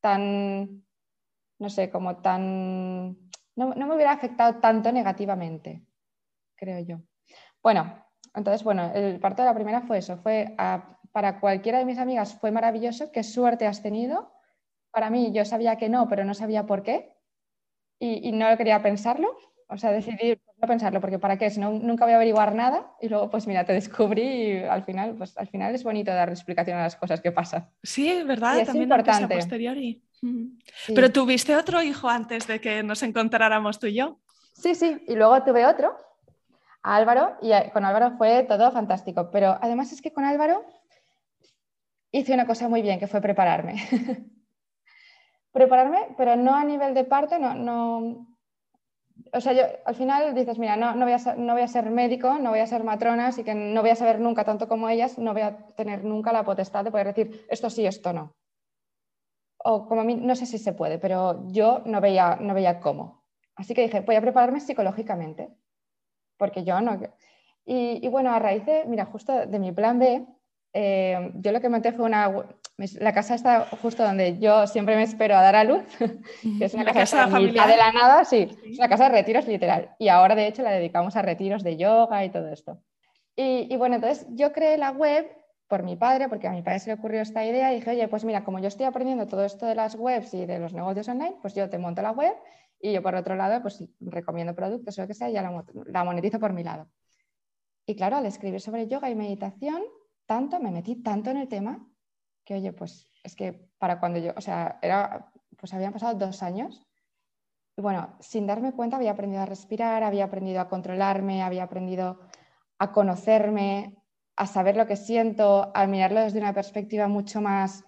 tan 0.00 0.83
no 1.58 1.68
sé, 1.68 1.90
como 1.90 2.16
tan... 2.18 3.16
No, 3.56 3.74
me 3.74 3.94
hubiera 3.94 4.12
afectado 4.12 4.58
tanto 4.60 4.90
negativamente, 4.90 5.84
creo 6.56 6.80
yo. 6.80 7.00
Bueno, 7.62 8.04
entonces, 8.34 8.64
bueno, 8.64 8.92
el 8.94 9.20
parto 9.20 9.42
de 9.42 9.48
la 9.48 9.54
primera 9.54 9.82
fue 9.82 9.98
eso, 9.98 10.16
fue 10.16 10.56
para 11.12 11.38
cualquiera 11.38 11.78
de 11.78 11.84
mis 11.84 11.98
amigas 11.98 12.34
fue 12.34 12.50
maravilloso, 12.50 13.12
qué 13.12 13.22
suerte 13.22 13.66
has 13.66 13.82
tenido. 13.82 14.32
Para 14.90 15.10
mí 15.10 15.30
yo 15.32 15.44
sabía 15.44 15.76
que 15.76 15.88
no, 15.88 16.08
pero 16.08 16.24
no 16.24 16.34
sabía 16.34 16.66
por 16.66 16.82
qué 16.82 17.14
y, 18.00 18.32
no 18.32 18.56
quería 18.56 18.82
pensarlo. 18.82 19.36
O 19.68 19.78
sea, 19.78 19.92
decidí 19.92 20.36
no 20.60 20.68
pensarlo, 20.68 21.00
porque 21.00 21.18
¿para 21.18 21.38
qué? 21.38 21.50
Si 21.50 21.58
no, 21.58 21.70
nunca 21.70 22.04
voy 22.04 22.12
a 22.12 22.16
averiguar 22.16 22.54
nada 22.54 22.92
y 23.00 23.08
luego, 23.08 23.30
pues 23.30 23.46
mira, 23.46 23.64
te 23.64 23.72
descubrí 23.72 24.22
y 24.22 24.62
al 24.64 24.84
final, 24.84 25.14
pues 25.16 25.36
al 25.38 25.48
final 25.48 25.74
es 25.74 25.84
bonito 25.84 26.12
dar 26.12 26.28
explicación 26.28 26.78
a 26.78 26.82
las 26.82 26.96
cosas 26.96 27.20
que 27.20 27.32
pasan. 27.32 27.70
Sí, 27.82 28.10
es 28.10 28.26
verdad, 28.26 28.58
es 28.58 28.66
también 28.66 28.84
importante. 28.84 29.34
posteriori. 29.34 30.02
Pero 30.94 31.12
tuviste 31.12 31.56
otro 31.56 31.82
hijo 31.82 32.08
antes 32.08 32.46
de 32.46 32.60
que 32.60 32.82
nos 32.82 33.02
encontráramos 33.02 33.78
tú 33.78 33.86
y 33.86 33.94
yo. 33.94 34.18
Sí, 34.54 34.74
sí, 34.74 35.02
y 35.08 35.14
luego 35.14 35.42
tuve 35.42 35.66
otro, 35.66 35.96
Álvaro, 36.82 37.36
y 37.42 37.52
con 37.70 37.84
Álvaro 37.84 38.16
fue 38.16 38.44
todo 38.44 38.70
fantástico. 38.70 39.30
Pero 39.30 39.58
además 39.60 39.92
es 39.92 40.00
que 40.00 40.12
con 40.12 40.24
Álvaro 40.24 40.64
hice 42.12 42.34
una 42.34 42.46
cosa 42.46 42.68
muy 42.68 42.82
bien, 42.82 43.00
que 43.00 43.06
fue 43.06 43.20
prepararme. 43.20 43.76
prepararme, 45.52 46.14
pero 46.16 46.36
no 46.36 46.54
a 46.54 46.64
nivel 46.64 46.94
de 46.94 47.04
parte, 47.04 47.38
no, 47.38 47.54
no, 47.54 48.26
o 49.32 49.40
sea, 49.40 49.52
yo 49.52 49.62
al 49.84 49.94
final 49.94 50.34
dices, 50.34 50.58
mira, 50.58 50.76
no, 50.76 50.94
no, 50.94 51.04
voy 51.04 51.14
a 51.14 51.18
ser, 51.18 51.38
no 51.38 51.54
voy 51.54 51.62
a 51.62 51.68
ser 51.68 51.90
médico, 51.90 52.38
no 52.38 52.50
voy 52.50 52.60
a 52.60 52.66
ser 52.66 52.84
matrona, 52.84 53.28
así 53.28 53.44
que 53.44 53.54
no 53.54 53.80
voy 53.80 53.90
a 53.90 53.96
saber 53.96 54.20
nunca 54.20 54.44
tanto 54.44 54.68
como 54.68 54.88
ellas, 54.88 55.18
no 55.18 55.32
voy 55.32 55.42
a 55.42 55.56
tener 55.76 56.04
nunca 56.04 56.32
la 56.32 56.44
potestad 56.44 56.84
de 56.84 56.90
poder 56.90 57.08
decir 57.08 57.46
esto 57.48 57.70
sí, 57.70 57.86
esto 57.86 58.12
no. 58.12 58.34
O 59.66 59.86
como 59.88 60.02
a 60.02 60.04
mí, 60.04 60.14
no 60.14 60.36
sé 60.36 60.44
si 60.44 60.58
se 60.58 60.74
puede, 60.74 60.98
pero 60.98 61.48
yo 61.48 61.80
no 61.86 62.00
veía, 62.02 62.36
no 62.38 62.52
veía 62.52 62.80
cómo. 62.80 63.24
Así 63.56 63.72
que 63.72 63.82
dije, 63.82 64.00
voy 64.00 64.16
a 64.16 64.20
prepararme 64.20 64.60
psicológicamente, 64.60 65.48
porque 66.36 66.64
yo 66.64 66.80
no... 66.82 67.00
Y, 67.64 68.04
y 68.04 68.08
bueno, 68.08 68.30
a 68.30 68.38
raíz 68.38 68.66
de, 68.66 68.84
mira, 68.86 69.06
justo 69.06 69.46
de 69.46 69.58
mi 69.58 69.72
plan 69.72 69.98
B, 69.98 70.26
eh, 70.74 71.30
yo 71.36 71.52
lo 71.52 71.62
que 71.62 71.70
monté 71.70 71.92
fue 71.92 72.04
una... 72.04 72.30
La 72.98 73.14
casa 73.14 73.36
está 73.36 73.66
justo 73.80 74.02
donde 74.02 74.38
yo 74.38 74.66
siempre 74.66 74.96
me 74.96 75.04
espero 75.04 75.34
a 75.36 75.40
dar 75.40 75.56
a 75.56 75.64
luz, 75.64 75.84
que 76.58 76.64
es 76.64 76.74
una 76.74 76.92
casa, 76.92 77.28
familiar 77.28 77.68
de 77.68 77.76
la 77.76 77.90
nada, 77.92 78.24
sí, 78.26 78.50
es 78.66 78.78
una 78.78 78.88
casa 78.88 79.04
de 79.04 79.10
retiros 79.10 79.46
literal. 79.46 79.94
Y 79.98 80.08
ahora, 80.08 80.34
de 80.34 80.48
hecho, 80.48 80.62
la 80.62 80.72
dedicamos 80.72 81.16
a 81.16 81.22
retiros 81.22 81.62
de 81.62 81.78
yoga 81.78 82.22
y 82.24 82.30
todo 82.30 82.48
esto. 82.48 82.82
Y, 83.34 83.72
y 83.72 83.76
bueno, 83.76 83.94
entonces 83.94 84.26
yo 84.30 84.52
creé 84.52 84.76
la 84.76 84.90
web 84.90 85.26
por 85.68 85.82
mi 85.82 85.96
padre, 85.96 86.28
porque 86.28 86.46
a 86.46 86.52
mi 86.52 86.62
padre 86.62 86.80
se 86.80 86.90
le 86.90 86.94
ocurrió 86.94 87.22
esta 87.22 87.44
idea 87.44 87.72
y 87.72 87.76
dije, 87.76 87.90
oye, 87.90 88.08
pues 88.08 88.24
mira, 88.24 88.44
como 88.44 88.58
yo 88.58 88.68
estoy 88.68 88.86
aprendiendo 88.86 89.26
todo 89.26 89.44
esto 89.44 89.66
de 89.66 89.74
las 89.74 89.94
webs 89.94 90.34
y 90.34 90.46
de 90.46 90.58
los 90.58 90.72
negocios 90.72 91.08
online, 91.08 91.36
pues 91.40 91.54
yo 91.54 91.68
te 91.70 91.78
monto 91.78 92.02
la 92.02 92.12
web 92.12 92.34
y 92.80 92.92
yo 92.92 93.02
por 93.02 93.14
otro 93.14 93.34
lado, 93.34 93.62
pues 93.62 93.82
recomiendo 94.00 94.54
productos 94.54 94.98
o 94.98 95.02
lo 95.02 95.08
que 95.08 95.14
sea 95.14 95.30
y 95.30 95.32
ya 95.32 95.42
la, 95.42 95.64
la 95.86 96.04
monetizo 96.04 96.38
por 96.38 96.52
mi 96.52 96.62
lado. 96.62 96.88
Y 97.86 97.96
claro, 97.96 98.16
al 98.16 98.26
escribir 98.26 98.60
sobre 98.60 98.88
yoga 98.88 99.10
y 99.10 99.14
meditación, 99.14 99.82
tanto, 100.26 100.60
me 100.60 100.70
metí 100.70 100.96
tanto 100.96 101.30
en 101.30 101.38
el 101.38 101.48
tema, 101.48 101.86
que 102.44 102.54
oye, 102.54 102.72
pues 102.72 103.10
es 103.22 103.34
que 103.34 103.70
para 103.78 104.00
cuando 104.00 104.18
yo, 104.18 104.32
o 104.36 104.40
sea, 104.40 104.78
era, 104.82 105.32
pues 105.56 105.72
habían 105.74 105.92
pasado 105.92 106.14
dos 106.14 106.42
años. 106.42 106.86
Y 107.76 107.82
bueno, 107.82 108.16
sin 108.20 108.46
darme 108.46 108.72
cuenta 108.72 108.96
había 108.96 109.12
aprendido 109.12 109.42
a 109.42 109.46
respirar, 109.46 110.02
había 110.02 110.24
aprendido 110.24 110.60
a 110.60 110.68
controlarme, 110.68 111.42
había 111.42 111.64
aprendido 111.64 112.20
a 112.78 112.92
conocerme, 112.92 113.96
a 114.36 114.46
saber 114.46 114.76
lo 114.76 114.86
que 114.86 114.96
siento, 114.96 115.70
a 115.74 115.86
mirarlo 115.86 116.20
desde 116.20 116.40
una 116.40 116.52
perspectiva 116.52 117.08
mucho 117.08 117.40
más 117.40 117.84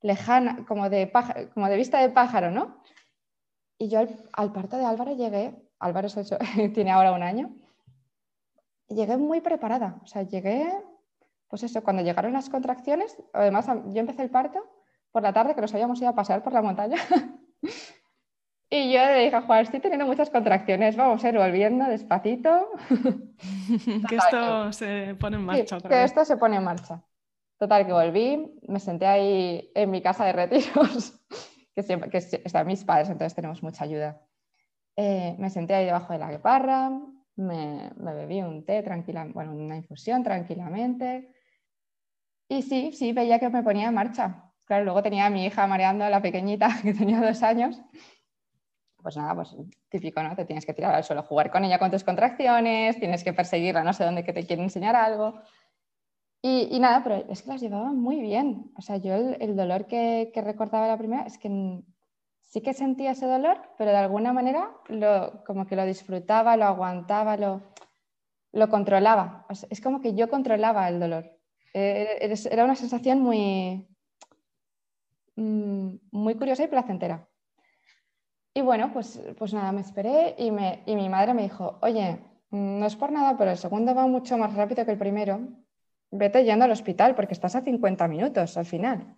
lejana, 0.00 0.64
como 0.66 0.90
de, 0.90 1.10
como 1.54 1.68
de 1.68 1.76
vista 1.76 2.00
de 2.00 2.10
pájaro, 2.10 2.50
¿no? 2.50 2.82
Y 3.78 3.88
yo 3.88 4.00
al, 4.32 4.52
parto 4.52 4.76
de 4.76 4.84
Álvaro 4.84 5.14
llegué, 5.14 5.54
Álvaro 5.78 6.08
tiene 6.74 6.90
ahora 6.90 7.12
un 7.12 7.22
año, 7.22 7.54
llegué 8.88 9.16
muy 9.16 9.40
preparada, 9.40 10.00
o 10.02 10.06
sea, 10.06 10.22
llegué 10.22 10.70
pues 11.54 11.62
eso, 11.62 11.84
cuando 11.84 12.02
llegaron 12.02 12.32
las 12.32 12.50
contracciones, 12.50 13.16
además 13.32 13.66
yo 13.66 14.00
empecé 14.00 14.22
el 14.22 14.30
parto 14.30 14.60
por 15.12 15.22
la 15.22 15.32
tarde 15.32 15.54
que 15.54 15.60
nos 15.60 15.72
habíamos 15.72 16.00
ido 16.00 16.08
a 16.08 16.14
pasar 16.14 16.42
por 16.42 16.52
la 16.52 16.62
montaña. 16.62 16.96
y 18.70 18.92
yo 18.92 19.04
le 19.04 19.24
dije 19.24 19.36
a 19.36 19.42
Juan, 19.42 19.62
estoy 19.62 19.80
teniendo 19.80 20.06
muchas 20.06 20.30
contracciones, 20.30 20.96
vamos 20.96 21.24
a 21.24 21.28
ir 21.28 21.36
volviendo 21.36 21.84
despacito. 21.86 22.70
que 24.08 24.16
esto 24.16 24.72
se 24.72 25.14
pone 25.14 25.36
en 25.36 25.44
marcha. 25.44 25.78
que 25.80 26.04
esto 26.04 26.24
se 26.24 26.36
pone 26.36 26.56
en 26.56 26.64
marcha. 26.64 27.02
Total, 27.58 27.86
que 27.86 27.92
volví, 27.92 28.58
me 28.68 28.80
senté 28.80 29.06
ahí 29.06 29.70
en 29.74 29.90
mi 29.90 30.02
casa 30.02 30.24
de 30.24 30.32
retiros, 30.32 31.20
que, 31.74 31.82
siempre, 31.82 32.10
que 32.10 32.18
están 32.18 32.66
mis 32.66 32.84
padres, 32.84 33.08
entonces 33.08 33.34
tenemos 33.34 33.62
mucha 33.62 33.84
ayuda. 33.84 34.20
Eh, 34.96 35.36
me 35.38 35.50
senté 35.50 35.74
ahí 35.74 35.86
debajo 35.86 36.12
de 36.12 36.18
la 36.18 36.30
guiparra, 36.30 36.90
me, 37.36 37.90
me 37.96 38.14
bebí 38.14 38.42
un 38.42 38.64
té 38.64 38.82
tranquila, 38.82 39.26
bueno, 39.32 39.52
una 39.52 39.76
infusión 39.76 40.22
tranquilamente, 40.22 41.32
y 42.48 42.62
sí, 42.62 42.92
sí, 42.92 43.12
veía 43.12 43.38
que 43.38 43.48
me 43.48 43.62
ponía 43.62 43.88
en 43.88 43.94
marcha. 43.94 44.52
Claro, 44.64 44.84
luego 44.84 45.02
tenía 45.02 45.26
a 45.26 45.30
mi 45.30 45.44
hija 45.44 45.66
mareando, 45.66 46.08
la 46.08 46.22
pequeñita, 46.22 46.68
que 46.82 46.94
tenía 46.94 47.20
dos 47.20 47.42
años. 47.42 47.80
Pues 49.04 49.18
nada, 49.18 49.34
pues 49.34 49.54
típico, 49.90 50.22
¿no? 50.22 50.34
Te 50.34 50.46
tienes 50.46 50.64
que 50.64 50.72
tirar 50.72 50.94
al 50.94 51.04
suelo, 51.04 51.22
jugar 51.24 51.50
con 51.50 51.62
ella 51.62 51.78
con 51.78 51.90
tus 51.90 52.02
contracciones, 52.02 52.98
tienes 52.98 53.22
que 53.22 53.34
perseguirla, 53.34 53.84
no 53.84 53.92
sé 53.92 54.02
dónde 54.02 54.24
que 54.24 54.32
te 54.32 54.46
quiere 54.46 54.62
enseñar 54.62 54.96
algo. 54.96 55.34
Y, 56.40 56.78
nada, 56.80 57.02
pero 57.04 57.16
es 57.28 57.42
que 57.42 57.50
las 57.50 57.60
llevaba 57.60 57.92
muy 57.92 58.22
bien. 58.22 58.72
O 58.78 58.80
sea, 58.80 58.96
yo 58.96 59.14
el, 59.14 59.56
dolor 59.56 59.86
que, 59.86 60.32
recordaba 60.34 60.88
la 60.88 60.96
primera 60.96 61.24
es 61.26 61.36
que 61.36 61.82
sí 62.40 62.62
que 62.62 62.72
sentía 62.72 63.10
ese 63.10 63.26
dolor, 63.26 63.58
pero 63.76 63.90
de 63.90 63.98
alguna 63.98 64.32
manera 64.32 64.70
lo, 64.88 65.44
como 65.44 65.66
que 65.66 65.76
lo 65.76 65.84
disfrutaba, 65.84 66.56
lo 66.56 66.64
aguantaba, 66.64 67.36
lo, 67.36 67.60
lo 68.52 68.68
controlaba. 68.70 69.46
es 69.68 69.80
como 69.82 70.00
que 70.00 70.14
yo 70.14 70.30
controlaba 70.30 70.88
el 70.88 70.98
dolor. 70.98 71.30
Eh, 71.74 72.34
era 72.50 72.64
una 72.64 72.76
sensación 72.76 73.20
muy, 73.20 73.86
mm, 75.36 75.96
muy 76.10 76.34
curiosa 76.36 76.64
y 76.64 76.68
placentera. 76.68 77.28
Y 78.54 78.62
bueno, 78.62 78.92
pues, 78.92 79.20
pues 79.36 79.52
nada, 79.52 79.72
me 79.72 79.80
esperé 79.80 80.36
y, 80.38 80.52
me, 80.52 80.82
y 80.86 80.94
mi 80.94 81.08
madre 81.08 81.34
me 81.34 81.42
dijo, 81.42 81.76
oye, 81.82 82.20
no 82.50 82.86
es 82.86 82.94
por 82.94 83.10
nada, 83.10 83.36
pero 83.36 83.50
el 83.50 83.56
segundo 83.56 83.94
va 83.96 84.06
mucho 84.06 84.38
más 84.38 84.54
rápido 84.54 84.84
que 84.84 84.92
el 84.92 84.98
primero. 84.98 85.40
Vete 86.12 86.44
yendo 86.44 86.64
al 86.64 86.70
hospital 86.70 87.16
porque 87.16 87.34
estás 87.34 87.56
a 87.56 87.62
50 87.62 88.06
minutos 88.06 88.56
al 88.56 88.64
final. 88.64 89.16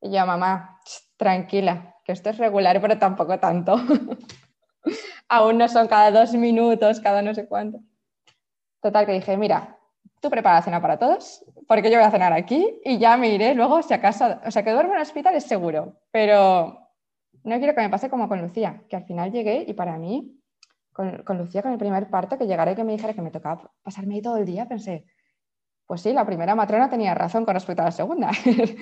Y 0.00 0.10
yo, 0.10 0.26
mamá, 0.26 0.80
tranquila, 1.16 1.94
que 2.04 2.10
esto 2.10 2.30
es 2.30 2.38
regular, 2.38 2.80
pero 2.80 2.98
tampoco 2.98 3.38
tanto. 3.38 3.76
Aún 5.28 5.58
no 5.58 5.68
son 5.68 5.86
cada 5.86 6.10
dos 6.10 6.34
minutos, 6.34 6.98
cada 6.98 7.22
no 7.22 7.32
sé 7.34 7.46
cuánto. 7.46 7.78
Total, 8.80 9.06
que 9.06 9.12
dije, 9.12 9.36
mira, 9.36 9.78
tú 10.20 10.28
prepara 10.28 10.56
la 10.56 10.62
cena 10.62 10.82
para 10.82 10.98
todos, 10.98 11.44
porque 11.68 11.88
yo 11.88 11.98
voy 11.98 12.06
a 12.06 12.10
cenar 12.10 12.32
aquí 12.32 12.80
y 12.84 12.98
ya 12.98 13.16
me 13.16 13.28
iré 13.28 13.54
luego 13.54 13.80
si 13.82 13.94
acaso, 13.94 14.40
o 14.44 14.50
sea, 14.50 14.64
que 14.64 14.72
duermo 14.72 14.92
en 14.92 14.96
el 14.96 15.02
hospital 15.02 15.36
es 15.36 15.44
seguro, 15.44 16.00
pero 16.10 16.81
no 17.44 17.58
quiero 17.58 17.74
que 17.74 17.80
me 17.80 17.90
pase 17.90 18.08
como 18.08 18.28
con 18.28 18.40
Lucía, 18.40 18.82
que 18.88 18.96
al 18.96 19.04
final 19.04 19.32
llegué 19.32 19.64
y 19.66 19.74
para 19.74 19.98
mí, 19.98 20.38
con, 20.92 21.38
Lucía, 21.38 21.62
con 21.62 21.72
el 21.72 21.78
primer 21.78 22.08
parto, 22.10 22.38
que 22.38 22.46
llegara 22.46 22.72
y 22.72 22.74
que 22.74 22.84
me 22.84 22.92
dijera 22.92 23.14
que 23.14 23.22
me 23.22 23.30
tocaba 23.30 23.70
pasarme 23.82 24.16
ahí 24.16 24.22
todo 24.22 24.36
el 24.36 24.44
día, 24.44 24.68
pensé, 24.68 25.04
pues 25.86 26.02
sí, 26.02 26.12
la 26.12 26.24
primera 26.24 26.54
matrona 26.54 26.88
tenía 26.88 27.14
razón 27.14 27.44
con 27.44 27.54
respecto 27.54 27.82
a 27.82 27.86
la 27.86 27.90
segunda. 27.90 28.30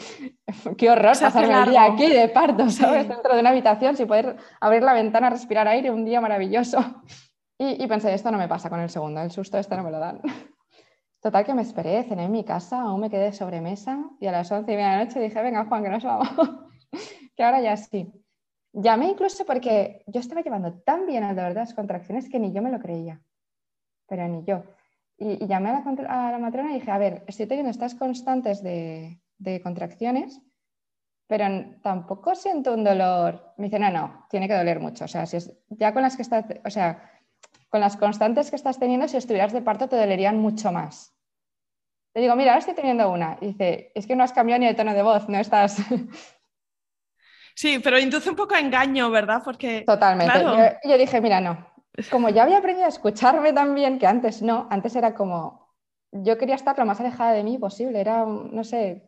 Qué 0.79 0.91
horror 0.91 1.19
pasarme 1.19 1.63
el 1.63 1.71
día 1.71 1.85
aquí 1.85 2.09
de 2.09 2.29
parto, 2.29 2.69
¿sabes? 2.71 3.09
Dentro 3.09 3.35
de 3.35 3.41
una 3.41 3.51
habitación 3.51 3.97
sin 3.97 4.07
poder 4.07 4.37
abrir 4.61 4.83
la 4.83 4.93
ventana, 4.93 5.31
respirar 5.31 5.67
aire, 5.69 5.91
un 5.91 6.05
día 6.05 6.21
maravilloso. 6.21 7.03
Y, 7.59 7.83
y 7.83 7.87
pensé, 7.87 8.15
esto 8.15 8.31
no 8.31 8.39
me 8.39 8.49
pasa 8.49 8.71
con 8.71 8.81
el 8.81 8.91
segundo, 8.91 9.21
el 9.21 9.31
susto 9.31 9.59
este 9.59 9.77
no 9.77 9.83
me 9.83 9.91
lo 9.91 9.99
dan. 9.99 10.21
Total 11.21 11.45
que 11.45 11.53
me 11.53 11.61
esperé, 11.61 12.03
cené 12.05 12.25
en 12.25 12.33
mi 12.33 12.45
casa, 12.45 12.81
aún 12.81 13.01
me 13.01 13.11
quedé 13.11 13.33
sobremesa 13.33 14.03
y 14.21 14.27
a 14.27 14.33
las 14.33 14.51
once 14.51 14.73
y 14.73 14.77
media 14.77 14.93
de 14.93 14.97
la 14.97 15.05
noche 15.05 15.21
dije, 15.21 15.43
venga 15.43 15.67
Juan, 15.67 15.83
que 15.83 15.91
nos 15.91 16.03
vamos, 16.03 16.31
que 17.37 17.43
ahora 17.45 17.61
ya 17.61 17.77
sí. 17.77 18.11
Llamé 18.73 19.09
incluso 19.09 19.45
porque 19.45 20.05
yo 20.07 20.21
estaba 20.21 20.43
llevando 20.43 20.81
tan 20.83 21.07
bien 21.07 21.35
de 21.35 21.55
las 21.55 21.75
contracciones 21.75 22.29
que 22.29 22.39
ni 22.39 22.53
yo 22.53 22.63
me 22.63 22.71
lo 22.71 22.79
creía, 22.79 23.21
pero 24.07 24.29
ni 24.29 24.45
yo. 24.45 24.63
Y, 25.19 25.47
llamé 25.47 25.71
a 25.71 25.83
la, 25.85 26.29
a 26.29 26.33
la, 26.33 26.39
matrona 26.39 26.71
y 26.71 26.75
dije, 26.75 26.91
a 26.91 26.99
ver, 26.99 27.25
estoy 27.27 27.47
teniendo 27.47 27.71
estas 27.71 27.95
constantes 27.95 28.63
de, 28.63 29.21
de 29.39 29.61
contracciones, 29.61 30.41
pero 31.27 31.45
tampoco 31.83 32.35
siento 32.35 32.75
un 32.75 32.85
dolor. 32.85 33.55
Me 33.57 33.67
dice, 33.67 33.79
no, 33.79 33.91
no, 33.91 34.27
tiene 34.31 34.49
que 34.49 34.55
doler 34.55 34.81
mucho. 34.81 35.05
O 35.05 35.09
sea, 35.09 35.27
si 35.27 35.37
es, 35.37 35.53
ya 35.69 35.93
con 35.93 36.03
las 36.03 36.17
que 36.17 36.23
está, 36.23 36.47
o 36.65 36.71
sea, 36.71 37.11
con 37.69 37.81
las 37.81 37.97
constantes 37.97 38.51
que 38.51 38.57
estás 38.57 38.79
teniendo, 38.79 39.09
si 39.09 39.17
estuvieras 39.17 39.53
de 39.53 39.63
parto 39.63 39.89
te 39.89 39.97
dolerían 39.97 40.39
mucho 40.39 40.73
más. 40.73 41.15
Le 42.15 42.23
digo, 42.23 42.35
mira, 42.35 42.51
ahora 42.51 42.59
estoy 42.59 42.75
teniendo 42.75 43.11
una. 43.11 43.39
Y 43.41 43.49
dice, 43.49 43.93
es 43.95 44.07
que 44.07 44.17
no 44.17 44.25
has 44.25 44.33
cambiado 44.33 44.61
ni 44.61 44.67
el 44.67 44.77
tono 44.77 44.95
de 44.95 45.03
voz, 45.03 45.29
no 45.29 45.39
estás... 45.39 45.77
Sí, 47.61 47.79
pero 47.79 47.99
induce 47.99 48.31
un 48.31 48.37
poco 48.37 48.55
a 48.55 48.59
engaño, 48.59 49.11
¿verdad? 49.11 49.43
Porque... 49.45 49.83
Totalmente. 49.83 50.33
Yo, 50.83 50.97
dije, 50.97 51.21
mira, 51.21 51.43
no. 51.43 51.67
Como 52.11 52.31
ya 52.31 52.45
había 52.45 52.57
aprendido 52.57 52.87
a 52.87 52.89
escucharme 52.89 53.53
también, 53.53 53.99
que 53.99 54.07
antes 54.07 54.41
no, 54.41 54.67
antes 54.71 54.97
era 54.97 55.13
como, 55.13 55.69
yo 56.11 56.39
quería 56.39 56.55
estar 56.55 56.79
lo 56.79 56.87
más 56.87 57.01
alejada 57.01 57.33
de 57.33 57.45
mí 57.45 57.59
posible, 57.59 58.01
era, 58.01 58.25
no 58.25 58.65
sé, 58.65 59.03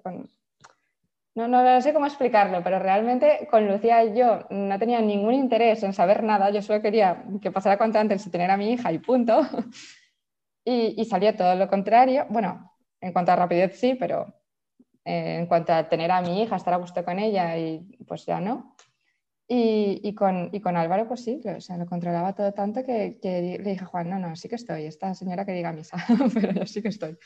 no, 1.34 1.48
no, 1.48 1.80
sé 1.80 1.94
cómo 1.94 2.04
explicarlo, 2.04 2.62
pero 2.62 2.78
realmente 2.78 3.48
con 3.50 3.66
Lucía 3.66 4.04
y 4.04 4.18
yo 4.18 4.40
no 4.50 4.78
tenía 4.78 5.00
ningún 5.00 5.32
interés 5.32 5.82
en 5.82 5.94
saber 5.94 6.22
nada, 6.22 6.50
yo 6.50 6.60
solo 6.60 6.82
quería 6.82 7.24
que 7.40 7.50
pasara 7.50 7.78
cuanto 7.78 8.00
antes 8.00 8.26
y 8.26 8.30
tener 8.30 8.50
a 8.50 8.58
mi 8.58 8.72
hija 8.72 8.92
y 8.92 8.98
punto. 8.98 9.40
Y, 10.64 10.94
y 10.96 11.04
salió 11.06 11.34
todo 11.34 11.56
lo 11.56 11.68
contrario. 11.68 12.24
Bueno, 12.28 12.72
en 13.00 13.12
cuanto 13.12 13.32
a 13.32 13.36
rapidez 13.36 13.80
sí, 13.80 13.96
pero 13.96 14.32
eh, 15.04 15.36
en 15.38 15.46
cuanto 15.46 15.72
a 15.72 15.88
tener 15.88 16.10
a 16.10 16.20
mi 16.20 16.42
hija, 16.42 16.56
estar 16.56 16.74
a 16.74 16.78
gusto 16.78 17.04
con 17.04 17.18
ella 17.18 17.56
y 17.58 17.80
pues 18.06 18.26
ya 18.26 18.40
no. 18.40 18.76
Y, 19.54 20.14
con, 20.14 20.48
con, 20.60 20.78
Álvaro, 20.78 21.06
pues 21.06 21.24
sí, 21.24 21.38
o 21.44 21.60
sea, 21.60 21.76
lo 21.76 21.84
controlaba 21.84 22.32
todo 22.34 22.54
tanto 22.54 22.82
que, 22.84 23.18
le 23.22 23.58
dije 23.58 23.84
a 23.84 23.86
Juan, 23.86 24.08
no, 24.08 24.18
no, 24.18 24.34
sí 24.34 24.48
que 24.48 24.54
estoy, 24.54 24.86
esta 24.86 25.14
señora 25.14 25.44
que 25.44 25.52
diga 25.52 25.72
misa, 25.72 25.98
pero 26.34 26.52
yo 26.52 26.64
sí 26.64 26.80
que 26.80 26.88
estoy. 26.88 27.18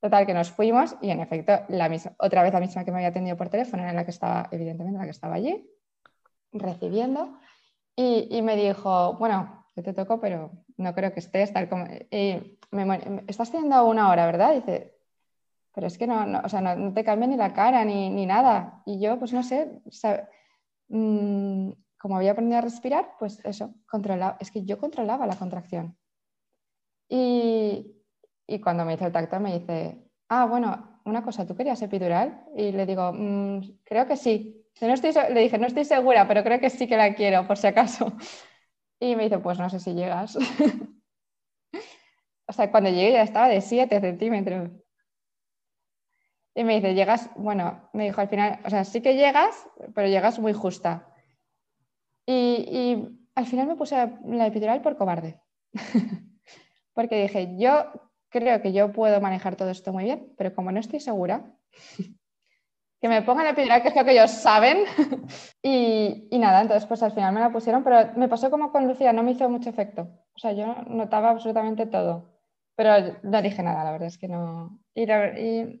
Total, 0.00 0.26
que 0.26 0.34
nos 0.34 0.50
fuimos 0.50 0.96
y 1.00 1.10
en 1.10 1.20
efecto, 1.20 1.52
la 1.68 1.88
misma, 1.88 2.16
otra 2.18 2.42
vez 2.42 2.52
la 2.52 2.58
misma 2.58 2.84
que 2.84 2.90
me 2.90 2.96
había 2.96 3.10
atendido 3.10 3.36
por 3.36 3.50
teléfono, 3.50 3.84
era 3.84 3.92
la 3.92 4.04
que 4.04 4.10
estaba, 4.10 4.48
evidentemente, 4.50 4.98
la 4.98 5.04
que 5.04 5.12
estaba 5.12 5.36
allí, 5.36 5.64
recibiendo, 6.52 7.38
y, 7.94 8.42
me 8.42 8.56
dijo, 8.56 9.14
bueno, 9.18 9.64
que 9.76 9.82
te 9.82 9.92
tocó, 9.92 10.20
pero 10.20 10.50
no 10.76 10.92
creo 10.92 11.12
que 11.12 11.20
estés 11.20 11.52
tal 11.52 11.68
como... 11.68 11.86
Y 12.10 12.58
me, 12.72 13.24
estás 13.28 13.48
haciendo 13.48 13.86
una 13.86 14.10
hora, 14.10 14.26
¿verdad? 14.26 14.54
dice, 14.54 14.93
pero 15.74 15.86
es 15.86 15.98
que 15.98 16.06
no, 16.06 16.26
no, 16.26 16.40
o 16.44 16.48
sea, 16.48 16.60
no, 16.60 16.92
te 16.94 17.04
cambia 17.04 17.28
ni 17.28 17.36
la 17.36 17.52
cara 17.52 17.84
ni, 17.84 18.10
ni, 18.10 18.26
nada. 18.26 18.82
Y 18.86 19.00
yo, 19.00 19.18
pues 19.18 19.32
no 19.32 19.42
sé, 19.42 19.82
Mm, 20.88 21.72
como 21.98 22.16
había 22.16 22.32
aprendido 22.32 22.58
a 22.58 22.62
respirar, 22.62 23.16
pues 23.18 23.40
eso, 23.44 23.74
controlaba, 23.86 24.36
es 24.40 24.50
que 24.50 24.64
yo 24.64 24.78
controlaba 24.78 25.26
la 25.26 25.36
contracción. 25.36 25.96
Y, 27.08 27.96
y 28.46 28.60
cuando 28.60 28.84
me 28.84 28.94
hizo 28.94 29.06
el 29.06 29.12
tacto 29.12 29.40
me 29.40 29.58
dice, 29.58 30.02
ah, 30.28 30.46
bueno, 30.46 31.00
una 31.04 31.22
cosa, 31.22 31.46
¿tú 31.46 31.54
querías 31.56 31.80
epidural? 31.82 32.44
Y 32.56 32.72
le 32.72 32.86
digo, 32.86 33.12
mm, 33.12 33.78
creo 33.84 34.06
que 34.06 34.16
sí. 34.16 34.60
No 34.80 34.92
estoy, 34.92 35.12
le 35.32 35.40
dije, 35.40 35.58
no 35.58 35.66
estoy 35.66 35.84
segura, 35.84 36.26
pero 36.26 36.42
creo 36.42 36.60
que 36.60 36.70
sí 36.70 36.86
que 36.88 36.96
la 36.96 37.14
quiero, 37.14 37.46
por 37.46 37.56
si 37.56 37.66
acaso. 37.68 38.12
Y 39.00 39.16
me 39.16 39.24
dice, 39.24 39.38
pues 39.38 39.58
no 39.58 39.68
sé 39.70 39.80
si 39.80 39.94
llegas. 39.94 40.36
o 42.46 42.52
sea, 42.52 42.70
cuando 42.70 42.90
llegué 42.90 43.12
ya 43.12 43.22
estaba 43.22 43.48
de 43.48 43.60
7 43.60 44.00
centímetros. 44.00 44.70
Y 46.54 46.62
me 46.62 46.76
dice, 46.76 46.94
llegas, 46.94 47.30
bueno, 47.36 47.88
me 47.92 48.04
dijo 48.04 48.20
al 48.20 48.28
final, 48.28 48.60
o 48.64 48.70
sea, 48.70 48.84
sí 48.84 49.00
que 49.00 49.16
llegas, 49.16 49.68
pero 49.94 50.08
llegas 50.08 50.38
muy 50.38 50.52
justa. 50.52 51.08
Y, 52.26 53.08
al 53.34 53.46
final 53.46 53.66
me 53.66 53.74
puse 53.74 53.96
la 54.26 54.46
epidural 54.46 54.80
por 54.80 54.96
cobarde. 54.96 55.40
Porque 56.94 57.22
dije, 57.22 57.56
yo 57.58 57.86
creo 58.28 58.62
que 58.62 58.72
yo 58.72 58.92
puedo 58.92 59.20
manejar 59.20 59.56
todo 59.56 59.70
esto 59.70 59.92
muy 59.92 60.04
bien, 60.04 60.32
pero 60.36 60.54
como 60.54 60.70
no 60.70 60.78
estoy 60.78 61.00
segura, 61.00 61.44
que 63.00 63.08
me 63.08 63.22
pongan 63.22 63.44
la 63.44 63.50
epidural, 63.50 63.82
que 63.82 63.88
es 63.88 63.96
lo 63.96 64.04
que 64.04 64.12
ellos 64.12 64.30
saben. 64.30 64.84
y, 65.62 66.28
y, 66.30 66.38
nada, 66.38 66.62
entonces 66.62 66.86
pues 66.86 67.02
al 67.02 67.10
final 67.10 67.34
me 67.34 67.40
la 67.40 67.50
pusieron, 67.50 67.82
pero 67.82 68.12
me 68.14 68.28
pasó 68.28 68.48
como 68.50 68.70
con 68.70 68.86
Lucía, 68.86 69.12
no 69.12 69.24
me 69.24 69.32
hizo 69.32 69.48
mucho 69.48 69.70
efecto. 69.70 70.08
O 70.36 70.38
sea, 70.38 70.52
yo 70.52 70.76
notaba 70.86 71.30
absolutamente 71.30 71.86
todo. 71.86 72.33
Pero 72.76 73.18
no 73.22 73.42
dije 73.42 73.62
nada, 73.62 73.84
la 73.84 73.92
verdad 73.92 74.08
es 74.08 74.18
que 74.18 74.28
no. 74.28 74.80
Y, 74.94 75.06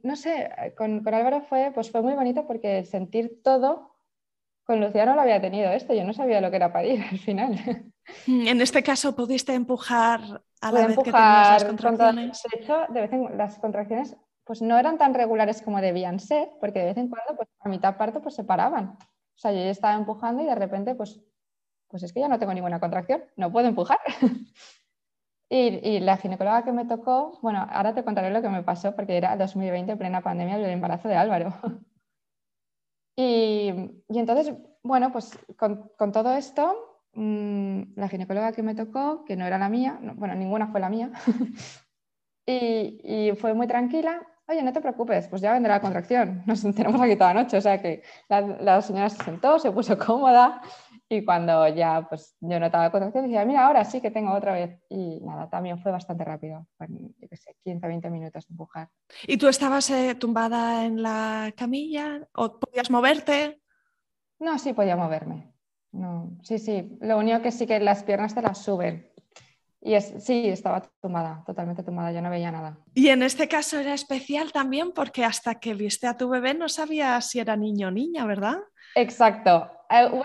no 0.02 0.16
sé, 0.16 0.50
con, 0.76 1.02
con, 1.02 1.14
Álvaro 1.14 1.42
fue, 1.42 1.72
pues 1.74 1.90
fue 1.90 2.02
muy 2.02 2.14
bonito 2.14 2.46
porque 2.46 2.84
sentir 2.84 3.42
todo, 3.42 3.96
con 4.64 4.80
Lucía 4.80 5.04
no 5.04 5.14
lo 5.14 5.20
había 5.20 5.40
tenido 5.40 5.70
esto, 5.72 5.92
yo 5.92 6.04
no 6.04 6.12
sabía 6.12 6.40
lo 6.40 6.50
que 6.50 6.56
era 6.56 6.72
parir 6.72 7.02
al 7.10 7.18
final. 7.18 7.58
Mm, 8.26 8.48
en 8.48 8.60
este 8.60 8.82
caso, 8.82 9.16
¿pudiste 9.16 9.54
empujar 9.54 10.20
a 10.60 10.72
la 10.72 10.86
vez 10.86 10.96
que 10.98 11.04
tenías 11.04 11.62
las 11.62 11.64
contracciones? 11.64 12.42
de 12.42 12.60
hecho, 12.60 12.86
de 12.88 13.00
vez 13.00 13.12
en, 13.12 13.36
las 13.36 13.58
contracciones 13.58 14.16
pues 14.44 14.60
no 14.60 14.78
eran 14.78 14.98
tan 14.98 15.14
regulares 15.14 15.62
como 15.62 15.80
debían 15.80 16.20
ser, 16.20 16.50
porque 16.60 16.80
de 16.80 16.84
vez 16.86 16.96
en 16.98 17.08
cuando, 17.08 17.34
pues 17.34 17.48
a 17.60 17.68
mitad 17.68 17.96
parto, 17.96 18.20
pues 18.20 18.34
se 18.34 18.44
paraban. 18.44 18.96
O 18.98 19.38
sea, 19.38 19.52
yo 19.52 19.58
ya 19.58 19.70
estaba 19.70 19.94
empujando 19.94 20.42
y 20.42 20.46
de 20.46 20.54
repente, 20.54 20.94
pues, 20.94 21.20
pues 21.88 22.02
es 22.02 22.12
que 22.12 22.20
ya 22.20 22.28
no 22.28 22.38
tengo 22.38 22.52
ninguna 22.52 22.78
contracción, 22.78 23.24
no 23.36 23.50
puedo 23.50 23.66
empujar. 23.66 23.98
Y, 25.56 26.00
la 26.00 26.16
ginecóloga 26.16 26.64
que 26.64 26.72
me 26.72 26.84
tocó, 26.84 27.38
bueno, 27.40 27.64
ahora 27.70 27.94
te 27.94 28.02
contaré 28.02 28.30
lo 28.30 28.42
que 28.42 28.48
me 28.48 28.64
pasó 28.64 28.96
porque 28.96 29.16
era 29.16 29.36
2020, 29.36 29.94
plena 29.94 30.20
pandemia, 30.20 30.56
el 30.56 30.64
embarazo 30.64 31.06
de 31.06 31.14
Álvaro. 31.14 31.54
y, 33.16 33.70
y, 34.08 34.18
entonces, 34.18 34.52
bueno, 34.82 35.12
pues 35.12 35.38
con, 35.56 35.92
con 35.96 36.10
todo 36.10 36.34
esto, 36.34 37.04
mmm, 37.12 37.82
la 37.94 38.08
ginecóloga 38.08 38.50
que 38.50 38.64
me 38.64 38.74
tocó, 38.74 39.24
que 39.24 39.36
no 39.36 39.46
era 39.46 39.56
la 39.56 39.68
mía, 39.68 40.00
bueno, 40.16 40.34
ninguna 40.34 40.66
fue 40.66 40.80
la 40.80 40.88
mía, 40.88 41.12
y, 42.46 42.98
y, 43.04 43.36
fue 43.36 43.54
muy 43.54 43.68
tranquila. 43.68 44.26
Oye, 44.48 44.60
no 44.60 44.72
te 44.72 44.80
preocupes, 44.80 45.28
pues 45.28 45.40
ya 45.40 45.52
vendrá 45.52 45.74
la 45.74 45.80
contracción. 45.80 46.42
Nos 46.46 46.62
tenemos 46.62 47.00
aquí 47.00 47.14
toda 47.14 47.32
la 47.32 47.42
noche. 47.44 47.58
O 47.58 47.60
sea 47.60 47.80
que 47.80 48.02
la, 48.28 48.40
la 48.40 48.82
señora 48.82 49.08
se 49.08 49.22
sentó, 49.22 49.60
se 49.60 49.70
puso 49.70 49.96
cómoda 50.04 50.60
y 51.14 51.24
cuando 51.24 51.68
ya 51.68 52.06
pues, 52.08 52.36
yo 52.40 52.58
notaba 52.58 52.90
contracción, 52.90 53.24
decía, 53.24 53.44
mira, 53.44 53.66
ahora 53.66 53.84
sí 53.84 54.00
que 54.00 54.10
tengo 54.10 54.32
otra 54.32 54.52
vez. 54.52 54.80
Y 54.88 55.20
nada, 55.20 55.48
también 55.48 55.78
fue 55.78 55.92
bastante 55.92 56.24
rápido, 56.24 56.66
yo 56.78 57.28
qué 57.28 57.36
sé, 57.36 57.56
15, 57.64 57.86
20 57.86 58.10
minutos 58.10 58.46
de 58.46 58.52
empujar. 58.52 58.88
¿Y 59.26 59.36
tú 59.36 59.48
estabas 59.48 59.88
eh, 59.90 60.14
tumbada 60.14 60.84
en 60.84 61.02
la 61.02 61.52
camilla 61.56 62.26
o 62.34 62.58
podías 62.58 62.90
moverte? 62.90 63.60
No, 64.38 64.58
sí 64.58 64.72
podía 64.72 64.96
moverme. 64.96 65.54
No, 65.92 66.36
sí, 66.42 66.58
sí. 66.58 66.98
Lo 67.00 67.18
único 67.18 67.40
que 67.40 67.52
sí 67.52 67.66
que 67.66 67.78
las 67.78 68.02
piernas 68.02 68.34
te 68.34 68.42
las 68.42 68.58
suben. 68.58 69.10
Y 69.80 69.94
es, 69.94 70.14
sí, 70.18 70.48
estaba 70.48 70.82
tumbada, 71.00 71.44
totalmente 71.46 71.82
tumbada, 71.82 72.10
yo 72.10 72.22
no 72.22 72.30
veía 72.30 72.50
nada. 72.50 72.78
Y 72.94 73.08
en 73.08 73.22
este 73.22 73.48
caso 73.48 73.78
era 73.78 73.92
especial 73.92 74.50
también 74.50 74.92
porque 74.92 75.24
hasta 75.24 75.56
que 75.56 75.74
viste 75.74 76.06
a 76.06 76.16
tu 76.16 76.30
bebé 76.30 76.54
no 76.54 76.70
sabías 76.70 77.28
si 77.28 77.38
era 77.38 77.54
niño 77.54 77.88
o 77.88 77.90
niña, 77.90 78.24
¿verdad? 78.24 78.60
Exacto. 78.94 79.70
Eh, 79.90 80.08
hubo 80.10 80.24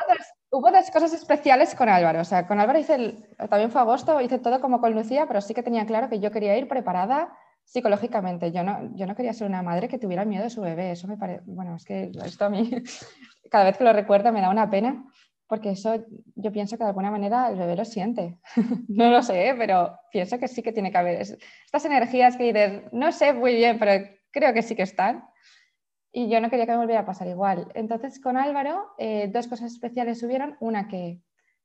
Hubo 0.51 0.71
dos 0.71 0.89
cosas 0.89 1.13
especiales 1.13 1.75
con 1.75 1.89
Álvaro. 1.89 2.21
O 2.21 2.25
sea, 2.25 2.47
con 2.47 2.59
Álvaro 2.59 2.79
hice, 2.79 2.95
el, 2.95 3.27
también 3.49 3.71
fue 3.71 3.81
agosto, 3.81 4.19
hice 4.19 4.39
todo 4.39 4.59
como 4.59 4.81
con 4.81 4.93
Lucía, 4.93 5.27
pero 5.27 5.41
sí 5.41 5.53
que 5.53 5.61
tenía 5.61 5.85
claro 5.85 6.09
que 6.09 6.19
yo 6.19 6.31
quería 6.31 6.57
ir 6.57 6.67
preparada 6.67 7.37
psicológicamente. 7.63 8.51
Yo 8.51 8.63
no, 8.63 8.95
yo 8.95 9.05
no 9.05 9.15
quería 9.15 9.33
ser 9.33 9.47
una 9.47 9.61
madre 9.61 9.87
que 9.87 9.99
tuviera 9.99 10.25
miedo 10.25 10.43
de 10.43 10.49
su 10.49 10.61
bebé. 10.61 10.91
Eso 10.91 11.07
me 11.07 11.17
parece, 11.17 11.43
bueno, 11.45 11.75
es 11.75 11.85
que 11.85 12.11
esto 12.25 12.45
a 12.45 12.49
mí, 12.49 12.69
cada 13.51 13.65
vez 13.65 13.77
que 13.77 13.83
lo 13.83 13.93
recuerdo 13.93 14.31
me 14.31 14.41
da 14.41 14.49
una 14.49 14.71
pena, 14.71 15.05
porque 15.45 15.71
eso 15.71 16.03
yo 16.35 16.51
pienso 16.51 16.77
que 16.77 16.83
de 16.83 16.89
alguna 16.89 17.11
manera 17.11 17.49
el 17.49 17.57
bebé 17.57 17.75
lo 17.75 17.85
siente. 17.85 18.39
no 18.87 19.11
lo 19.11 19.21
sé, 19.21 19.53
pero 19.55 19.99
pienso 20.11 20.39
que 20.39 20.47
sí 20.47 20.63
que 20.63 20.71
tiene 20.71 20.91
que 20.91 20.97
haber. 20.97 21.21
Estas 21.21 21.85
energías 21.85 22.37
que 22.37 22.51
dices, 22.51 22.83
no 22.91 23.11
sé 23.11 23.33
muy 23.33 23.53
bien, 23.53 23.77
pero 23.77 24.03
creo 24.31 24.51
que 24.53 24.63
sí 24.63 24.75
que 24.75 24.83
están 24.83 25.29
y 26.11 26.29
yo 26.29 26.41
no 26.41 26.49
quería 26.49 26.65
que 26.65 26.71
me 26.71 26.79
volviera 26.79 27.01
a 27.01 27.05
pasar 27.05 27.27
igual. 27.27 27.71
Entonces, 27.75 28.19
con 28.19 28.37
Álvaro, 28.37 28.93
eh, 28.97 29.29
dos 29.31 29.47
cosas 29.47 29.71
especiales 29.71 30.23
hubieron. 30.23 30.57
Una 30.59 30.87
que, 30.87 31.21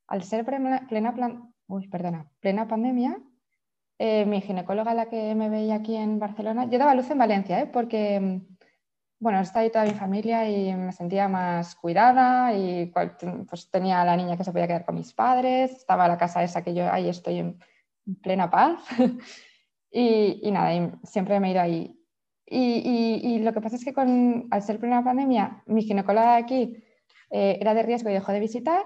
al 0.07 0.23
ser 0.23 0.45
plena, 0.45 1.15
plan, 1.15 1.55
uy, 1.67 1.89
perdona, 1.89 2.31
plena 2.41 2.69
pandemia, 2.69 3.19
eh, 3.99 4.27
mi 4.27 4.41
ginecóloga, 4.41 4.93
la 4.93 5.09
que 5.09 5.35
me 5.35 5.49
veía 5.49 5.77
aquí 5.77 5.97
en 5.97 6.19
Barcelona, 6.19 6.69
yo 6.69 6.79
daba 6.79 6.95
luz 6.95 7.11
en 7.11 7.19
Valencia, 7.19 7.61
¿eh? 7.61 7.67
porque, 7.67 8.43
bueno, 9.19 9.41
está 9.41 9.61
ahí 9.61 9.71
toda 9.71 9.85
mi 9.85 9.93
familia 9.93 10.49
y 10.49 10.75
me 10.75 10.93
sentía 10.93 11.29
más 11.29 11.75
cuidada 11.77 12.53
y 12.55 12.87
pues, 12.87 13.71
tenía 13.71 14.03
a 14.03 14.05
la 14.05 14.17
niña 14.17 14.37
que 14.37 14.45
se 14.45 14.53
podía 14.53 14.67
quedar 14.67 14.85
con 14.85 14.97
mis 14.97 15.15
padres, 15.15 15.71
estaba 15.73 16.09
la 16.09 16.19
casa 16.19 16.43
esa 16.43 16.63
que 16.63 16.75
yo 16.75 16.91
ahí 16.93 17.09
estoy 17.09 17.39
en, 17.39 17.59
plena 18.23 18.51
paz. 18.51 18.81
y, 19.91 20.41
y, 20.43 20.51
nada, 20.51 20.75
y 20.75 20.93
siempre 21.05 21.41
me 21.41 21.49
he 21.49 21.53
ido 21.53 21.61
ahí. 21.63 22.04
Y, 22.47 23.39
lo 23.39 23.53
que 23.53 23.61
pasa 23.61 23.77
es 23.77 23.85
que 23.85 23.95
al 24.51 24.63
ser 24.63 24.79
plena 24.79 25.03
pandemia, 25.03 25.63
mi 25.67 25.83
ginecóloga 25.83 26.33
de 26.33 26.43
aquí 26.43 26.85
eh, 27.31 27.59
era 27.61 27.75
de 27.75 27.83
riesgo 27.83 28.11
y 28.11 28.13
dejó 28.13 28.33
de 28.33 28.41
visitar. 28.41 28.85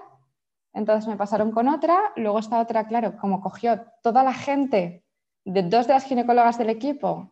Entonces 0.73 1.07
me 1.07 1.17
pasaron 1.17 1.51
con 1.51 1.67
otra. 1.67 1.99
Luego 2.15 2.39
esta 2.39 2.59
otra, 2.59 2.87
claro, 2.87 3.17
como 3.17 3.41
cogió 3.41 3.81
toda 4.01 4.23
la 4.23 4.33
gente 4.33 5.03
de 5.45 5.63
dos 5.63 5.87
de 5.87 5.93
las 5.93 6.05
ginecólogas 6.05 6.57
del 6.57 6.69
equipo, 6.69 7.31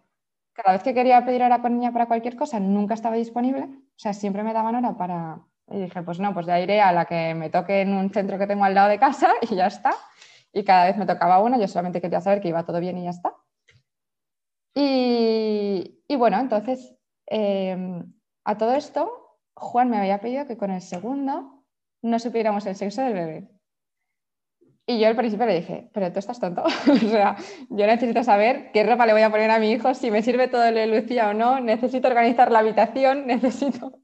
cada 0.53 0.73
vez 0.73 0.83
que 0.83 0.93
quería 0.93 1.23
pedir 1.23 1.43
hora 1.43 1.61
con 1.61 1.73
niña 1.73 1.93
para 1.93 2.07
cualquier 2.07 2.35
cosa, 2.35 2.59
nunca 2.59 2.95
estaba 2.95 3.15
disponible. 3.15 3.63
O 3.63 3.99
sea, 3.99 4.13
siempre 4.13 4.43
me 4.43 4.53
daban 4.53 4.75
hora 4.75 4.97
para... 4.97 5.39
Y 5.69 5.81
dije, 5.81 6.01
pues 6.01 6.19
no, 6.19 6.33
pues 6.33 6.45
ya 6.45 6.59
iré 6.59 6.81
a 6.81 6.91
la 6.93 7.05
que 7.05 7.35
me 7.35 7.49
toque 7.49 7.81
en 7.81 7.93
un 7.93 8.09
centro 8.09 8.37
que 8.37 8.47
tengo 8.47 8.63
al 8.63 8.73
lado 8.73 8.89
de 8.89 8.99
casa 8.99 9.29
y 9.41 9.55
ya 9.55 9.67
está. 9.67 9.91
Y 10.53 10.63
cada 10.63 10.85
vez 10.85 10.97
me 10.97 11.05
tocaba 11.05 11.39
una, 11.41 11.59
yo 11.59 11.67
solamente 11.67 12.01
quería 12.01 12.21
saber 12.21 12.41
que 12.41 12.47
iba 12.47 12.65
todo 12.65 12.79
bien 12.79 12.97
y 12.97 13.03
ya 13.03 13.11
está. 13.11 13.33
Y, 14.79 16.15
bueno, 16.17 16.39
entonces, 16.39 16.95
em, 17.25 18.13
a 18.45 18.57
todo 18.57 18.75
esto, 18.75 19.11
Juan 19.55 19.89
me 19.89 19.97
había 19.97 20.19
pedido 20.19 20.45
que 20.45 20.55
con 20.55 20.69
el 20.69 20.81
segundo 20.81 21.65
no 22.03 22.19
supiéramos 22.19 22.63
el 22.67 22.75
sexo 22.75 23.01
del 23.01 23.13
bebé. 23.13 23.49
Y 24.85 24.99
yo 24.99 25.07
al 25.07 25.15
principio 25.15 25.47
le 25.47 25.55
dije, 25.55 25.89
pero 25.93 26.13
tú 26.13 26.19
estás 26.19 26.39
tonto. 26.39 26.63
o 26.91 26.95
sea, 27.09 27.35
yo 27.69 27.87
necesito 27.87 28.23
saber 28.23 28.71
qué 28.71 28.83
ropa 28.83 29.07
le 29.07 29.13
voy 29.13 29.23
a 29.23 29.31
poner 29.31 29.49
a 29.49 29.57
mi 29.57 29.71
hijo, 29.71 29.95
si 29.95 30.11
me 30.11 30.21
sirve 30.21 30.47
todo 30.47 30.69
lo 30.69 30.77
de 30.77 30.85
Lucía 30.85 31.29
o 31.29 31.33
no, 31.33 31.59
necesito 31.59 32.07
organizar 32.07 32.51
la 32.51 32.59
habitación, 32.59 33.25
necesito... 33.25 33.99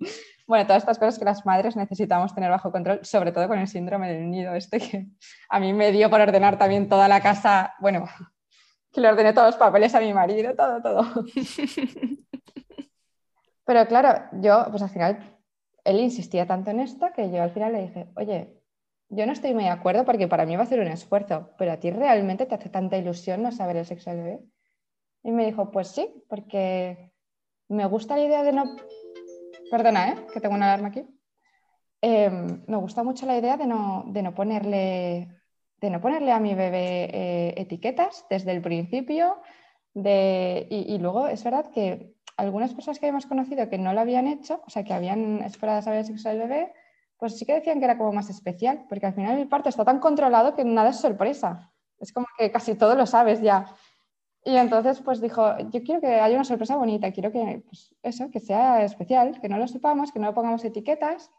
Bueno, 0.48 0.66
todas 0.66 0.82
estas 0.82 0.98
cosas 0.98 1.20
que 1.20 1.26
las 1.26 1.46
madres 1.46 1.76
necesitamos 1.76 2.34
tener 2.34 2.50
bajo 2.50 2.72
control, 2.72 3.00
sobre 3.06 3.32
todo 3.32 3.48
con 3.48 3.60
el 3.60 3.68
síndrome 3.68 4.12
del 4.12 4.30
nido 4.30 4.56
este 4.56 4.80
que 4.80 5.08
a 5.50 5.60
mí 5.60 5.72
me 5.72 5.92
dio 5.92 6.10
por 6.10 6.20
ordenar 6.20 6.58
también 6.58 6.90
toda 6.90 7.08
la 7.08 7.22
casa, 7.22 7.76
bueno, 7.80 8.06
que 8.94 9.02
le 9.02 9.10
ordené 9.10 9.34
todos 9.34 9.48
los 9.48 9.58
papeles 9.58 9.96
a 9.96 10.00
mi 10.00 10.14
marido, 10.14 10.56
todo, 10.56 10.82
todo. 10.82 11.04
Pero 13.66 13.88
claro, 13.88 14.26
yo, 14.34 14.68
pues 14.70 14.84
al 14.84 14.90
final, 14.90 15.40
él 15.84 16.00
insistía 16.00 16.46
tanto 16.46 16.72
en 16.72 16.80
esto 16.80 17.08
que 17.16 17.32
yo 17.32 17.42
al 17.42 17.52
final 17.52 17.74
le 17.74 17.82
dije, 17.82 18.12
oye, 18.16 18.62
yo 19.10 19.26
no 19.26 19.32
estoy 19.32 19.54
muy 19.54 19.64
de 19.64 19.70
acuerdo 19.70 20.06
porque 20.06 20.28
para 20.28 20.46
mí 20.46 20.56
va 20.56 20.64
a 20.64 20.68
ser 20.68 20.80
un 20.80 20.88
esfuerzo, 20.88 21.52
pero 21.58 21.72
a 21.72 21.78
ti 21.78 21.92
realmente 21.92 22.46
te 22.46 22.56
hace 22.56 22.70
tanta 22.70 22.98
ilusión 22.98 23.42
no 23.42 23.52
saber 23.52 23.78
el 23.78 23.86
sexo 23.86 24.12
del 24.12 24.24
bebé. 24.24 24.40
Y 25.24 25.32
me 25.32 25.46
dijo, 25.46 25.72
pues 25.72 25.88
sí, 25.88 26.24
porque 26.28 27.14
me 27.70 27.86
gusta 27.86 28.18
la 28.18 28.24
idea 28.24 28.44
de 28.44 28.52
no... 28.54 28.76
Perdona, 29.72 30.10
¿eh? 30.10 30.28
que 30.34 30.42
tengo 30.42 30.56
una 30.56 30.66
alarma 30.66 30.90
aquí. 30.90 31.06
em, 32.02 32.64
me 32.68 32.78
gusta 32.78 33.04
mucho 33.04 33.26
la 33.26 33.38
idea 33.38 33.58
de 33.58 33.66
no, 33.66 34.04
de 34.08 34.22
no, 34.22 34.36
ponerle, 34.36 35.30
de 35.84 35.90
no 35.90 36.00
ponerle 36.00 36.32
a 36.32 36.40
mi 36.40 36.56
bebé 36.56 37.10
eh, 37.12 37.54
etiquetas 37.58 38.26
desde 38.30 38.54
el 38.54 38.62
principio. 38.62 39.42
De, 39.94 40.66
y, 40.70 40.98
luego 40.98 41.28
es 41.28 41.44
verdad 41.44 41.70
que 41.72 42.16
algunas 42.38 42.74
personas 42.74 43.00
que 43.00 43.06
habíamos 43.06 43.26
conocido 43.26 43.70
que 43.70 43.78
no 43.78 43.92
lo 43.94 44.00
habían 44.00 44.28
hecho, 44.28 44.64
o 44.66 44.70
sea, 44.70 44.86
que 44.86 44.94
habían 44.94 45.44
esperado 45.44 45.82
saber 45.82 46.00
el 46.00 46.06
sexo 46.06 46.30
del 46.30 46.40
bebé, 46.40 46.74
pues 47.18 47.38
sí 47.38 47.46
que 47.46 47.56
decían 47.56 47.80
que 47.80 47.86
era 47.86 47.98
como 47.98 48.14
más 48.14 48.30
especial, 48.30 48.86
porque 48.88 49.08
al 49.08 49.14
final 49.14 49.38
el 49.38 49.50
parto 49.50 49.68
está 49.68 49.84
tan 49.84 50.00
controlado 50.00 50.56
que 50.56 50.64
nada 50.64 50.92
es 50.92 51.02
sorpresa. 51.02 51.74
Es 52.00 52.14
como 52.14 52.28
que 52.38 52.50
casi 52.50 52.76
todo 52.76 52.96
lo 52.96 53.06
sabes 53.06 53.42
ya. 53.42 53.66
Y 54.46 54.56
entonces 54.56 55.02
pues 55.02 55.20
dijo, 55.20 55.58
yo 55.70 55.84
quiero 55.84 56.00
que 56.00 56.22
haya 56.22 56.36
una 56.36 56.46
sorpresa 56.46 56.78
bonita, 56.78 57.12
quiero 57.12 57.30
que 57.34 57.62
pues, 57.68 57.94
eso, 58.04 58.32
que 58.32 58.40
sea 58.40 58.86
especial, 58.86 59.42
que 59.42 59.50
no 59.50 59.58
lo 59.58 59.68
sepamos, 59.68 60.14
que 60.14 60.20
no 60.20 60.28
le 60.28 60.34
pongamos 60.34 60.64
etiquetas. 60.64 61.30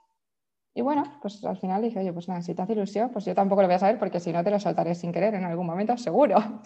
Y 0.75 0.83
bueno, 0.83 1.05
pues 1.23 1.45
al 1.45 1.57
final 1.57 1.83
dije, 1.83 2.01
oye, 2.01 2.13
pues 2.13 2.29
nada, 2.29 2.43
si 2.43 2.55
te 2.55 2.63
hace 2.63 2.73
ilusión, 2.73 3.11
pues 3.11 3.25
yo 3.25 3.35
tampoco 3.35 3.63
lo 3.63 3.69
voy 3.69 3.77
a 3.77 3.79
saber 3.79 3.99
porque 3.99 4.19
si 4.19 4.33
no 4.33 4.43
te 4.43 4.51
lo 4.51 4.59
soltaré 4.59 4.95
sin 4.97 5.13
querer 5.13 5.35
en 5.35 5.45
algún 5.45 5.67
momento, 5.67 5.97
seguro. 5.97 6.37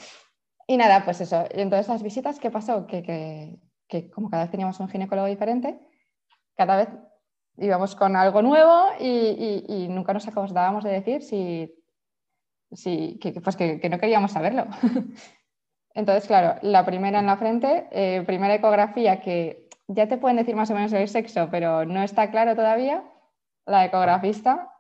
Y 0.71 0.77
nada, 0.77 1.03
pues 1.03 1.19
eso. 1.23 1.47
Y 1.55 1.63
entonces 1.63 1.89
las 1.89 2.03
visitas, 2.03 2.39
¿qué 2.39 2.51
pasó? 2.51 2.87
Que, 2.87 3.03
que, 3.03 3.59
que 3.89 4.11
como 4.11 4.29
cada 4.29 4.43
vez 4.43 4.51
teníamos 4.51 4.79
un 4.81 4.89
ginecólogo 4.91 5.27
diferente, 5.27 5.81
cada 6.55 6.77
vez 6.77 6.89
íbamos 7.57 7.97
con 7.97 8.17
algo 8.17 8.43
nuevo 8.43 8.85
y, 9.01 9.87
nunca 9.89 10.13
nos 10.13 10.29
acordábamos 10.29 10.85
de 10.85 10.91
decir 10.91 11.23
si, 11.23 11.75
si 12.71 13.19
que, 13.19 13.41
pues 13.41 13.57
que, 13.57 13.81
que 13.81 13.89
no 13.89 13.99
queríamos 13.99 14.33
saberlo. 14.33 14.67
Entonces, 15.95 16.27
claro, 16.27 16.59
la 16.63 16.85
primera 16.85 17.19
en 17.19 17.27
la 17.27 17.37
frente, 17.37 17.89
eh, 17.91 18.23
primera 18.27 18.55
ecografía 18.55 19.21
que 19.21 19.69
ya 19.89 20.07
te 20.07 20.19
pueden 20.19 20.37
decir 20.37 20.55
más 20.55 20.71
o 20.71 20.75
menos 20.75 20.93
el 20.93 21.09
sexo, 21.09 21.49
pero 21.51 21.85
no 21.87 22.03
está 22.03 22.31
claro 22.31 22.55
todavía, 22.55 23.03
la 23.69 23.85
ecografista, 23.85 24.73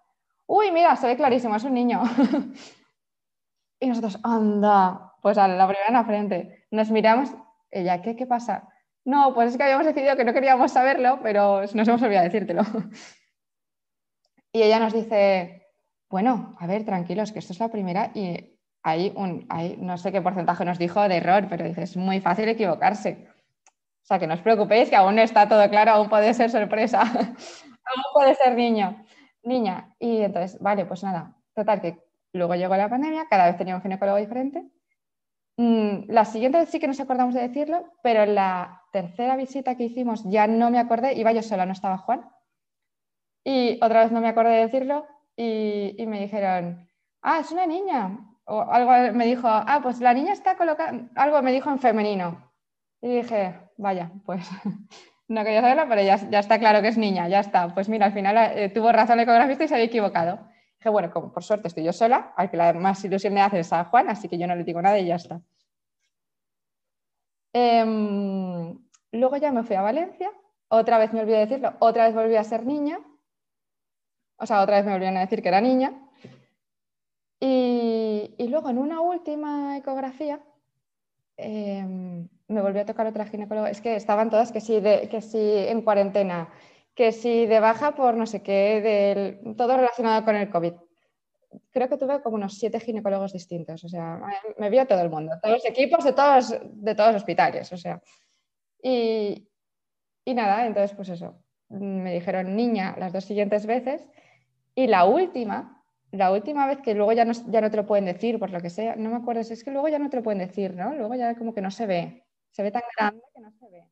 uy, 0.46 0.72
mira, 0.72 0.96
se 0.96 1.06
ve 1.06 1.16
clarísimo, 1.16 1.56
es 1.56 1.64
un 1.64 1.74
niño. 1.74 2.02
y 3.80 3.86
nosotros, 3.86 4.18
anda, 4.22 5.14
pues 5.22 5.36
la 5.36 5.66
primera 5.66 5.88
en 5.88 5.94
la 5.94 6.04
frente, 6.04 6.66
nos 6.70 6.90
miramos, 6.90 7.30
ella, 7.70 8.02
¿qué, 8.02 8.16
qué 8.16 8.26
pasa? 8.26 8.68
No, 9.04 9.32
pues 9.34 9.50
es 9.50 9.56
que 9.56 9.62
habíamos 9.62 9.86
decidido 9.86 10.16
que 10.16 10.24
no 10.24 10.32
queríamos 10.32 10.72
saberlo, 10.72 11.20
pero 11.22 11.62
nos 11.62 11.88
hemos 11.88 12.02
olvidado 12.02 12.24
decírtelo. 12.24 12.62
y 14.52 14.62
ella 14.62 14.78
nos 14.78 14.92
dice, 14.92 15.66
bueno, 16.10 16.56
a 16.58 16.66
ver, 16.66 16.84
tranquilos, 16.84 17.32
que 17.32 17.38
esto 17.38 17.52
es 17.52 17.60
la 17.60 17.68
primera 17.68 18.10
y 18.14 18.58
hay 18.82 19.12
un, 19.16 19.46
hay, 19.48 19.76
no 19.78 19.98
sé 19.98 20.12
qué 20.12 20.22
porcentaje 20.22 20.64
nos 20.64 20.78
dijo 20.78 21.06
de 21.08 21.16
error, 21.16 21.46
pero 21.48 21.64
dice, 21.64 21.82
es 21.82 21.96
muy 21.96 22.20
fácil 22.20 22.48
equivocarse. 22.48 23.28
O 24.02 24.06
sea, 24.08 24.18
que 24.18 24.26
no 24.26 24.34
os 24.34 24.40
preocupéis, 24.40 24.88
que 24.88 24.96
aún 24.96 25.16
no 25.16 25.22
está 25.22 25.48
todo 25.48 25.68
claro, 25.68 25.92
aún 25.92 26.08
puede 26.08 26.32
ser 26.32 26.50
sorpresa, 26.50 27.02
aún 27.88 28.04
puede 28.12 28.34
ser 28.34 28.54
niño, 28.54 29.04
niña. 29.42 29.94
Y 29.98 30.22
entonces, 30.22 30.60
vale, 30.60 30.84
pues 30.86 31.02
nada, 31.02 31.36
total, 31.54 31.80
que 31.80 31.98
luego 32.32 32.54
llegó 32.54 32.76
la 32.76 32.88
pandemia, 32.88 33.26
cada 33.28 33.46
vez 33.46 33.56
tenía 33.56 33.76
un 33.76 33.82
ginecólogo 33.82 34.18
diferente. 34.18 34.64
Mm, 35.56 36.10
la 36.10 36.24
siguiente 36.24 36.58
vez 36.58 36.68
sí 36.70 36.78
que 36.78 36.86
nos 36.86 37.00
acordamos 37.00 37.34
de 37.34 37.48
decirlo, 37.48 37.92
pero 38.02 38.26
la 38.26 38.82
tercera 38.92 39.36
visita 39.36 39.76
que 39.76 39.84
hicimos 39.84 40.24
ya 40.24 40.46
no 40.46 40.70
me 40.70 40.78
acordé, 40.78 41.14
iba 41.14 41.32
yo 41.32 41.42
sola, 41.42 41.66
no 41.66 41.72
estaba 41.72 41.98
Juan. 41.98 42.28
Y 43.44 43.78
otra 43.82 44.02
vez 44.02 44.12
no 44.12 44.20
me 44.20 44.28
acordé 44.28 44.50
de 44.50 44.66
decirlo 44.66 45.06
y, 45.36 45.94
y 45.98 46.06
me 46.06 46.20
dijeron, 46.20 46.88
ah, 47.22 47.40
es 47.40 47.50
una 47.50 47.66
niña 47.66 48.28
o 48.48 48.62
algo 48.62 49.14
me 49.14 49.26
dijo, 49.26 49.46
ah, 49.46 49.80
pues 49.82 50.00
la 50.00 50.14
niña 50.14 50.32
está 50.32 50.56
colocada, 50.56 51.08
algo 51.14 51.42
me 51.42 51.52
dijo 51.52 51.70
en 51.70 51.78
femenino. 51.78 52.50
Y 53.02 53.16
dije, 53.16 53.60
vaya, 53.76 54.10
pues 54.24 54.48
no 55.28 55.44
quería 55.44 55.60
saberlo, 55.60 55.84
pero 55.88 56.02
ya, 56.02 56.16
ya, 56.30 56.38
está 56.38 56.58
claro 56.58 56.80
que 56.82 56.88
es 56.88 56.98
niña, 56.98 57.28
ya 57.28 57.40
está. 57.40 57.72
Pues 57.74 57.88
mira, 57.88 58.06
al 58.06 58.12
final 58.12 58.36
eh, 58.56 58.70
tuvo 58.70 58.90
razón 58.92 59.18
el 59.18 59.24
ecografista 59.24 59.64
y 59.64 59.68
se 59.68 59.74
había 59.74 59.86
equivocado. 59.86 60.48
Dije, 60.78 60.88
bueno, 60.88 61.10
como 61.10 61.32
por 61.32 61.44
suerte 61.44 61.68
estoy 61.68 61.84
yo 61.84 61.92
sola, 61.92 62.32
al 62.36 62.50
que 62.50 62.56
la 62.56 62.72
más 62.72 63.04
ilusión 63.04 63.34
me 63.34 63.42
hace 63.42 63.60
es 63.60 63.72
a 63.72 63.84
Juan, 63.84 64.08
así 64.08 64.28
que 64.28 64.38
yo 64.38 64.46
no 64.46 64.56
le 64.56 64.64
digo 64.64 64.80
nada 64.80 64.98
y 64.98 65.06
ya 65.06 65.16
está. 65.16 65.40
Em, 67.52 68.78
luego 69.12 69.36
ya 69.36 69.52
me 69.52 69.64
fui 69.64 69.76
a 69.76 69.82
Valencia, 69.82 70.30
otra 70.68 70.98
vez 70.98 71.12
me 71.12 71.20
olvidé 71.20 71.38
de 71.38 71.46
decirlo, 71.46 71.74
otra 71.80 72.06
vez 72.06 72.14
volví 72.14 72.36
a 72.36 72.44
ser 72.44 72.64
niña, 72.64 72.98
o 74.36 74.46
sea, 74.46 74.62
otra 74.62 74.76
vez 74.76 74.86
me 74.86 74.92
volvieron 74.92 75.16
a 75.16 75.20
decir 75.20 75.42
que 75.42 75.48
era 75.48 75.60
niña, 75.60 75.92
y, 77.40 78.34
luego 78.48 78.70
en 78.70 78.78
una 78.78 79.00
última 79.00 79.76
ecografía 79.76 80.40
em, 81.36 82.28
me 82.48 82.62
volvió 82.62 82.82
a 82.82 82.86
tocar 82.86 83.06
otra 83.06 83.26
ginecóloga. 83.26 83.70
Es 83.70 83.80
que 83.80 83.94
estaban 83.94 84.30
todas 84.30 84.52
que 84.52 84.60
sí, 84.60 84.80
de, 84.80 85.08
que 85.08 85.20
sí 85.20 85.38
en 85.40 85.82
cuarentena, 85.82 86.48
que 86.94 87.12
sí 87.12 87.46
de 87.46 87.60
baja 87.60 87.94
por 87.94 88.14
no 88.14 88.26
sé 88.26 88.42
qué, 88.42 88.80
del, 89.44 89.56
todo 89.56 89.76
relacionado 89.76 90.24
con 90.24 90.36
el 90.36 90.50
COVID. 90.50 90.72
Creo 91.70 91.88
que 91.88 91.96
tuve 91.96 92.20
como 92.22 92.36
unos 92.36 92.58
siete 92.58 92.80
ginecólogos 92.80 93.32
distintos. 93.32 93.84
O 93.84 93.88
sea, 93.88 94.20
me 94.58 94.70
vio 94.70 94.86
todo 94.86 95.00
el 95.00 95.10
mundo, 95.10 95.32
todos 95.42 95.56
los 95.56 95.66
equipos 95.66 96.04
de 96.04 96.12
todos, 96.12 96.54
de 96.62 96.94
todos 96.94 97.12
los 97.12 97.22
hospitales. 97.22 97.72
O 97.72 97.76
sea, 97.76 98.02
y, 98.82 99.48
y 100.24 100.34
nada, 100.34 100.66
entonces 100.66 100.96
pues 100.96 101.10
eso. 101.10 101.42
Me 101.68 102.14
dijeron 102.14 102.56
niña 102.56 102.96
las 102.98 103.12
dos 103.12 103.24
siguientes 103.24 103.66
veces 103.66 104.08
y 104.74 104.86
la 104.86 105.04
última 105.04 105.74
la 106.10 106.32
última 106.32 106.66
vez 106.66 106.80
que 106.80 106.94
luego 106.94 107.12
ya 107.12 107.26
no, 107.26 107.32
ya 107.48 107.60
no 107.60 107.70
te 107.70 107.76
lo 107.76 107.86
pueden 107.86 108.06
decir, 108.06 108.38
por 108.38 108.50
lo 108.50 108.60
que 108.60 108.70
sea, 108.70 108.96
no 108.96 109.10
me 109.10 109.16
acuerdo, 109.16 109.42
es 109.42 109.62
que 109.62 109.70
luego 109.70 109.88
ya 109.88 109.98
no 109.98 110.08
te 110.08 110.16
lo 110.16 110.22
pueden 110.22 110.38
decir, 110.38 110.74
¿no? 110.74 110.94
Luego 110.94 111.14
ya 111.14 111.34
como 111.34 111.52
que 111.52 111.60
no 111.60 111.70
se 111.70 111.86
ve, 111.86 112.24
se 112.50 112.62
ve 112.62 112.70
tan 112.70 112.82
grande 112.96 113.22
que 113.34 113.40
no 113.40 113.50
se 113.52 113.68
ve. 113.68 113.88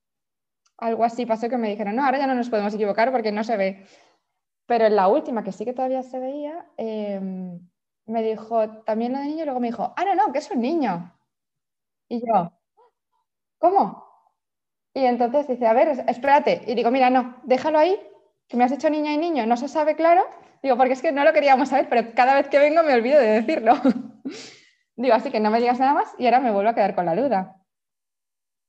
Algo 0.79 1.05
así 1.05 1.27
pasó 1.27 1.49
que 1.49 1.57
me 1.57 1.69
dijeron, 1.69 1.97
no, 1.97 2.05
ahora 2.05 2.19
ya 2.19 2.27
no 2.27 2.35
nos 2.35 2.51
podemos 2.51 2.75
equivocar 2.75 3.13
porque 3.13 3.33
no 3.33 3.45
se 3.45 3.57
ve. 3.57 3.87
Pero 4.67 4.87
en 4.87 4.97
la 4.97 5.09
última, 5.09 5.45
que 5.45 5.53
sí 5.53 5.65
que 5.65 5.73
todavía 5.73 6.03
se 6.03 6.19
veía, 6.19 6.67
em, 6.77 7.61
me 8.07 8.23
dijo 8.23 8.83
también 8.85 9.13
lo 9.13 9.19
de 9.19 9.27
niño 9.27 9.43
y 9.43 9.45
luego 9.45 9.61
me 9.61 9.69
dijo, 9.69 9.95
ah, 9.97 10.05
no, 10.05 10.15
no, 10.15 10.33
que 10.33 10.39
es 10.41 10.51
un 10.51 10.61
niño. 10.61 11.13
Y 12.09 12.21
yo, 12.21 12.53
¿cómo? 13.59 14.05
Y 14.95 15.05
entonces 15.05 15.47
dice, 15.49 15.67
a 15.67 15.73
ver, 15.73 16.05
espérate. 16.09 16.63
Y 16.67 16.75
digo, 16.75 16.91
mira, 16.91 17.11
no, 17.11 17.37
déjalo 17.45 17.79
ahí, 17.79 18.01
que 18.49 18.57
me 18.57 18.65
has 18.65 18.73
hecho 18.73 18.91
niña 18.91 19.13
y 19.13 19.19
niño, 19.19 19.47
no 19.47 19.57
se 19.57 19.69
sabe 19.69 19.97
claro, 19.97 20.27
Digo, 20.63 20.77
porque 20.77 20.95
es 20.95 21.03
que 21.03 21.13
no 21.13 21.25
lo 21.25 21.33
queríamos 21.33 21.69
saber, 21.69 21.89
pero 21.89 22.13
cada 22.15 22.35
vez 22.35 22.49
que 22.49 22.59
vengo 22.59 22.83
me 22.83 22.95
olvido 22.95 23.21
de 23.21 23.41
decirlo. 23.41 23.75
Digo, 24.97 25.15
así 25.15 25.31
que 25.31 25.41
no 25.41 25.51
me 25.51 25.61
digas 25.61 25.79
nada 25.79 25.95
más 25.95 26.15
y 26.19 26.25
ahora 26.25 26.41
me 26.41 26.51
vuelvo 26.51 26.71
a 26.71 26.75
quedar 26.75 26.95
con 26.95 27.07
la 27.07 27.15
duda. 27.15 27.63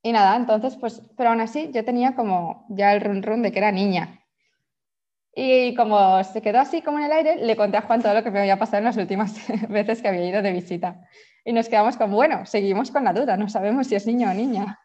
Y 0.02 0.12
nada, 0.12 0.36
entonces, 0.36 0.76
pues, 0.76 1.02
pero 1.16 1.30
aún 1.30 1.40
así 1.40 1.70
yo 1.72 1.84
tenía 1.84 2.14
como 2.14 2.66
ya 2.68 2.92
el 2.92 3.00
run 3.00 3.22
run 3.22 3.42
de 3.42 3.52
que 3.52 3.58
era 3.58 3.72
niña. 3.72 4.24
Y 5.34 5.74
como 5.74 6.22
se 6.24 6.42
quedó 6.42 6.60
así 6.60 6.82
como 6.82 6.98
en 6.98 7.04
el 7.04 7.12
aire, 7.12 7.36
le 7.36 7.56
conté 7.56 7.76
a 7.76 7.82
Juan 7.82 8.02
todo 8.02 8.14
lo 8.14 8.24
que 8.24 8.30
me 8.30 8.40
había 8.40 8.58
pasado 8.58 8.78
en 8.78 8.84
las 8.84 8.96
últimas 8.96 9.34
veces 9.68 10.02
que 10.02 10.08
había 10.08 10.28
ido 10.28 10.42
de 10.42 10.52
visita. 10.52 11.00
Y 11.44 11.52
nos 11.52 11.68
quedamos 11.68 11.96
como, 11.96 12.16
bueno, 12.16 12.44
seguimos 12.46 12.90
con 12.90 13.04
la 13.04 13.12
duda, 13.12 13.36
no 13.36 13.48
sabemos 13.48 13.86
si 13.86 13.94
es 13.94 14.06
niño 14.06 14.30
o 14.30 14.34
niña. 14.34 14.80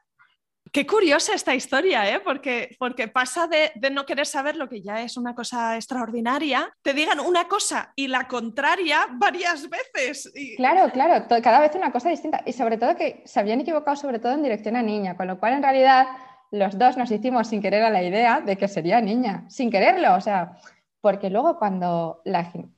Qué 0.73 0.87
curiosa 0.87 1.35
esta 1.35 1.53
historia, 1.53 2.11
¿eh? 2.11 2.19
porque, 2.19 3.07
pasa 3.13 3.47
de, 3.47 3.91
no 3.91 4.07
querer 4.07 4.25
saber 4.25 4.55
lo 4.55 4.67
que 4.67 4.81
ya 4.81 5.03
es 5.03 5.17
una 5.17 5.35
cosa 5.35 5.75
extraordinaria, 5.75 6.75
te 6.81 6.95
digan 6.95 7.19
una 7.19 7.47
cosa 7.47 7.93
y 7.95 8.07
la 8.07 8.27
contraria 8.27 9.05
varias 9.11 9.69
veces. 9.69 10.33
Claro, 10.57 10.91
claro, 10.91 11.27
cada 11.43 11.59
vez 11.59 11.75
una 11.75 11.91
cosa 11.91 12.09
distinta. 12.09 12.41
Y 12.47 12.53
sobre 12.53 12.79
todo 12.79 12.95
que 12.95 13.21
se 13.23 13.39
habían 13.39 13.61
equivocado 13.61 13.95
sobre 13.95 14.17
todo 14.17 14.31
en 14.31 14.41
dirección 14.41 14.75
a 14.75 14.81
niña, 14.81 15.15
con 15.15 15.27
lo 15.27 15.39
cual 15.39 15.53
en 15.53 15.61
realidad 15.61 16.07
los 16.49 16.75
dos 16.79 16.97
nos 16.97 17.11
hicimos 17.11 17.49
sin 17.49 17.61
querer 17.61 17.83
a 17.83 17.91
la 17.91 18.01
idea 18.01 18.41
de 18.41 18.57
que 18.57 18.67
sería 18.67 18.99
niña, 18.99 19.45
sin 19.49 19.69
quererlo, 19.69 20.15
o 20.15 20.21
sea, 20.21 20.57
porque 21.01 21.29
luego 21.29 21.59
cuando, 21.59 22.23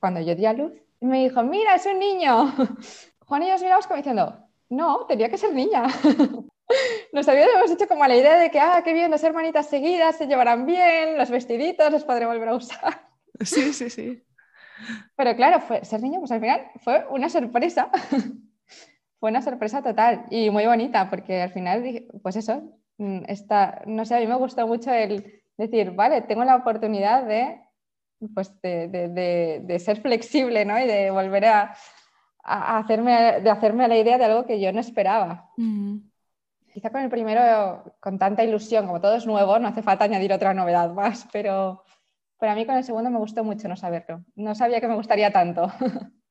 cuando 0.02 0.20
yo 0.20 0.36
di 0.36 0.46
a 0.46 0.52
luz, 0.52 0.74
me 1.00 1.24
dijo, 1.24 1.44
mira, 1.44 1.76
es 1.76 1.86
un 1.86 2.00
niño. 2.00 2.54
Juan 3.26 3.44
y 3.44 3.48
yo 3.48 3.56
miramos 3.58 3.88
como 3.88 3.96
diciendo, 3.96 4.38
no, 4.68 5.06
tenía 5.06 5.30
que 5.30 5.38
ser 5.38 5.54
niña. 5.54 5.86
Nos 7.14 7.28
habíamos 7.28 7.72
hecho 7.72 7.88
como 7.88 8.06
la 8.06 8.16
idea 8.16 8.38
de 8.38 8.52
que, 8.52 8.60
ah, 8.60 8.82
qué 8.84 8.94
bien, 8.94 9.12
dos 9.12 9.24
hermanitas 9.24 9.70
seguidas 9.70 10.18
se 10.18 10.28
llevarán 10.28 10.66
bien, 10.66 11.18
los 11.18 11.30
vestiditos 11.30 11.92
los 11.92 12.04
podré 12.04 12.26
volver 12.26 12.50
a 12.50 12.56
usar. 12.56 13.08
Sí, 13.42 13.74
sí, 13.74 13.90
sí. 13.90 14.24
Pero 15.16 15.36
claro, 15.36 15.62
fue, 15.62 15.84
ser 15.86 16.02
niño, 16.02 16.20
pues 16.20 16.32
al 16.32 16.42
final 16.42 16.68
fue 16.82 17.06
una 17.10 17.30
sorpresa. 17.30 17.90
fue 19.20 19.30
una 19.30 19.42
sorpresa 19.42 19.82
total 19.82 20.26
y 20.30 20.50
muy 20.50 20.66
bonita, 20.66 21.10
porque 21.10 21.42
al 21.42 21.52
final, 21.52 22.06
pues 22.22 22.36
eso, 22.36 22.62
mm, 22.98 23.24
está, 23.28 23.82
no 23.86 24.06
sé, 24.06 24.16
a 24.16 24.20
mí 24.20 24.28
me 24.28 24.36
gustó 24.36 24.68
mucho 24.68 24.92
el 24.92 25.42
decir, 25.58 25.92
vale, 25.92 26.22
tengo 26.22 26.44
la 26.44 26.58
oportunidad 26.58 27.24
de, 27.24 27.62
pues 28.34 28.60
de, 28.62 28.88
de, 28.88 29.62
de, 29.64 29.80
ser 29.80 30.02
flexible, 30.02 30.66
¿no? 30.66 30.78
Y 30.80 30.86
de 30.86 31.12
volver 31.12 31.46
a, 31.46 31.76
a, 32.44 32.78
hacerme, 32.78 33.40
de 33.42 33.50
hacerme 33.50 33.86
a 33.86 33.88
la 33.88 33.98
idea 33.98 34.18
de 34.18 34.26
algo 34.26 34.46
que 34.46 34.60
yo 34.60 34.72
no 34.72 34.80
esperaba. 34.80 35.50
Mm. 35.58 35.98
Quizá 36.76 36.90
con 36.90 37.00
el 37.00 37.10
primero, 37.10 37.86
con 38.02 38.20
tanta 38.20 38.44
ilusión, 38.44 38.86
como 38.86 39.00
todo 39.00 39.16
es 39.16 39.26
nuevo, 39.26 39.58
no 39.60 39.70
hace 39.70 39.82
falta 39.82 40.04
añadir 40.04 40.34
otra 40.34 40.54
novedad 40.54 40.92
más, 40.92 41.26
pero 41.32 41.86
para 42.38 42.54
mí 42.54 42.66
con 42.66 42.76
el 42.76 42.84
segundo 42.84 43.10
me 43.10 43.18
gustó 43.18 43.46
mucho 43.46 43.70
no 43.70 43.78
saberlo. 43.78 44.26
No 44.36 44.54
sabía 44.56 44.82
que 44.82 44.90
me 44.90 44.96
gustaría 44.96 45.32
tanto. 45.32 45.72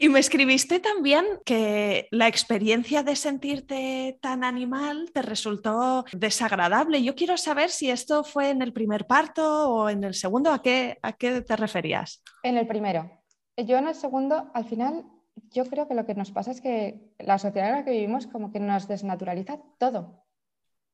Y 0.00 0.08
me 0.08 0.20
escribiste 0.20 0.80
también 0.80 1.26
que 1.44 2.08
la 2.10 2.28
experiencia 2.28 3.02
de 3.02 3.14
sentirte 3.14 4.18
tan 4.22 4.42
animal 4.42 5.10
te 5.12 5.20
resultó 5.20 6.06
desagradable. 6.14 7.02
Yo 7.02 7.14
quiero 7.14 7.36
saber 7.36 7.68
si 7.68 7.90
esto 7.90 8.24
fue 8.24 8.48
en 8.48 8.62
el 8.62 8.72
primer 8.72 9.06
parto 9.06 9.70
o 9.70 9.90
en 9.90 10.02
el 10.02 10.14
segundo. 10.14 10.50
¿A 10.50 10.62
qué, 10.62 10.96
a 11.02 11.12
qué 11.12 11.42
te 11.42 11.56
referías? 11.56 12.22
En 12.42 12.56
el 12.56 12.66
primero. 12.66 13.10
Yo 13.58 13.76
en 13.76 13.88
el 13.88 13.94
segundo, 13.94 14.50
al 14.54 14.64
final, 14.64 15.04
yo 15.56 15.64
creo 15.64 15.88
que 15.88 15.94
lo 15.94 16.04
que 16.04 16.14
nos 16.14 16.30
pasa 16.32 16.50
es 16.50 16.60
que 16.60 17.14
la 17.18 17.38
sociedad 17.38 17.70
en 17.70 17.76
la 17.76 17.84
que 17.84 17.92
vivimos 17.92 18.26
como 18.26 18.52
que 18.52 18.60
nos 18.60 18.86
desnaturaliza 18.86 19.58
todo. 19.78 20.00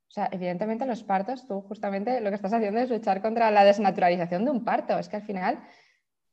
O 0.07 0.11
sea, 0.13 0.29
evidentemente 0.31 0.85
los 0.85 1.03
partos, 1.03 1.45
tú 1.45 1.61
justamente 1.61 2.21
lo 2.21 2.29
que 2.29 2.35
estás 2.35 2.53
haciendo 2.53 2.79
es 2.79 2.89
luchar 2.89 3.21
contra 3.21 3.51
la 3.51 3.65
desnaturalización 3.65 4.45
de 4.45 4.51
un 4.51 4.63
parto. 4.63 4.97
Es 4.97 5.09
que 5.09 5.17
al 5.17 5.23
final, 5.23 5.59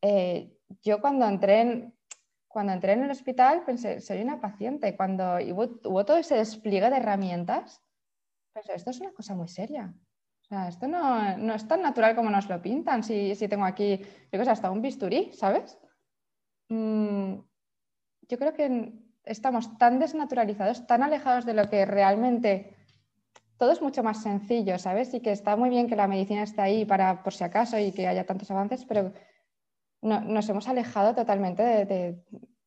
eh, 0.01 0.57
yo 0.81 1.01
cuando 1.01 1.27
entré 1.27 1.61
en, 1.63 1.99
cuando 2.47 2.73
entré 2.73 2.93
en 2.93 3.03
el 3.03 3.11
hospital 3.11 3.65
pensé, 3.65 4.01
soy 4.01 4.23
una 4.23 4.41
paciente. 4.41 4.97
Cuando 4.97 5.39
hubo, 5.53 6.05
todo 6.05 6.19
ese 6.19 6.37
despliegue 6.37 6.89
de 6.89 6.99
herramientas, 6.99 7.83
pensé, 8.53 8.75
esto 8.75 8.91
es 8.91 9.01
una 9.01 9.13
cosa 9.13 9.35
muy 9.35 9.49
seria. 9.49 9.93
O 10.43 10.45
sea, 10.45 10.69
esto 10.69 10.87
no, 10.87 11.53
es 11.53 11.67
tan 11.67 11.83
natural 11.83 12.15
como 12.15 12.31
nos 12.31 12.49
lo 12.49 12.63
pintan. 12.63 13.03
Si, 13.03 13.35
tengo 13.49 13.65
aquí, 13.65 14.01
yo 14.31 14.41
hasta 14.43 14.71
un 14.71 14.83
bisturí, 14.83 15.33
¿sabes? 15.33 15.79
Mm, 16.69 17.50
yo 18.31 18.39
creo 18.39 18.55
que 18.55 18.93
estamos 19.25 19.77
tan 19.77 19.99
desnaturalizados, 19.99 20.87
tan 20.87 21.03
alejados 21.03 21.45
de 21.45 21.55
lo 21.55 21.69
que 21.69 21.85
realmente 21.85 22.75
todo 23.59 23.73
es 23.73 23.83
mucho 23.83 24.03
más 24.03 24.23
sencillo, 24.23 24.79
¿sabes? 24.79 25.13
Y 25.13 25.21
que 25.21 25.33
está 25.33 25.57
muy 25.57 25.69
bien 25.69 25.89
que 25.89 25.97
la 25.97 26.07
medicina 26.07 26.45
esté 26.45 26.63
ahí 26.63 26.85
para 26.87 27.23
por 27.23 27.35
si 27.35 27.45
acaso 27.45 27.79
y 27.79 27.93
que 27.93 28.07
haya 28.07 28.25
tantos 28.25 28.51
avances, 28.51 28.87
pero 28.87 29.13
nos 30.01 30.49
hemos 30.49 30.67
alejado 30.69 31.15
totalmente 31.15 31.63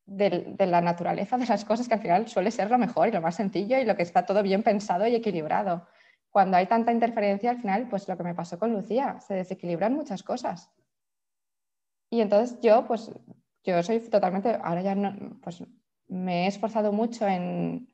de, 0.05 0.68
la 0.68 0.82
naturaleza 0.82 1.38
de 1.38 1.47
las 1.47 1.66
cosas, 1.66 1.88
que 1.88 1.95
al 1.95 2.01
final 2.01 2.28
suele 2.28 2.51
ser 2.51 2.70
lo 2.70 2.78
mejor 2.78 3.07
y 3.07 3.11
lo 3.11 3.22
más 3.22 3.36
sencillo 3.36 3.80
y 3.80 3.86
lo 3.86 3.95
que 3.95 4.03
está 4.03 4.26
todo 4.26 4.43
bien 4.43 4.61
pensado 4.61 5.07
y 5.07 5.16
equilibrado. 5.16 5.88
Cuando 6.30 6.57
hay 6.57 6.68
tanta 6.68 6.91
interferencia, 6.91 7.51
al 7.51 7.61
final, 7.61 7.88
pues 7.89 8.07
lo 8.07 8.18
que 8.18 8.24
me 8.24 8.36
pasó 8.36 8.59
con 8.59 8.72
Lucía, 8.74 9.20
se 9.20 9.34
desequilibran 9.34 9.93
muchas 9.95 10.22
cosas. 10.22 10.70
Y 12.11 12.22
entonces 12.22 12.59
yo, 12.61 12.86
pues, 12.86 13.11
yo 13.64 13.82
soy 13.84 13.99
totalmente, 13.99 14.59
ahora 14.61 14.82
ya 14.82 14.95
no, 14.95 15.39
pues 15.41 15.64
me 16.07 16.45
he 16.45 16.47
esforzado 16.47 16.91
mucho 16.91 17.28
en, 17.28 17.88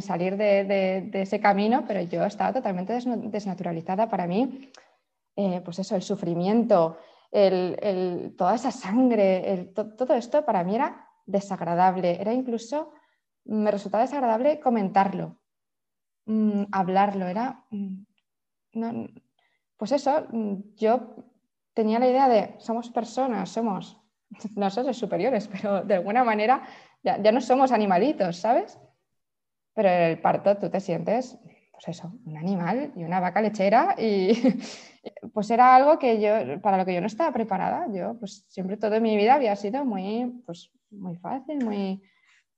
salir 0.00 0.36
de, 0.36 1.10
ese 1.12 1.40
camino, 1.40 1.84
pero 1.86 2.00
yo 2.02 2.24
estaba 2.24 2.52
totalmente 2.52 2.92
desnaturalizada 2.92 4.08
para 4.08 4.26
mí. 4.26 4.70
Eh, 5.36 5.60
pues 5.64 5.78
eso, 5.78 5.96
el 5.96 6.02
sufrimiento, 6.02 6.96
toda 8.36 8.54
esa 8.54 8.70
sangre, 8.70 9.72
todo 9.74 10.14
esto 10.14 10.44
para 10.44 10.62
mí 10.64 10.76
era 10.76 11.08
desagradable, 11.26 12.20
era 12.20 12.32
incluso, 12.32 12.92
me 13.44 13.70
resultaba 13.70 14.04
desagradable 14.04 14.60
comentarlo, 14.60 15.38
mm, 16.26 16.64
hablarlo, 16.70 17.26
era, 17.26 17.64
mm, 17.70 19.04
pues 19.76 19.92
eso, 19.92 20.26
mm, 20.30 20.54
yo 20.76 21.16
tenía 21.72 21.98
la 21.98 22.08
idea 22.08 22.28
de 22.28 22.54
somos 22.58 22.90
personas, 22.90 23.50
somos, 23.50 24.00
no 24.56 24.70
somos 24.70 24.96
superiores, 24.96 25.48
pero 25.48 25.82
de 25.82 25.94
alguna 25.94 26.24
manera 26.24 26.62
ya, 27.02 27.20
ya 27.20 27.32
no 27.32 27.40
somos 27.40 27.72
animalitos, 27.72 28.36
¿sabes? 28.36 28.78
Pero 29.74 29.88
en 29.88 30.02
el 30.02 30.20
parto 30.20 30.56
tú 30.56 30.70
te 30.70 30.80
sientes 30.80 31.38
pues 31.74 31.88
eso, 31.88 32.12
un 32.24 32.36
animal 32.36 32.92
y 32.94 33.02
una 33.02 33.20
vaca 33.20 33.42
lechera 33.42 33.94
y 33.98 34.32
pues 35.34 35.50
era 35.50 35.74
algo 35.74 35.98
que 35.98 36.20
yo, 36.20 36.60
para 36.62 36.78
lo 36.78 36.84
que 36.84 36.94
yo 36.94 37.00
no 37.00 37.06
estaba 37.06 37.32
preparada. 37.32 37.86
Yo 37.92 38.16
pues 38.18 38.44
siempre 38.48 38.76
toda 38.76 39.00
mi 39.00 39.16
vida 39.16 39.34
había 39.34 39.56
sido 39.56 39.84
muy, 39.84 40.42
pues, 40.46 40.70
muy 40.90 41.16
fácil, 41.16 41.64
muy, 41.64 42.02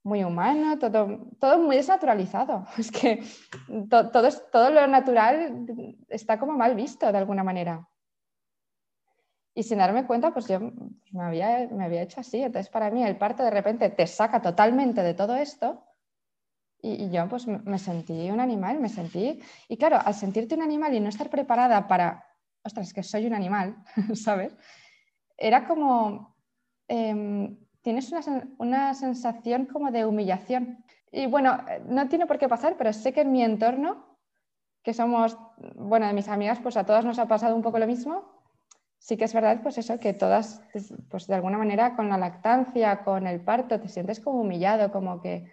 muy 0.02 0.22
humano, 0.22 0.78
todo, 0.78 1.28
todo 1.40 1.58
muy 1.58 1.76
desnaturalizado. 1.76 2.66
Es 2.78 2.90
que 2.90 3.22
todo, 3.88 4.10
todo 4.52 4.70
lo 4.70 4.86
natural 4.86 5.66
está 6.08 6.38
como 6.38 6.52
mal 6.52 6.74
visto 6.74 7.10
de 7.10 7.18
alguna 7.18 7.42
manera. 7.42 7.88
Y 9.57 9.62
sin 9.62 9.78
darme 9.78 10.07
cuenta, 10.07 10.34
pues 10.34 10.48
yo 10.48 10.61
me 10.61 11.22
había, 11.22 11.66
me 11.72 11.86
había 11.86 12.02
hecho 12.02 12.20
así. 12.20 12.42
Entonces, 12.42 12.68
para 12.68 12.90
mí, 12.90 13.02
el 13.02 13.16
parto 13.16 13.42
de 13.42 13.50
repente 13.50 13.88
te 13.88 14.07
saca 14.07 14.42
totalmente 14.42 15.02
de 15.02 15.14
todo 15.14 15.34
esto 15.34 15.82
y, 16.82 17.09
yo 17.09 17.26
pues 17.26 17.46
me 17.46 17.78
sentí 17.78 18.30
un 18.30 18.38
animal, 18.38 18.78
me 18.80 18.90
sentí... 18.90 19.40
Y 19.66 19.78
claro, 19.78 19.98
al 20.04 20.12
sentirte 20.12 20.54
un 20.54 20.61
animal 20.61 20.92
y 20.92 21.00
no 21.00 21.09
estar 21.09 21.30
preparada 21.30 21.88
para, 21.88 22.26
ostras, 22.62 22.92
que 22.92 23.02
soy 23.02 23.26
un 23.26 23.32
animal, 23.32 23.82
¿sabes? 24.14 24.54
Era 25.38 25.66
como, 25.66 26.36
em, 26.86 27.57
tienes 27.80 28.12
una, 28.12 28.20
una, 28.59 28.92
sensación 28.92 29.64
como 29.64 29.90
de 29.90 30.04
humillación. 30.04 30.84
Y 31.11 31.28
bueno, 31.28 31.64
no 31.86 32.11
tiene 32.11 32.26
por 32.26 32.38
qué 32.38 32.46
pasar, 32.46 32.76
pero 32.76 32.92
sé 32.92 33.14
que 33.14 33.22
en 33.22 33.32
mi 33.32 33.42
entorno, 33.42 34.18
que 34.82 34.92
somos, 34.92 35.38
bueno, 35.76 36.07
de 36.07 36.12
mis 36.12 36.28
amigas, 36.28 36.59
pues 36.62 36.76
a 36.76 36.84
todas 36.84 37.07
nos 37.07 37.18
ha 37.18 37.26
pasado 37.26 37.57
un 37.57 37.62
poco 37.62 37.78
lo 37.78 37.86
mismo. 37.86 38.36
Sí 38.99 39.16
que 39.16 39.24
es 39.24 39.34
verdad, 39.34 39.61
pues 39.62 39.78
eso, 39.78 40.01
que 40.01 40.14
todas, 40.14 40.61
pues 41.11 41.26
de 41.26 41.34
alguna 41.34 41.59
manera 41.59 41.94
con 41.94 42.09
la 42.09 42.18
lactancia, 42.18 43.05
con 43.05 43.26
el 43.26 43.40
parto, 43.40 43.78
te 43.80 43.88
sientes 43.88 44.20
como 44.20 44.40
humillado, 44.40 44.90
como 44.90 45.20
que 45.20 45.53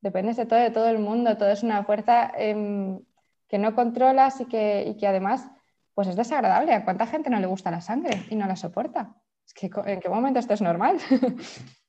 dependes 0.00 0.36
de 0.36 0.46
todo, 0.46 0.58
de 0.58 0.70
todo 0.70 0.88
el 0.88 0.98
mundo, 0.98 1.36
todo 1.36 1.50
es 1.50 1.62
una 1.62 1.84
fuerza 1.84 2.30
em, 2.36 3.00
que 3.48 3.58
no 3.58 3.74
controlas 3.74 4.40
y 4.40 4.46
que, 4.46 4.84
y 4.86 4.96
que, 4.96 5.06
además 5.06 5.50
pues 5.94 6.08
es 6.08 6.16
desagradable. 6.16 6.72
¿A 6.72 6.84
cuánta 6.84 7.06
gente 7.06 7.30
no 7.30 7.40
le 7.40 7.46
gusta 7.46 7.70
la 7.70 7.80
sangre 7.80 8.22
y 8.30 8.36
no 8.36 8.46
la 8.46 8.56
soporta? 8.56 9.16
Es 9.44 9.52
que 9.54 9.70
¿en 9.86 10.00
qué 10.00 10.08
momento 10.08 10.38
esto 10.38 10.54
es 10.54 10.62
normal? 10.62 10.98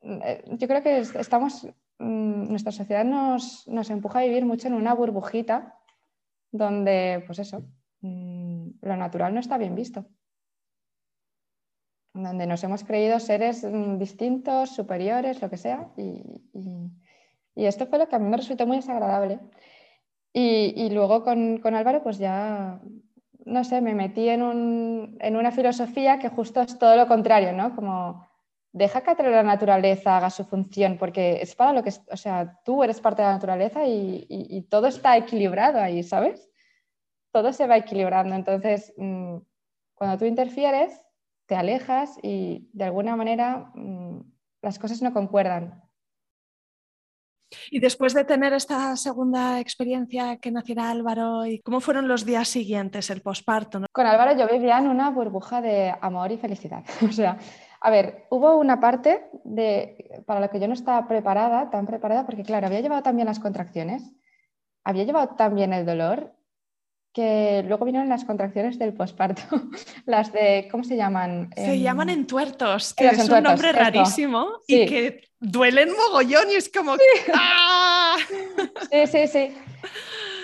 Eh, 0.00 0.44
yo 0.52 0.68
creo 0.68 0.80
que 0.80 0.98
estamos, 0.98 1.66
mm, 1.98 2.50
nuestra 2.50 2.70
sociedad 2.70 3.04
nos, 3.04 3.66
nos, 3.66 3.90
empuja 3.90 4.20
a 4.20 4.22
vivir 4.22 4.46
mucho 4.46 4.68
en 4.68 4.74
una 4.74 4.94
burbujita 4.94 5.76
donde, 6.52 7.24
pues 7.26 7.40
eso, 7.40 7.64
lo 8.82 8.96
natural 8.96 9.34
no 9.34 9.40
está 9.40 9.58
bien 9.58 9.74
visto 9.74 10.06
donde 12.22 12.46
nos 12.46 12.62
hemos 12.64 12.84
creído 12.84 13.20
seres 13.20 13.64
mm, 13.64 13.98
distintos, 13.98 14.70
superiores, 14.70 15.40
lo 15.40 15.50
que 15.50 15.56
sea, 15.56 15.88
y, 15.96 16.22
esto 17.54 17.86
fue 17.86 17.98
lo 17.98 18.08
que 18.08 18.14
a 18.14 18.20
mí 18.20 18.28
me 18.28 18.36
resultó 18.36 18.68
muy 18.68 18.76
desagradable. 18.76 19.40
Y, 20.32 20.90
luego 20.90 21.24
con, 21.24 21.74
Álvaro, 21.74 22.04
pues 22.04 22.18
ya, 22.18 22.80
no 23.44 23.64
sé, 23.64 23.80
me 23.80 23.96
metí 23.96 24.28
en, 24.28 24.42
una 24.42 25.50
filosofía 25.50 26.20
que 26.20 26.28
justo 26.28 26.60
es 26.60 26.78
todo 26.78 26.94
lo 26.94 27.08
contrario, 27.08 27.52
¿no? 27.52 27.74
Como 27.74 28.28
deja 28.72 29.00
que 29.02 29.22
la 29.24 29.42
naturaleza 29.42 30.16
haga 30.16 30.30
su 30.30 30.44
función, 30.44 30.98
porque 30.98 31.42
es 31.42 31.56
para 31.56 31.72
lo 31.72 31.82
que, 31.82 31.90
o 32.12 32.16
sea, 32.16 32.60
tú 32.64 32.84
eres 32.84 33.00
parte 33.00 33.22
de 33.22 33.28
la 33.28 33.34
naturaleza 33.34 33.84
y, 33.84 34.26
y 34.28 34.62
todo 34.62 34.86
está 34.86 35.16
equilibrado 35.16 35.80
ahí, 35.80 36.04
¿sabes? 36.04 36.47
Todo 37.32 37.52
se 37.52 37.66
va 37.66 37.76
equilibrando. 37.76 38.34
Entonces, 38.34 38.92
mm, 38.96 39.36
cuando 39.94 40.18
tú 40.18 40.24
interfieres, 40.24 41.00
te 41.46 41.56
alejas 41.56 42.18
y 42.22 42.68
de 42.72 42.84
alguna 42.84 43.16
manera 43.16 43.70
mm, 43.74 44.20
las 44.62 44.78
cosas 44.78 45.02
no 45.02 45.12
concuerdan. 45.12 45.82
Y 47.70 47.80
después 47.80 48.12
de 48.12 48.24
tener 48.24 48.52
esta 48.52 48.94
segunda 48.96 49.58
experiencia 49.58 50.36
que 50.36 50.50
naciera 50.50 50.90
Álvaro, 50.90 51.46
¿y 51.46 51.60
¿cómo 51.60 51.80
fueron 51.80 52.06
los 52.06 52.26
días 52.26 52.48
siguientes, 52.48 53.08
el 53.10 53.22
posparto? 53.22 53.80
Con 53.92 54.06
Álvaro 54.06 54.38
yo 54.38 54.46
vivía 54.48 54.78
en 54.78 54.88
una 54.88 55.10
burbuja 55.10 55.62
de 55.62 55.94
amor 56.00 56.30
y 56.30 56.38
felicidad. 56.38 56.84
o 57.08 57.12
sea, 57.12 57.38
a 57.80 57.90
ver, 57.90 58.26
hubo 58.30 58.56
una 58.56 58.80
parte 58.80 59.30
de, 59.44 60.22
para 60.26 60.40
la 60.40 60.48
que 60.48 60.60
yo 60.60 60.68
no 60.68 60.74
estaba 60.74 61.08
preparada, 61.08 61.70
tan 61.70 61.86
preparada, 61.86 62.26
porque 62.26 62.42
claro, 62.42 62.66
había 62.66 62.80
llevado 62.80 63.02
también 63.02 63.26
las 63.26 63.40
contracciones, 63.40 64.12
había 64.84 65.04
llevado 65.04 65.34
también 65.36 65.72
el 65.72 65.86
dolor 65.86 66.34
que 67.12 67.64
luego 67.66 67.84
vinieron 67.84 68.08
las 68.08 68.24
contracciones 68.24 68.78
del 68.78 68.92
posparto, 68.92 69.42
las 70.06 70.32
de, 70.32 70.68
¿cómo 70.70 70.84
se 70.84 70.96
llaman? 70.96 71.50
Se 71.56 71.74
em, 71.74 71.82
llaman 71.82 72.10
entuertos, 72.10 72.94
que 72.94 73.08
es 73.08 73.28
un 73.28 73.42
nombre 73.42 73.72
rarísimo 73.72 74.60
y 74.66 74.86
que 74.86 75.28
duelen 75.40 75.90
mogollón 75.92 76.50
y 76.50 76.54
es 76.54 76.70
como... 76.70 76.96
Sí. 76.96 77.02
¡ah! 77.34 78.16
sí, 78.90 79.06
sí, 79.06 79.26
sí. 79.26 79.54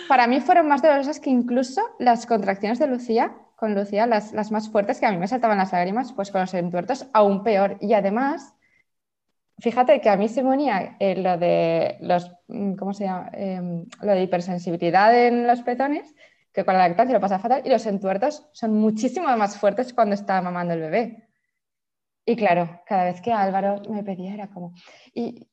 Para 0.08 0.26
mí 0.26 0.40
fueron 0.40 0.68
más 0.68 0.82
dolorosas 0.82 1.20
que 1.20 1.30
incluso 1.30 1.80
las 1.98 2.26
contracciones 2.26 2.78
de 2.78 2.86
Lucía, 2.86 3.36
con 3.56 3.74
Lucía, 3.74 4.06
las, 4.06 4.32
las 4.32 4.50
más 4.50 4.68
fuertes, 4.68 5.00
que 5.00 5.06
a 5.06 5.12
mí 5.12 5.16
me 5.16 5.28
saltaban 5.28 5.58
las 5.58 5.72
lágrimas, 5.72 6.12
pues 6.12 6.30
con 6.30 6.42
los 6.42 6.54
entuertos 6.54 7.06
aún 7.12 7.42
peor. 7.42 7.78
Y 7.80 7.94
además, 7.94 8.54
fíjate 9.58 10.00
que 10.00 10.10
a 10.10 10.16
mí 10.16 10.28
se 10.28 10.42
me 10.42 10.50
unía 10.50 10.96
eh, 11.00 11.16
lo 11.16 11.38
de 11.38 11.96
los, 12.00 12.30
¿cómo 12.78 12.92
se 12.92 13.04
llama? 13.04 13.30
Em, 13.32 13.86
lo 14.02 14.12
de 14.12 14.22
hipersensibilidad 14.22 15.16
en 15.26 15.46
los 15.46 15.62
petones, 15.62 16.14
que 16.55 16.64
con 16.64 16.74
la 16.74 16.88
lactancia 16.88 17.14
lo 17.14 17.20
pasa 17.20 17.40
fatal 17.40 17.62
y 17.64 17.68
los 17.68 17.84
entuertos 17.84 18.48
son 18.52 18.76
muchísimo 18.76 19.26
más 19.36 19.59
fuertes 19.59 19.92
cuando 19.92 20.14
está 20.14 20.40
mamando 20.40 20.72
el 20.72 20.80
bebé. 20.80 21.28
Y 22.24 22.36
claro, 22.36 22.80
cada 22.86 23.05
vez 23.05 23.20
que 23.20 23.32
Álvaro 23.32 23.82
me 23.90 24.05
pedía 24.05 24.32
era 24.32 24.48
como... 24.48 24.72
Y, 25.12 25.48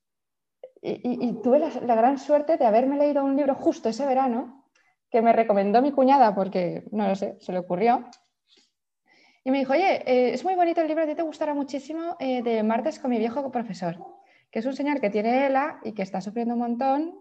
tuve 1.44 1.60
la, 1.60 1.96
gran 1.96 2.18
suerte 2.18 2.58
de 2.58 2.66
haberme 2.66 2.98
leído 2.98 3.24
un 3.24 3.36
libro 3.36 3.54
justo 3.54 3.90
ese 3.90 4.04
verano 4.04 4.68
que 5.12 5.22
me 5.22 5.32
recomendó 5.32 5.80
mi 5.80 5.92
cuñada 5.92 6.34
porque, 6.34 6.86
no 6.92 7.08
lo 7.08 7.16
sé, 7.16 7.38
se 7.40 7.52
le 7.52 7.60
ocurrió, 7.60 8.10
Y 9.44 9.52
me 9.52 9.60
dijo, 9.60 9.74
oye, 9.74 10.02
eh, 10.08 10.34
es 10.34 10.44
muy 10.44 10.56
bonito 10.56 10.82
el 10.82 10.88
libro, 10.88 11.04
a 11.04 11.08
ti 11.08 11.14
te 11.14 11.22
gustará 11.22 11.54
muchísimo 11.54 12.16
eh, 12.20 12.42
de 12.42 12.64
Martes 12.64 12.98
con 12.98 13.12
mi 13.12 13.20
viejo 13.20 13.52
profesor, 13.52 13.98
que 14.50 14.60
es 14.60 14.66
un 14.66 14.74
señor 14.74 15.02
que 15.02 15.12
tiene 15.12 15.46
ELA 15.46 15.82
y 15.84 15.92
que 15.94 16.02
está 16.02 16.20
sufriendo 16.20 16.56
un 16.56 16.62
montón. 16.62 17.21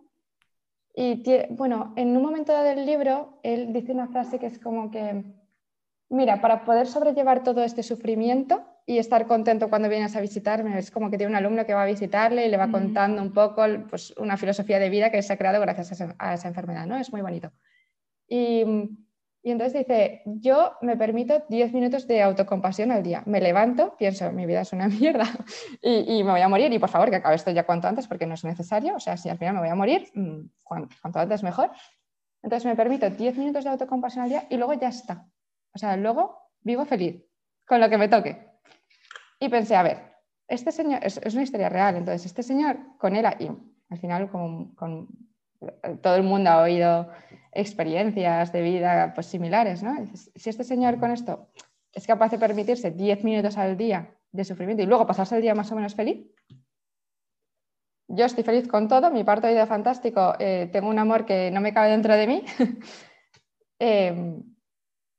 Y 0.95 1.23
bueno, 1.51 1.93
en 1.97 2.17
un 2.17 2.23
momento 2.23 2.53
del 2.63 2.85
libro, 2.85 3.39
él 3.43 3.73
dice 3.73 3.93
una 3.93 4.09
frase 4.09 4.39
que 4.39 4.47
es 4.47 4.59
como 4.59 4.91
que, 4.91 5.25
mira, 6.09 6.41
para 6.41 6.65
poder 6.65 6.87
sobrellevar 6.87 7.43
todo 7.43 7.63
este 7.63 7.83
sufrimiento, 7.83 8.65
y 8.91 8.99
estar 8.99 9.29
contento 9.29 9.69
cuando 9.69 9.89
vienes 9.89 10.17
a 10.17 10.21
visitarme. 10.21 10.77
Es 10.77 10.91
como 10.91 11.11
que 11.11 11.17
tiene 11.17 11.31
un 11.31 11.37
alumno 11.37 11.65
que 11.65 11.75
va 11.75 11.85
a 11.85 11.87
visitarle 11.87 12.45
y 12.45 12.51
le 12.51 12.57
va 12.57 12.67
mm. 12.67 12.73
contando 12.73 13.23
un 13.23 13.33
poco 13.33 13.63
pues, 13.89 14.13
una 14.19 14.37
filosofía 14.37 14.81
de 14.81 14.91
vida 14.91 15.13
que 15.13 15.23
se 15.23 15.33
ha 15.33 15.37
creado 15.37 15.61
gracias 15.61 16.01
a 16.19 16.35
esa, 16.35 16.49
enfermedad, 16.49 16.87
¿no? 16.87 16.97
Es 16.97 17.13
muy 17.13 17.21
bonito. 17.23 17.53
Y, 18.27 18.65
y, 19.43 19.51
entonces 19.51 19.87
dice, 19.87 20.23
yo 20.27 20.73
me 20.83 20.97
permito 20.97 21.43
10 21.49 21.73
minutos 21.73 22.07
de 22.07 22.23
autocompasión 22.23 22.93
al 22.93 23.03
día. 23.03 23.23
Me 23.27 23.41
levanto, 23.41 23.97
pienso, 23.97 24.31
mi 24.33 24.47
vida 24.47 24.61
es 24.61 24.73
una 24.73 24.89
mierda 25.01 25.27
y, 25.83 26.19
y, 26.19 26.25
me 26.25 26.33
voy 26.33 26.41
a 26.41 26.49
morir 26.49 26.73
y 26.73 26.79
por 26.79 26.89
favor 26.89 27.11
que 27.11 27.17
acabe 27.17 27.37
esto 27.37 27.51
ya 27.51 27.65
cuanto 27.65 27.89
antes 27.89 28.07
porque 28.07 28.27
no 28.27 28.35
es 28.35 28.45
necesario. 28.45 28.97
O 28.97 29.01
sea, 29.01 29.17
si 29.17 29.29
al 29.29 29.39
final 29.39 29.55
me 29.55 29.61
voy 29.61 29.69
a 29.69 29.75
morir, 29.75 30.09
mm, 30.15 30.41
cuanto 30.63 31.19
antes 31.19 31.43
mejor. 31.43 31.71
Entonces 32.43 32.67
me 32.67 32.77
permito 32.77 33.09
10 33.11 33.37
minutos 33.37 33.65
de 33.65 33.71
autocompasión 33.71 34.25
al 34.25 34.31
día 34.31 34.45
y 34.49 34.57
luego 34.57 34.75
ya 34.75 34.89
está. 34.89 35.27
O 35.75 35.79
sea, 35.79 35.97
luego 35.97 36.39
vivo 36.63 36.85
feliz 36.85 37.25
con 37.67 37.81
lo 37.81 37.89
que 37.89 37.99
me 37.99 38.09
toque. 38.09 38.51
Y 39.39 39.49
pensé, 39.49 39.77
a 39.77 39.83
ver, 39.83 40.11
este 40.49 40.73
señor, 40.73 41.01
es, 41.05 41.19
una 41.33 41.43
historia 41.43 41.69
real, 41.69 41.97
entonces 41.97 42.27
este 42.27 42.43
señor 42.43 42.77
con 42.99 43.15
él, 43.15 43.25
y 43.39 43.49
al 43.89 43.99
final 43.99 44.29
con, 44.29 44.75
todo 46.03 46.17
el 46.17 46.23
mundo 46.23 46.51
ha 46.51 46.63
oído 46.63 47.09
experiencias 47.53 48.53
de 48.53 48.63
vida 48.63 49.13
pues, 49.15 49.27
similares, 49.27 49.83
¿no? 49.83 49.95
si 50.15 50.51
este 50.51 50.65
señor 50.65 50.99
con 50.99 51.11
esto 51.11 51.49
es 51.93 52.07
capaz 52.07 52.31
de 52.31 52.39
permitirse 52.39 52.91
10 52.91 53.25
minutos 53.25 53.59
al 53.59 53.77
día 53.77 54.17
de 54.31 54.45
sufrimiento 54.45 54.83
y 54.83 54.87
luego 54.87 55.07
pasarse 55.07 55.37
el 55.37 55.43
día 55.43 55.55
más 55.55 55.73
o 55.73 55.77
menos 55.77 55.95
feliz, 55.95 56.25
yo 58.13 58.25
estoy 58.25 58.43
feliz 58.43 58.67
con 58.67 58.89
todo, 58.89 59.11
mi 59.11 59.23
parto 59.23 59.47
ha 59.47 59.53
ido 59.53 59.67
fantástico, 59.67 60.35
eh, 60.41 60.69
tengo 60.73 60.89
un 60.89 60.99
amor 60.99 61.25
que 61.25 61.51
no 61.53 61.61
me 61.61 61.73
cabe 61.73 61.91
dentro 61.91 62.15
de 62.17 62.27
mí. 62.27 62.45
Em, 63.83 64.43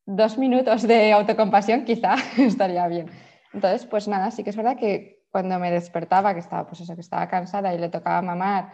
dos 0.05 0.37
minutos 0.37 0.83
de 0.83 1.11
autocompasión 1.13 1.83
quizá 1.83 2.13
estaría 2.37 2.87
bien. 2.87 3.09
Entonces, 3.53 3.87
pues 3.87 4.07
nada, 4.07 4.29
sí 4.29 4.43
que 4.43 4.51
es 4.51 4.55
verdad 4.55 4.77
que 4.77 5.23
cuando 5.31 5.57
me 5.57 5.71
despertaba, 5.71 6.35
que 6.35 6.41
estaba, 6.41 6.67
pues 6.67 6.81
eso, 6.81 6.93
que 6.93 7.01
estaba 7.01 7.27
cansada 7.27 7.73
y 7.73 7.79
le 7.79 7.89
tocaba 7.89 8.21
mamar 8.21 8.73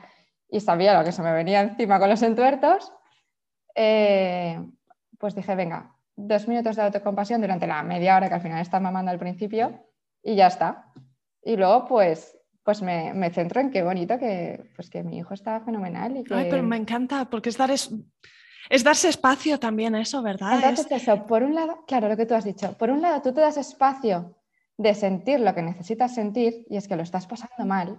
y 0.50 0.60
sabía 0.60 0.98
lo 0.98 1.06
que 1.06 1.14
se 1.14 1.22
me 1.22 1.32
venía 1.32 1.62
encima 1.62 2.00
con 2.00 2.10
los 2.10 2.22
entuertos, 2.22 2.92
eh, 3.80 4.60
pues 5.20 5.36
dije, 5.36 5.56
venga, 5.56 5.96
dos 6.16 6.48
minutos 6.48 6.76
de 6.76 6.82
autocompasión 6.82 7.40
durante 7.42 7.68
la 7.68 7.84
media 7.84 8.18
hora 8.18 8.28
que 8.28 8.34
al 8.34 8.42
final 8.42 8.60
está 8.60 8.80
mamando 8.80 9.12
al 9.12 9.20
principio 9.20 9.86
y 10.24 10.36
ya 10.36 10.48
está. 10.48 10.92
Y 11.44 11.56
luego, 11.56 11.86
pues, 11.86 12.36
pues 12.64 12.82
me, 12.82 13.14
me 13.14 13.30
centro 13.30 13.62
en 13.62 13.70
qué 13.70 13.84
bonito 13.84 14.18
que, 14.18 14.72
pues 14.76 14.90
que 14.90 15.04
mi 15.04 15.20
hijo 15.20 15.36
está 15.36 15.62
fenomenal. 15.62 16.18
Y 16.18 16.24
que... 16.24 16.34
Ay, 16.34 16.48
pero 16.50 16.64
me 16.64 16.76
encanta, 16.76 17.26
porque 17.26 17.50
es, 17.50 17.58
dar 17.58 17.70
es, 17.70 17.94
es 18.70 18.84
darse 18.84 19.10
espacio 19.10 19.60
también 19.60 19.94
eso, 19.94 20.24
¿verdad? 20.24 20.56
Entonces, 20.56 20.88
eso, 20.92 21.28
por 21.28 21.44
un 21.44 21.54
lado, 21.54 21.86
claro, 21.86 22.10
lo 22.10 22.18
que 22.18 22.26
tú 22.26 22.34
has 22.34 22.46
dicho, 22.46 22.74
por 22.80 22.90
un 22.90 23.02
lado 23.02 23.22
tú 23.22 23.32
te 23.32 23.42
das 23.42 23.58
espacio 23.58 24.36
de 24.76 24.96
sentir 24.96 25.40
lo 25.40 25.54
que 25.54 25.62
necesitas 25.62 26.16
sentir 26.16 26.66
y 26.68 26.78
es 26.78 26.88
que 26.88 26.96
lo 26.96 27.04
estás 27.04 27.28
pasando 27.28 27.66
mal 27.66 27.98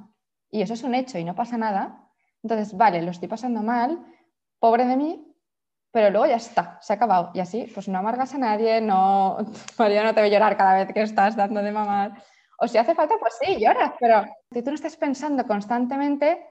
y 0.50 0.62
eso 0.62 0.74
es 0.74 0.82
un 0.82 0.94
hecho 0.94 1.18
y 1.18 1.24
no 1.24 1.34
pasa 1.34 1.56
nada, 1.56 2.04
entonces, 2.42 2.76
vale, 2.76 3.02
lo 3.02 3.10
estoy 3.10 3.28
pasando 3.28 3.62
mal, 3.62 4.04
pobre 4.58 4.86
de 4.86 4.96
mí, 4.96 5.27
pero 5.90 6.10
luego 6.10 6.26
ya 6.26 6.36
está, 6.36 6.78
se 6.80 6.92
ha 6.92 6.96
acabado. 6.96 7.30
Y 7.34 7.40
así, 7.40 7.70
pues 7.72 7.88
no 7.88 7.98
amargas 7.98 8.34
a 8.34 8.38
nadie, 8.38 8.80
no, 8.80 9.38
María 9.78 10.02
no 10.02 10.14
te 10.14 10.22
ve 10.22 10.30
llorar 10.30 10.56
cada 10.56 10.74
vez 10.74 10.92
que 10.92 11.02
estás 11.02 11.36
dando 11.36 11.62
de 11.62 11.72
mamar. 11.72 12.22
O 12.60 12.66
si 12.66 12.76
hace 12.78 12.94
falta, 12.94 13.14
pues 13.20 13.34
sí, 13.40 13.56
lloras, 13.60 13.92
pero 14.00 14.24
si 14.52 14.62
tú 14.62 14.70
no 14.70 14.74
estás 14.74 14.96
pensando 14.96 15.46
constantemente, 15.46 16.44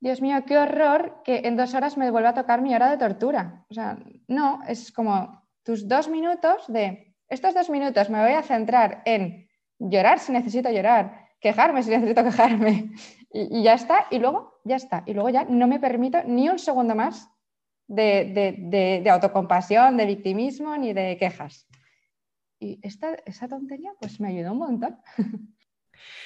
Dios 0.00 0.20
mío, 0.20 0.44
qué 0.44 0.58
horror 0.58 1.22
que 1.22 1.42
en 1.44 1.56
dos 1.56 1.74
horas 1.74 1.96
me 1.96 2.10
vuelva 2.10 2.30
a 2.30 2.34
tocar 2.34 2.60
mi 2.60 2.74
hora 2.74 2.90
de 2.90 2.98
tortura. 2.98 3.64
O 3.70 3.74
sea, 3.74 3.96
no, 4.26 4.60
es 4.66 4.90
como 4.90 5.42
tus 5.62 5.86
dos 5.86 6.08
minutos 6.08 6.64
de, 6.66 7.14
estos 7.28 7.54
dos 7.54 7.70
minutos 7.70 8.10
me 8.10 8.20
voy 8.20 8.32
a 8.32 8.42
centrar 8.42 9.02
en 9.04 9.48
llorar 9.78 10.18
si 10.18 10.32
necesito 10.32 10.70
llorar, 10.70 11.28
quejarme 11.40 11.82
si 11.82 11.90
necesito 11.90 12.24
quejarme 12.24 12.90
y, 13.32 13.62
ya 13.62 13.74
está, 13.74 14.06
y 14.10 14.18
luego 14.18 14.60
ya 14.64 14.76
está, 14.76 15.02
y 15.06 15.14
luego 15.14 15.30
ya 15.30 15.44
no 15.44 15.66
me 15.66 15.80
permito 15.80 16.18
ni 16.24 16.48
un 16.48 16.58
segundo 16.58 16.94
más 16.94 17.31
de, 17.86 19.04
autocompasión, 19.10 19.96
de 19.96 20.06
victimismo 20.06 20.76
ni 20.76 20.92
de 20.92 21.16
quejas. 21.18 21.68
Y 22.58 22.78
esta, 22.82 23.14
esa 23.26 23.48
tontería 23.48 23.92
pues 24.00 24.20
me 24.20 24.28
ayudó 24.28 24.52
un 24.52 24.58
montón. 24.58 24.98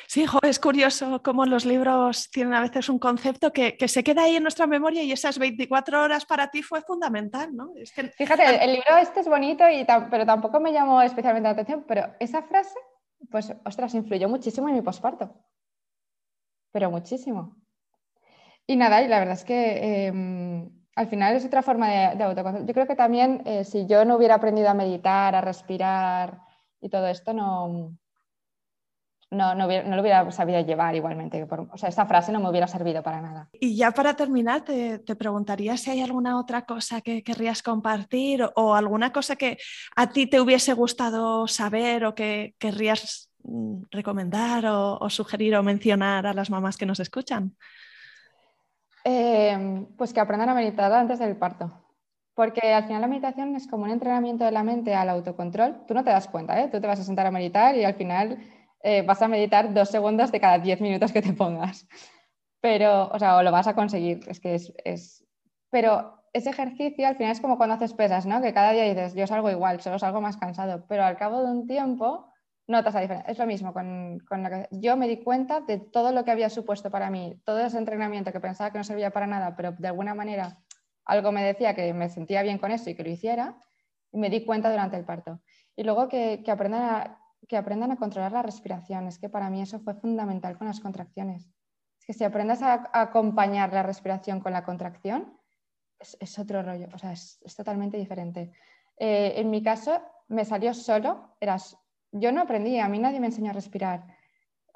Sí, 0.08 0.24
es 0.42 0.58
curioso 0.58 1.20
cómo 1.22 1.44
los 1.44 1.66
libros 1.66 2.30
tienen 2.30 2.54
a 2.54 2.62
veces 2.62 2.88
un 2.88 2.98
concepto 2.98 3.52
que, 3.52 3.76
se 3.88 4.02
queda 4.02 4.22
ahí 4.22 4.36
en 4.36 4.42
nuestra 4.42 4.66
memoria 4.66 5.02
y 5.02 5.12
esas 5.12 5.38
24 5.38 6.02
horas 6.02 6.24
para 6.24 6.48
ti 6.48 6.62
fue 6.62 6.80
fundamental, 6.80 7.54
¿no? 7.54 7.74
Fíjate, 8.16 8.64
el, 8.64 8.72
libro 8.72 8.96
este 8.96 9.20
es 9.20 9.28
bonito, 9.28 9.68
y 9.68 9.84
pero 10.10 10.24
tampoco 10.24 10.60
me 10.60 10.72
llamó 10.72 11.02
especialmente 11.02 11.48
la 11.48 11.52
atención, 11.52 11.84
pero 11.86 12.14
esa 12.20 12.42
frase 12.44 12.78
pues, 13.30 13.52
ostras, 13.64 13.94
influyó 13.94 14.28
muchísimo 14.28 14.68
en 14.68 14.76
mi 14.76 14.82
posparto. 14.82 15.34
Pero 16.72 16.90
muchísimo. 16.90 17.56
Y 18.66 18.76
nada, 18.76 19.02
y 19.02 19.08
la 19.08 19.18
verdad 19.18 19.34
es 19.34 19.44
que 19.44 20.06
em, 20.06 20.75
al 20.96 21.08
final 21.08 21.36
es 21.36 21.44
otra 21.44 21.62
forma 21.62 21.88
de, 21.88 22.16
de. 22.16 22.64
Yo 22.66 22.74
creo 22.74 22.86
que 22.86 22.96
también 22.96 23.42
eh, 23.44 23.64
si 23.64 23.86
yo 23.86 24.04
no 24.04 24.16
hubiera 24.16 24.36
aprendido 24.36 24.68
a 24.68 24.74
meditar, 24.74 25.34
a 25.34 25.42
respirar 25.42 26.40
y 26.80 26.88
todo 26.88 27.06
esto, 27.06 27.34
no, 27.34 27.96
no, 29.30 29.54
no, 29.54 29.66
lo 29.66 30.00
hubiera 30.00 30.30
sabido 30.30 30.60
llevar 30.60 30.94
igualmente. 30.94 31.42
o 31.42 31.76
sea, 31.76 31.88
esta 31.88 32.06
frase 32.06 32.32
no 32.32 32.40
me 32.40 32.48
hubiera 32.48 32.66
servido 32.66 33.02
para 33.02 33.20
nada. 33.20 33.48
Y 33.52 33.76
ya 33.76 33.90
para 33.90 34.14
terminar, 34.14 34.62
te, 34.62 34.98
preguntaría 35.16 35.76
si 35.76 35.90
hay 35.90 36.00
alguna 36.00 36.38
otra 36.38 36.64
cosa 36.64 37.02
que 37.02 37.22
querrías 37.22 37.62
compartir 37.62 38.48
o, 38.54 38.74
alguna 38.74 39.12
cosa 39.12 39.36
que 39.36 39.58
a 39.96 40.08
ti 40.08 40.26
te 40.26 40.40
hubiese 40.40 40.72
gustado 40.72 41.46
saber 41.46 42.06
o 42.06 42.14
que 42.14 42.54
querrías 42.58 43.30
mm, 43.42 43.82
recomendar 43.90 44.64
o, 44.66 45.10
sugerir 45.10 45.56
o 45.56 45.62
mencionar 45.62 46.26
a 46.26 46.32
las 46.32 46.48
mamás 46.48 46.76
que 46.76 46.86
nos 46.86 47.00
escuchan. 47.00 47.54
Em, 49.08 49.86
pues 49.96 50.12
que 50.12 50.18
aprendan 50.18 50.48
a 50.48 50.54
meditar 50.54 50.92
antes 50.92 51.20
del 51.20 51.36
parto. 51.36 51.70
Porque 52.34 52.72
al 52.72 52.86
final 52.86 53.00
la 53.02 53.06
meditación 53.06 53.54
es 53.54 53.68
como 53.68 53.84
un 53.84 53.92
entrenamiento 53.92 54.44
de 54.44 54.50
la 54.50 54.64
mente 54.64 54.96
al 54.96 55.08
autocontrol. 55.08 55.86
Tú 55.86 55.94
no 55.94 56.02
te 56.02 56.10
das 56.10 56.26
cuenta, 56.26 56.60
¿eh? 56.60 56.68
tú 56.72 56.80
te 56.80 56.88
vas 56.88 56.98
a 56.98 57.04
sentar 57.04 57.24
a 57.24 57.30
meditar 57.30 57.76
y 57.76 57.84
al 57.84 57.94
final 57.94 58.36
eh, 58.82 59.02
vas 59.02 59.22
a 59.22 59.28
meditar 59.28 59.72
dos 59.72 59.90
segundos 59.90 60.32
de 60.32 60.40
cada 60.40 60.58
diez 60.58 60.80
minutos 60.80 61.12
que 61.12 61.22
te 61.22 61.32
pongas. 61.32 61.86
Pero, 62.60 63.08
o 63.12 63.18
sea, 63.20 63.36
o 63.36 63.44
lo 63.44 63.52
vas 63.52 63.68
a 63.68 63.76
conseguir. 63.76 64.22
Es 64.26 64.40
que 64.40 64.56
es, 64.56 65.24
Pero 65.70 66.24
ese 66.32 66.50
ejercicio 66.50 67.06
al 67.06 67.14
final 67.14 67.30
es 67.30 67.40
como 67.40 67.58
cuando 67.58 67.76
haces 67.76 67.94
pesas, 67.94 68.26
¿no? 68.26 68.42
Que 68.42 68.52
cada 68.52 68.72
día 68.72 68.84
dices, 68.84 69.14
yo 69.14 69.28
salgo 69.28 69.52
igual, 69.52 69.80
solo 69.80 70.00
salgo 70.00 70.20
más 70.20 70.36
cansado. 70.36 70.84
Pero 70.88 71.04
al 71.04 71.16
cabo 71.16 71.44
de 71.44 71.52
un 71.52 71.68
tiempo 71.68 72.26
notas 72.66 72.94
la 72.94 73.00
diferencia. 73.00 73.30
Es 73.30 73.38
lo 73.38 73.46
mismo 73.46 73.72
con, 73.72 74.20
con 74.28 74.42
lo 74.42 74.48
que 74.48 74.68
yo 74.70 74.96
me 74.96 75.08
di 75.08 75.22
cuenta 75.22 75.60
de 75.60 75.78
todo 75.78 76.12
lo 76.12 76.24
que 76.24 76.30
había 76.30 76.50
supuesto 76.50 76.90
para 76.90 77.10
mí, 77.10 77.40
todo 77.44 77.60
ese 77.60 77.78
entrenamiento 77.78 78.32
que 78.32 78.40
pensaba 78.40 78.70
que 78.70 78.78
no 78.78 78.84
servía 78.84 79.10
para 79.10 79.26
nada, 79.26 79.54
pero 79.56 79.72
de 79.72 79.88
alguna 79.88 80.14
manera 80.14 80.58
algo 81.04 81.32
me 81.32 81.42
decía 81.44 81.74
que 81.74 81.92
me 81.94 82.08
sentía 82.08 82.42
bien 82.42 82.58
con 82.58 82.72
eso 82.72 82.90
y 82.90 82.94
que 82.94 83.04
lo 83.04 83.10
hiciera, 83.10 83.56
y 84.10 84.18
me 84.18 84.30
di 84.30 84.44
cuenta 84.44 84.70
durante 84.70 84.96
el 84.96 85.04
parto. 85.04 85.40
Y 85.76 85.84
luego 85.84 86.08
que, 86.08 86.42
que 86.44 86.50
aprendan 86.50 86.82
a 86.82 87.18
que 87.48 87.56
aprendan 87.56 87.92
a 87.92 87.96
controlar 87.96 88.32
la 88.32 88.42
respiración. 88.42 89.06
Es 89.06 89.18
que 89.18 89.28
para 89.28 89.50
mí 89.50 89.62
eso 89.62 89.78
fue 89.80 89.94
fundamental 89.94 90.58
con 90.58 90.66
las 90.66 90.80
contracciones. 90.80 91.48
Es 91.98 92.06
que 92.06 92.12
si 92.12 92.24
aprendas 92.24 92.62
a, 92.62 92.90
acompañar 92.92 93.72
la 93.72 93.82
respiración 93.82 94.40
con 94.40 94.52
la 94.52 94.64
contracción, 94.64 95.38
es, 95.98 96.38
otro 96.38 96.62
rollo, 96.62 96.88
o 96.92 96.98
sea, 96.98 97.12
es, 97.12 97.38
totalmente 97.56 97.96
diferente. 97.96 98.52
Eh, 98.98 99.34
en 99.36 99.50
mi 99.50 99.62
caso, 99.62 100.02
me 100.28 100.44
salió 100.44 100.74
solo, 100.74 101.36
eras, 101.40 101.78
yo 102.12 102.32
no 102.32 102.42
aprendí, 102.42 102.78
a 102.78 102.88
mí 102.88 102.98
nadie 102.98 103.20
me 103.20 103.26
enseñó 103.26 103.50
a 103.50 103.54
respirar. 103.54 104.04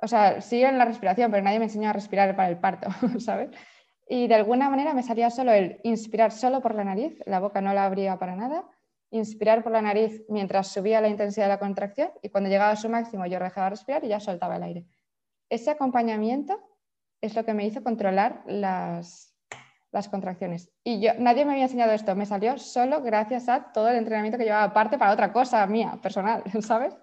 O 0.02 0.08
sea, 0.08 0.40
sí 0.40 0.62
en 0.64 0.78
la 0.78 0.84
respiración, 0.84 1.30
pero 1.30 1.42
nadie 1.42 1.58
me 1.58 1.66
enseñó 1.66 1.90
a 1.90 1.92
respirar 1.92 2.34
para 2.36 2.48
el 2.48 2.58
parto, 2.58 2.88
¿sabes? 3.18 3.50
Y 4.08 4.26
de 4.26 4.34
alguna 4.34 4.68
manera 4.68 4.92
me 4.94 5.02
salía 5.02 5.30
solo 5.30 5.52
el 5.52 5.80
inspirar 5.84 6.32
solo 6.32 6.60
por 6.60 6.74
la 6.74 6.84
nariz, 6.84 7.18
la 7.26 7.38
boca 7.38 7.60
no 7.60 7.72
la 7.72 7.84
abría 7.84 8.18
para 8.18 8.34
nada, 8.34 8.64
inspirar 9.10 9.62
por 9.62 9.72
la 9.72 9.82
nariz 9.82 10.24
mientras 10.28 10.68
subía 10.68 11.00
la 11.00 11.08
intensidad 11.08 11.44
de 11.44 11.50
la 11.50 11.58
contracción 11.58 12.10
y 12.22 12.28
cuando 12.28 12.50
llegaba 12.50 12.72
a 12.72 12.76
su 12.76 12.88
máximo 12.88 13.26
yo 13.26 13.38
dejaba 13.38 13.66
de 13.66 13.70
respirar 13.70 14.04
y 14.04 14.08
ya 14.08 14.20
soltaba 14.20 14.56
el 14.56 14.62
aire. 14.62 14.86
Ese 15.48 15.70
acompañamiento 15.70 16.60
es 17.20 17.34
lo 17.34 17.44
que 17.44 17.54
me 17.54 17.66
hizo 17.66 17.82
controlar 17.82 18.42
las, 18.46 19.36
las 19.92 20.08
contracciones. 20.08 20.72
Y 20.84 21.00
yo, 21.00 21.12
nadie 21.18 21.44
me 21.44 21.52
había 21.52 21.64
enseñado 21.64 21.92
esto, 21.92 22.14
me 22.14 22.26
salió 22.26 22.58
solo 22.58 23.02
gracias 23.02 23.48
a 23.48 23.72
todo 23.72 23.88
el 23.88 23.96
entrenamiento 23.96 24.38
que 24.38 24.44
llevaba 24.44 24.64
aparte 24.64 24.98
para 24.98 25.12
otra 25.12 25.32
cosa 25.32 25.66
mía, 25.66 25.98
personal, 26.02 26.42
¿sabes? 26.60 26.96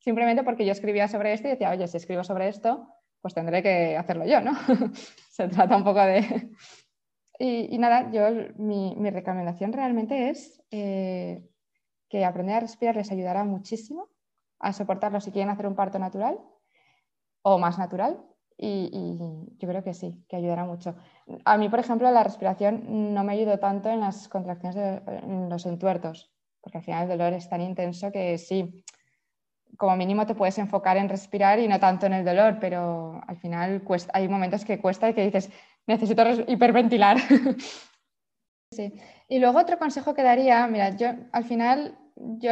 Simplemente 0.00 0.44
porque 0.44 0.64
yo 0.64 0.72
escribía 0.72 1.08
sobre 1.08 1.32
esto 1.32 1.48
y 1.48 1.52
decía, 1.52 1.70
oye, 1.70 1.86
si 1.88 1.96
escribo 1.96 2.24
sobre 2.24 2.48
esto, 2.48 2.88
pues 3.20 3.34
tendré 3.34 3.62
que 3.62 3.96
hacerlo 3.96 4.24
yo, 4.26 4.40
¿no? 4.40 4.52
Se 5.30 5.48
trata 5.48 5.76
un 5.76 5.84
poco 5.84 6.00
de, 6.00 6.50
y, 7.38 7.78
nada, 7.78 8.10
yo 8.10 8.28
mi, 8.56 8.94
recomendación 9.10 9.72
realmente 9.72 10.30
es 10.30 10.62
eh, 10.70 11.48
que 12.08 12.24
aprender 12.24 12.56
a 12.56 12.60
respirar 12.60 12.96
les 12.96 13.10
ayudará 13.10 13.44
muchísimo 13.44 14.08
a 14.60 14.72
soportarlo 14.72 15.20
si 15.20 15.30
quieren 15.30 15.50
hacer 15.50 15.66
un 15.66 15.76
parto 15.76 15.98
natural 15.98 16.38
o 17.42 17.58
más 17.58 17.78
natural. 17.78 18.24
Y, 18.60 19.16
yo 19.58 19.68
creo 19.68 19.84
que 19.84 19.94
sí, 19.94 20.24
que 20.28 20.34
ayudará 20.34 20.64
mucho. 20.64 20.96
A 21.44 21.56
mí, 21.56 21.68
por 21.68 21.78
ejemplo, 21.78 22.10
la 22.10 22.24
respiración 22.24 23.14
no 23.14 23.22
me 23.22 23.34
ayudó 23.34 23.60
tanto 23.60 23.88
en 23.88 24.00
las 24.00 24.28
contracciones 24.28 24.74
de 24.74 25.48
los 25.48 25.64
entuertos, 25.64 26.32
porque 26.60 26.78
al 26.78 26.84
final 26.84 27.04
el 27.04 27.18
dolor 27.18 27.34
es 27.34 27.48
tan 27.48 27.60
intenso 27.60 28.10
que 28.10 28.36
sí, 28.36 28.84
como 29.78 29.96
mínimo 29.96 30.26
te 30.26 30.34
puedes 30.34 30.58
enfocar 30.58 30.96
en 30.96 31.08
respirar 31.08 31.60
y 31.60 31.68
no 31.68 31.78
tanto 31.78 32.06
en 32.06 32.12
el 32.12 32.24
dolor, 32.24 32.58
pero 32.60 33.22
al 33.26 33.36
final 33.36 33.82
cuesta, 33.82 34.12
hay 34.12 34.28
momentos 34.28 34.64
que 34.64 34.80
cuesta 34.80 35.08
y 35.08 35.14
que 35.14 35.24
dices, 35.24 35.50
necesito 35.86 36.22
hiperventilar. 36.48 37.16
sí. 38.72 38.92
Y 39.28 39.38
luego 39.38 39.60
otro 39.60 39.78
consejo 39.78 40.14
que 40.14 40.24
daría, 40.24 40.66
mira, 40.66 40.96
yo 40.96 41.10
al 41.32 41.44
final 41.44 41.96
yo 42.16 42.50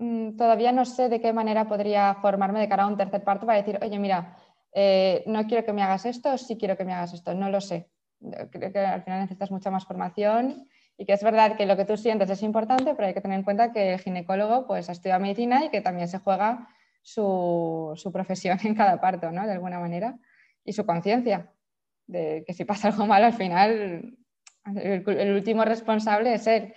mm, 0.00 0.36
todavía 0.36 0.72
no 0.72 0.84
sé 0.84 1.08
de 1.08 1.20
qué 1.20 1.32
manera 1.32 1.68
podría 1.68 2.16
formarme 2.16 2.58
de 2.58 2.68
cara 2.68 2.82
a 2.82 2.88
un 2.88 2.96
tercer 2.96 3.22
parto 3.22 3.46
para 3.46 3.58
decir, 3.58 3.78
oye, 3.80 3.98
mira, 4.00 4.36
eh, 4.74 5.22
no 5.26 5.46
quiero 5.46 5.64
que 5.64 5.72
me 5.72 5.82
hagas 5.84 6.04
esto 6.04 6.36
sí 6.36 6.58
quiero 6.58 6.76
que 6.76 6.84
me 6.84 6.92
hagas 6.92 7.14
esto, 7.14 7.34
no 7.34 7.50
lo 7.50 7.60
sé. 7.60 7.88
Creo 8.50 8.72
que 8.72 8.78
al 8.80 9.02
final 9.02 9.20
necesitas 9.20 9.52
mucha 9.52 9.70
más 9.70 9.84
formación 9.84 10.66
y 10.96 11.06
que 11.06 11.12
es 11.12 11.22
verdad 11.22 11.56
que 11.56 11.66
lo 11.66 11.76
que 11.76 11.84
tú 11.84 11.96
sientes 11.96 12.30
es 12.30 12.42
importante, 12.42 12.94
pero 12.94 13.08
hay 13.08 13.14
que 13.14 13.20
tener 13.20 13.38
en 13.38 13.44
cuenta 13.44 13.72
que 13.72 13.94
el 13.94 14.00
ginecólogo 14.00 14.66
pues, 14.66 14.88
ha 14.88 14.92
estudiado 14.92 15.20
medicina 15.20 15.64
y 15.64 15.70
que 15.70 15.80
también 15.80 16.08
se 16.08 16.18
juega 16.18 16.68
su, 17.02 17.92
su 17.96 18.12
profesión 18.12 18.58
en 18.64 18.74
cada 18.74 19.00
parto, 19.00 19.30
¿no? 19.30 19.46
De 19.46 19.52
alguna 19.52 19.80
manera, 19.80 20.18
y 20.64 20.72
su 20.72 20.86
conciencia 20.86 21.50
de 22.06 22.44
que 22.46 22.52
si 22.52 22.64
pasa 22.64 22.88
algo 22.88 23.06
malo 23.06 23.26
al 23.26 23.32
final 23.32 24.16
el, 24.74 25.34
último 25.34 25.64
responsable 25.64 26.34
es 26.34 26.46
él. 26.46 26.74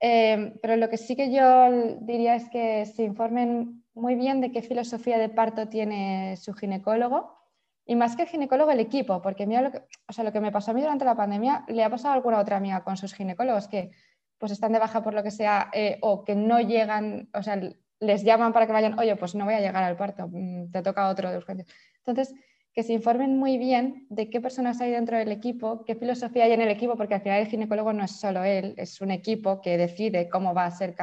Eh, 0.00 0.54
pero 0.62 0.76
lo 0.76 0.88
que 0.88 0.96
sí 0.96 1.14
que 1.14 1.32
yo 1.32 1.96
diría 2.00 2.34
es 2.34 2.48
que 2.48 2.86
se 2.86 3.02
informen 3.02 3.84
muy 3.94 4.14
bien 4.14 4.40
de 4.40 4.50
qué 4.50 4.62
filosofía 4.62 5.18
de 5.18 5.28
parto 5.28 5.68
tiene 5.68 6.36
su 6.38 6.54
ginecólogo 6.54 7.39
y 7.86 7.96
más 7.96 8.16
que 8.16 8.22
el 8.22 8.28
ginecólogo, 8.28 8.70
el 8.70 8.80
equipo, 8.80 9.20
porque 9.20 9.46
mira 9.46 9.62
lo 9.62 9.72
que, 9.72 9.82
o 10.08 10.12
sea, 10.12 10.24
lo 10.24 10.32
que 10.32 10.40
me 10.40 10.52
pasó 10.52 10.70
a 10.70 10.74
mí 10.74 10.80
durante 10.80 11.04
la 11.04 11.16
pandemia 11.16 11.64
le 11.68 11.82
ha 11.82 11.90
pasado 11.90 12.12
a 12.12 12.16
alguna 12.16 12.38
otra 12.38 12.56
amiga 12.56 12.84
con 12.84 12.96
sus 12.96 13.14
ginecólogos 13.14 13.68
que 13.68 13.90
pues 14.38 14.52
están 14.52 14.72
de 14.72 14.78
baja 14.78 15.02
por 15.02 15.12
lo 15.12 15.22
que 15.22 15.30
sea 15.30 15.70
eh, 15.72 15.98
o 16.00 16.24
que 16.24 16.34
no 16.34 16.60
llegan, 16.60 17.28
o 17.34 17.42
sea, 17.42 17.60
les 18.00 18.24
llaman 18.24 18.52
para 18.52 18.66
que 18.66 18.72
vayan, 18.72 18.98
oye, 18.98 19.14
pues 19.16 19.34
no 19.34 19.44
voy 19.44 19.54
a 19.54 19.60
llegar 19.60 19.84
al 19.84 19.96
parto, 19.96 20.28
mm, 20.30 20.70
te 20.70 20.82
toca 20.82 21.08
otro 21.08 21.30
de 21.30 21.36
urgencia. 21.36 21.66
Entonces, 21.98 22.34
que 22.72 22.82
se 22.82 22.92
informen 22.92 23.36
muy 23.36 23.58
bien 23.58 24.06
de 24.08 24.30
qué 24.30 24.40
personas 24.40 24.80
hay 24.80 24.92
dentro 24.92 25.18
del 25.18 25.30
equipo, 25.32 25.84
qué 25.84 25.94
filosofía 25.94 26.44
hay 26.44 26.52
en 26.52 26.62
el 26.62 26.70
equipo, 26.70 26.96
porque 26.96 27.14
al 27.14 27.20
final 27.20 27.40
el 27.40 27.48
ginecólogo 27.48 27.92
no 27.92 28.04
es 28.04 28.12
solo 28.12 28.44
él, 28.44 28.74
es 28.76 29.00
un 29.00 29.10
equipo 29.10 29.60
que 29.60 29.76
decide 29.76 30.28
cómo 30.28 30.54
va 30.54 30.66
a 30.66 30.70
ser, 30.70 30.94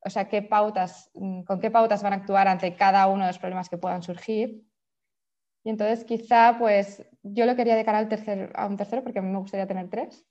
o 0.00 0.10
sea, 0.10 0.28
qué 0.28 0.42
pautas, 0.42 1.10
mm, 1.14 1.42
con 1.42 1.60
qué 1.60 1.70
pautas 1.70 2.02
van 2.02 2.14
a 2.14 2.16
actuar 2.16 2.48
ante 2.48 2.74
cada 2.74 3.06
uno 3.06 3.24
de 3.24 3.28
los 3.28 3.38
problemas 3.38 3.68
que 3.68 3.78
puedan 3.78 4.02
surgir. 4.02 4.64
Y 5.64 5.70
entonces 5.70 6.04
quizá, 6.04 6.56
pues 6.58 7.06
yo 7.22 7.46
lo 7.46 7.56
quería 7.56 7.76
de 7.76 7.84
cara 7.84 7.98
al 7.98 8.08
tercer, 8.08 8.50
a 8.54 8.66
un 8.66 8.76
tercero, 8.76 9.02
porque 9.02 9.18
a 9.18 9.22
mí 9.22 9.30
me 9.30 9.38
gustaría 9.38 9.66
tener 9.66 9.88
tres. 9.88 10.26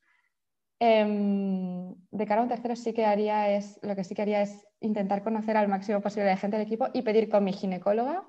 Em, 0.79 1.93
de 2.11 2.25
cara 2.25 2.41
a 2.41 2.43
un 2.43 2.49
tercero 2.49 2.75
sí 2.75 2.93
que 2.93 3.05
haría 3.05 3.49
es, 3.49 3.79
lo 3.83 3.95
que 3.95 4.03
sí 4.03 4.15
que 4.15 4.41
es 4.41 4.65
intentar 4.79 5.23
conocer 5.23 5.57
al 5.57 5.67
máximo 5.67 6.01
posible 6.01 6.29
de 6.29 6.37
gente 6.37 6.57
del 6.57 6.65
equipo 6.65 6.87
y 6.93 7.01
pedir 7.01 7.29
con 7.29 7.43
mi 7.43 7.51
ginecóloga 7.51 8.25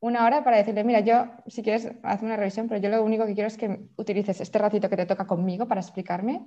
una 0.00 0.24
hora 0.24 0.44
para 0.44 0.58
decirle, 0.58 0.84
mira, 0.84 1.00
yo, 1.00 1.26
si 1.46 1.62
quieres, 1.62 1.90
haz 2.02 2.22
una 2.22 2.36
revisión, 2.36 2.68
pero 2.68 2.80
yo 2.80 2.88
lo 2.88 3.02
único 3.02 3.26
que 3.26 3.34
quiero 3.34 3.48
es 3.48 3.56
que 3.56 3.88
utilices 3.96 4.40
este 4.40 4.58
ratito 4.58 4.88
que 4.88 4.96
te 4.96 5.06
toca 5.06 5.26
conmigo 5.26 5.66
para 5.66 5.80
explicarme 5.80 6.46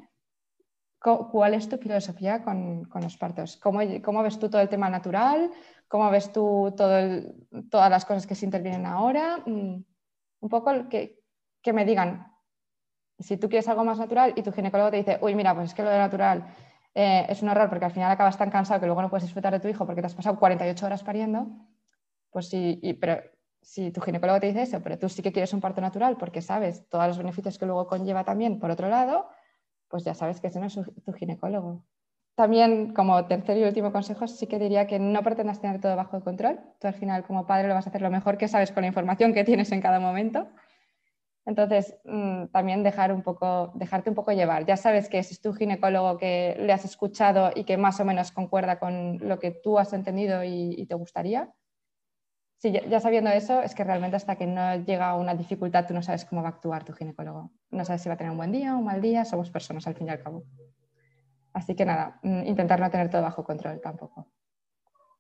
cuál 1.00 1.54
es 1.54 1.70
tu 1.70 1.78
filosofía 1.78 2.44
con, 2.44 2.88
los 3.02 3.18
partos. 3.18 3.58
¿Cómo, 3.58 3.80
¿Cómo, 4.04 4.24
ves 4.24 4.38
tú 4.38 4.50
todo 4.50 4.62
el 4.62 4.70
tema 4.70 4.90
natural? 4.90 5.50
¿Cómo 5.88 6.10
ves 6.12 6.32
tú 6.32 6.74
todo 6.76 7.00
todas 7.70 7.90
las 7.90 8.06
cosas 8.06 8.28
que 8.28 8.36
se 8.36 8.46
intervienen 8.46 8.86
ahora? 8.86 9.38
Mm, 9.46 9.84
un 10.42 10.50
poco 10.50 10.90
que, 10.90 11.24
que 11.62 11.74
me 11.74 11.86
digan, 11.86 12.28
si 13.20 13.38
tú 13.38 13.50
quieres 13.50 13.68
algo 13.68 13.84
más 13.84 14.00
natural 14.00 14.34
y 14.36 14.44
tu 14.44 14.52
ginecólogo 14.52 14.92
te 14.92 14.98
dice, 14.98 15.20
uy, 15.22 15.36
mira, 15.36 15.54
pues 15.54 15.70
es 15.70 15.74
que 15.74 15.84
lo 15.84 15.90
de 15.90 15.98
natural 15.98 16.46
eh, 16.96 17.26
es 17.30 17.42
un 17.42 17.50
error 17.50 17.70
porque 17.70 17.86
al 17.86 17.92
final 17.92 18.12
acabas 18.12 18.38
tan 18.38 18.50
cansado 18.50 18.80
que 18.80 18.86
luego 18.86 19.02
no 19.02 19.10
puedes 19.10 19.24
disfrutar 19.24 19.54
de 19.54 19.60
tu 19.60 19.68
hijo 19.68 19.86
porque 19.86 20.02
te 20.02 20.08
has 20.08 20.16
pasado 20.16 20.40
48 20.40 20.86
horas 20.86 21.04
pariendo, 21.04 21.48
pues 22.30 22.50
sí, 22.50 22.98
pero 23.00 23.22
si 23.62 23.92
tu 23.92 24.02
ginecólogo 24.02 24.40
te 24.40 24.48
dice 24.48 24.62
eso, 24.64 24.82
pero 24.82 24.98
tú 24.98 25.10
sí 25.10 25.22
que 25.22 25.32
quieres 25.32 25.54
un 25.54 25.62
parto 25.62 25.82
natural 25.82 26.18
porque 26.18 26.42
sabes 26.42 26.88
todos 26.90 27.08
los 27.08 27.18
beneficios 27.18 27.58
que 27.58 27.66
luego 27.66 27.88
conlleva 27.88 28.24
también, 28.24 28.60
por 28.60 28.72
otro 28.72 28.88
lado, 28.88 29.28
pues 29.90 30.04
ya 30.04 30.14
sabes 30.14 30.40
que 30.40 30.48
ese 30.48 30.60
no 30.60 30.68
es 30.68 30.80
tu 31.06 31.14
ginecólogo. 31.14 31.86
También, 32.36 32.94
como 32.94 33.26
tercer 33.26 33.58
y 33.58 33.64
último 33.64 33.92
consejo, 33.92 34.26
sí 34.28 34.48
que 34.48 34.60
diría 34.60 34.88
que 34.88 34.98
no 34.98 35.22
pretendas 35.24 35.60
tener 35.60 35.82
todo 35.82 35.96
bajo 35.98 36.22
control. 36.24 36.60
Tú 36.80 36.88
al 36.88 36.94
final, 36.94 37.26
como 37.26 37.46
padre, 37.46 37.68
lo 37.68 37.74
vas 37.74 37.86
a 37.86 37.90
hacer 37.90 38.02
lo 38.02 38.10
mejor 38.10 38.38
que 38.38 38.48
sabes 38.48 38.72
con 38.72 38.82
la 38.82 38.88
información 38.88 39.34
que 39.34 39.44
tienes 39.44 39.72
en 39.74 39.82
cada 39.82 40.00
momento. 40.00 40.48
Entonces, 41.46 41.98
mm, 42.06 42.46
también 42.48 42.84
dejar 42.84 43.12
un 43.12 43.24
poco, 43.24 43.74
dejarte 43.76 44.10
un 44.10 44.16
poco 44.16 44.32
llevar. 44.32 44.66
Ya 44.66 44.78
sabes 44.78 45.10
que 45.10 45.20
es 45.20 45.42
tu 45.42 45.54
ginecólogo 45.54 46.18
que 46.18 46.56
le 46.60 46.72
has 46.72 46.86
escuchado 46.86 47.52
y 47.54 47.66
que 47.66 47.78
más 47.78 48.00
o 48.00 48.06
menos 48.06 48.32
concuerda 48.32 48.80
con 48.80 49.18
lo 49.20 49.40
que 49.40 49.52
tú 49.52 49.78
has 49.78 49.92
entendido 49.92 50.44
y 50.44 50.86
te 50.86 50.96
gustaría 50.96 51.54
Sí, 52.60 52.74
ya, 52.74 53.00
sabiendo 53.00 53.30
eso, 53.30 53.62
es 53.62 53.74
que 53.74 53.86
realmente 53.86 54.18
hasta 54.18 54.36
que 54.36 54.46
no 54.46 54.76
llega 54.84 55.16
una 55.16 55.34
dificultad, 55.34 55.88
tú 55.88 55.94
no 55.94 56.02
sabes 56.02 56.26
cómo 56.26 56.42
va 56.42 56.50
a 56.50 56.52
actuar 56.52 56.84
tu 56.84 56.92
ginecólogo. 56.92 57.52
No 57.72 57.86
sabes 57.86 58.02
si 58.02 58.10
va 58.10 58.16
a 58.16 58.18
tener 58.18 58.32
un 58.32 58.38
buen 58.38 58.52
día 58.52 58.76
o 58.76 58.80
un 58.80 58.84
mal 58.84 59.02
día, 59.02 59.24
somos 59.24 59.50
personas 59.50 59.88
al 59.88 59.96
fin 59.96 60.08
y 60.08 60.10
al 60.10 60.22
cabo. 60.22 60.44
Así 61.54 61.74
que 61.74 61.86
nada, 61.86 62.20
mm, 62.22 62.48
intentar 62.48 62.82
no 62.82 62.92
tener 62.92 63.10
todo 63.10 63.22
bajo 63.22 63.46
control 63.46 63.80
tampoco. 63.80 64.28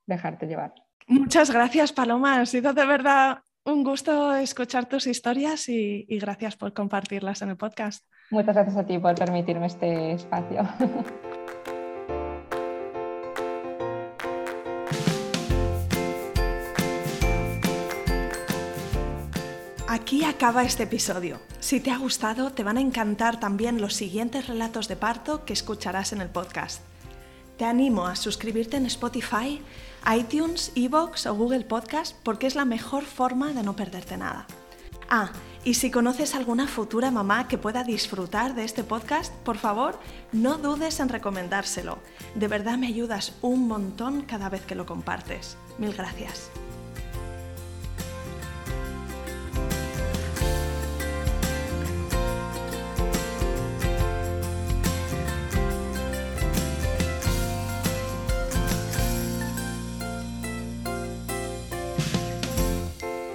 Dejarte 0.06 0.48
llevar. 0.48 0.74
Muchas 1.08 1.50
gracias, 1.50 1.94
Paloma. 1.94 2.42
Ha 2.42 2.46
sido 2.46 2.74
de 2.74 2.86
verdad 2.86 3.40
un 3.64 3.86
gusto 3.86 4.36
escuchar 4.36 4.88
tus 4.88 5.08
historias 5.08 5.70
y 5.70 6.06
gracias 6.20 6.58
por 6.58 6.74
compartirlas 6.74 7.42
en 7.42 7.52
el 7.52 7.58
podcast. 7.58 8.06
Muchas 8.32 8.54
gracias 8.54 8.76
a 8.76 8.86
ti 8.86 9.00
por 9.00 9.16
permitirme 9.16 9.68
este 9.68 10.12
espacio. 10.12 10.68
Aquí 20.10 20.26
acaba 20.26 20.64
este 20.64 20.82
episodio. 20.82 21.39
Si 21.60 21.80
te 21.80 21.91
ha 21.91 21.99
gustado, 21.99 22.51
te 22.51 22.64
van 22.64 22.78
a 22.78 22.82
encantar 22.82 23.39
también 23.39 23.80
los 23.80 23.93
siguientes 23.93 24.47
relatos 24.47 24.88
de 24.88 24.95
parto 24.95 25.45
que 25.45 25.53
escucharás 25.53 26.14
en 26.14 26.22
el 26.22 26.30
podcast. 26.30 26.82
Te 27.60 27.66
animo 27.66 28.07
a 28.07 28.16
suscribirte 28.16 28.78
en 28.78 28.88
Spotify, 28.88 29.62
iTunes, 30.12 30.72
Evox 30.74 31.28
o 31.28 31.36
Google 31.36 31.64
Podcast 31.64 32.16
porque 32.24 32.47
es 32.47 32.55
la 32.55 32.66
mejor 32.66 33.05
forma 33.05 33.53
de 33.53 33.62
no 33.62 33.76
perderte 33.76 34.18
nada. 34.18 34.47
Ah, 35.12 35.30
y 35.64 35.76
si 35.76 35.91
conoces 35.91 36.34
alguna 36.34 36.68
futura 36.68 37.12
mamá 37.12 37.47
que 37.47 37.60
pueda 37.60 37.84
disfrutar 37.84 38.55
de 38.55 38.64
este 38.64 38.84
podcast, 38.84 39.32
por 39.43 39.60
favor, 39.60 39.99
no 40.32 40.57
dudes 40.57 40.99
en 41.01 41.10
recomendárselo. 41.10 41.99
De 42.34 42.47
verdad 42.47 42.80
me 42.80 42.88
ayudas 42.88 43.34
un 43.43 43.68
montón 43.68 44.24
cada 44.24 44.49
vez 44.49 44.66
que 44.66 44.74
lo 44.74 44.88
compartes. 44.88 45.55
Mil 45.78 45.93
gracias. 45.93 46.49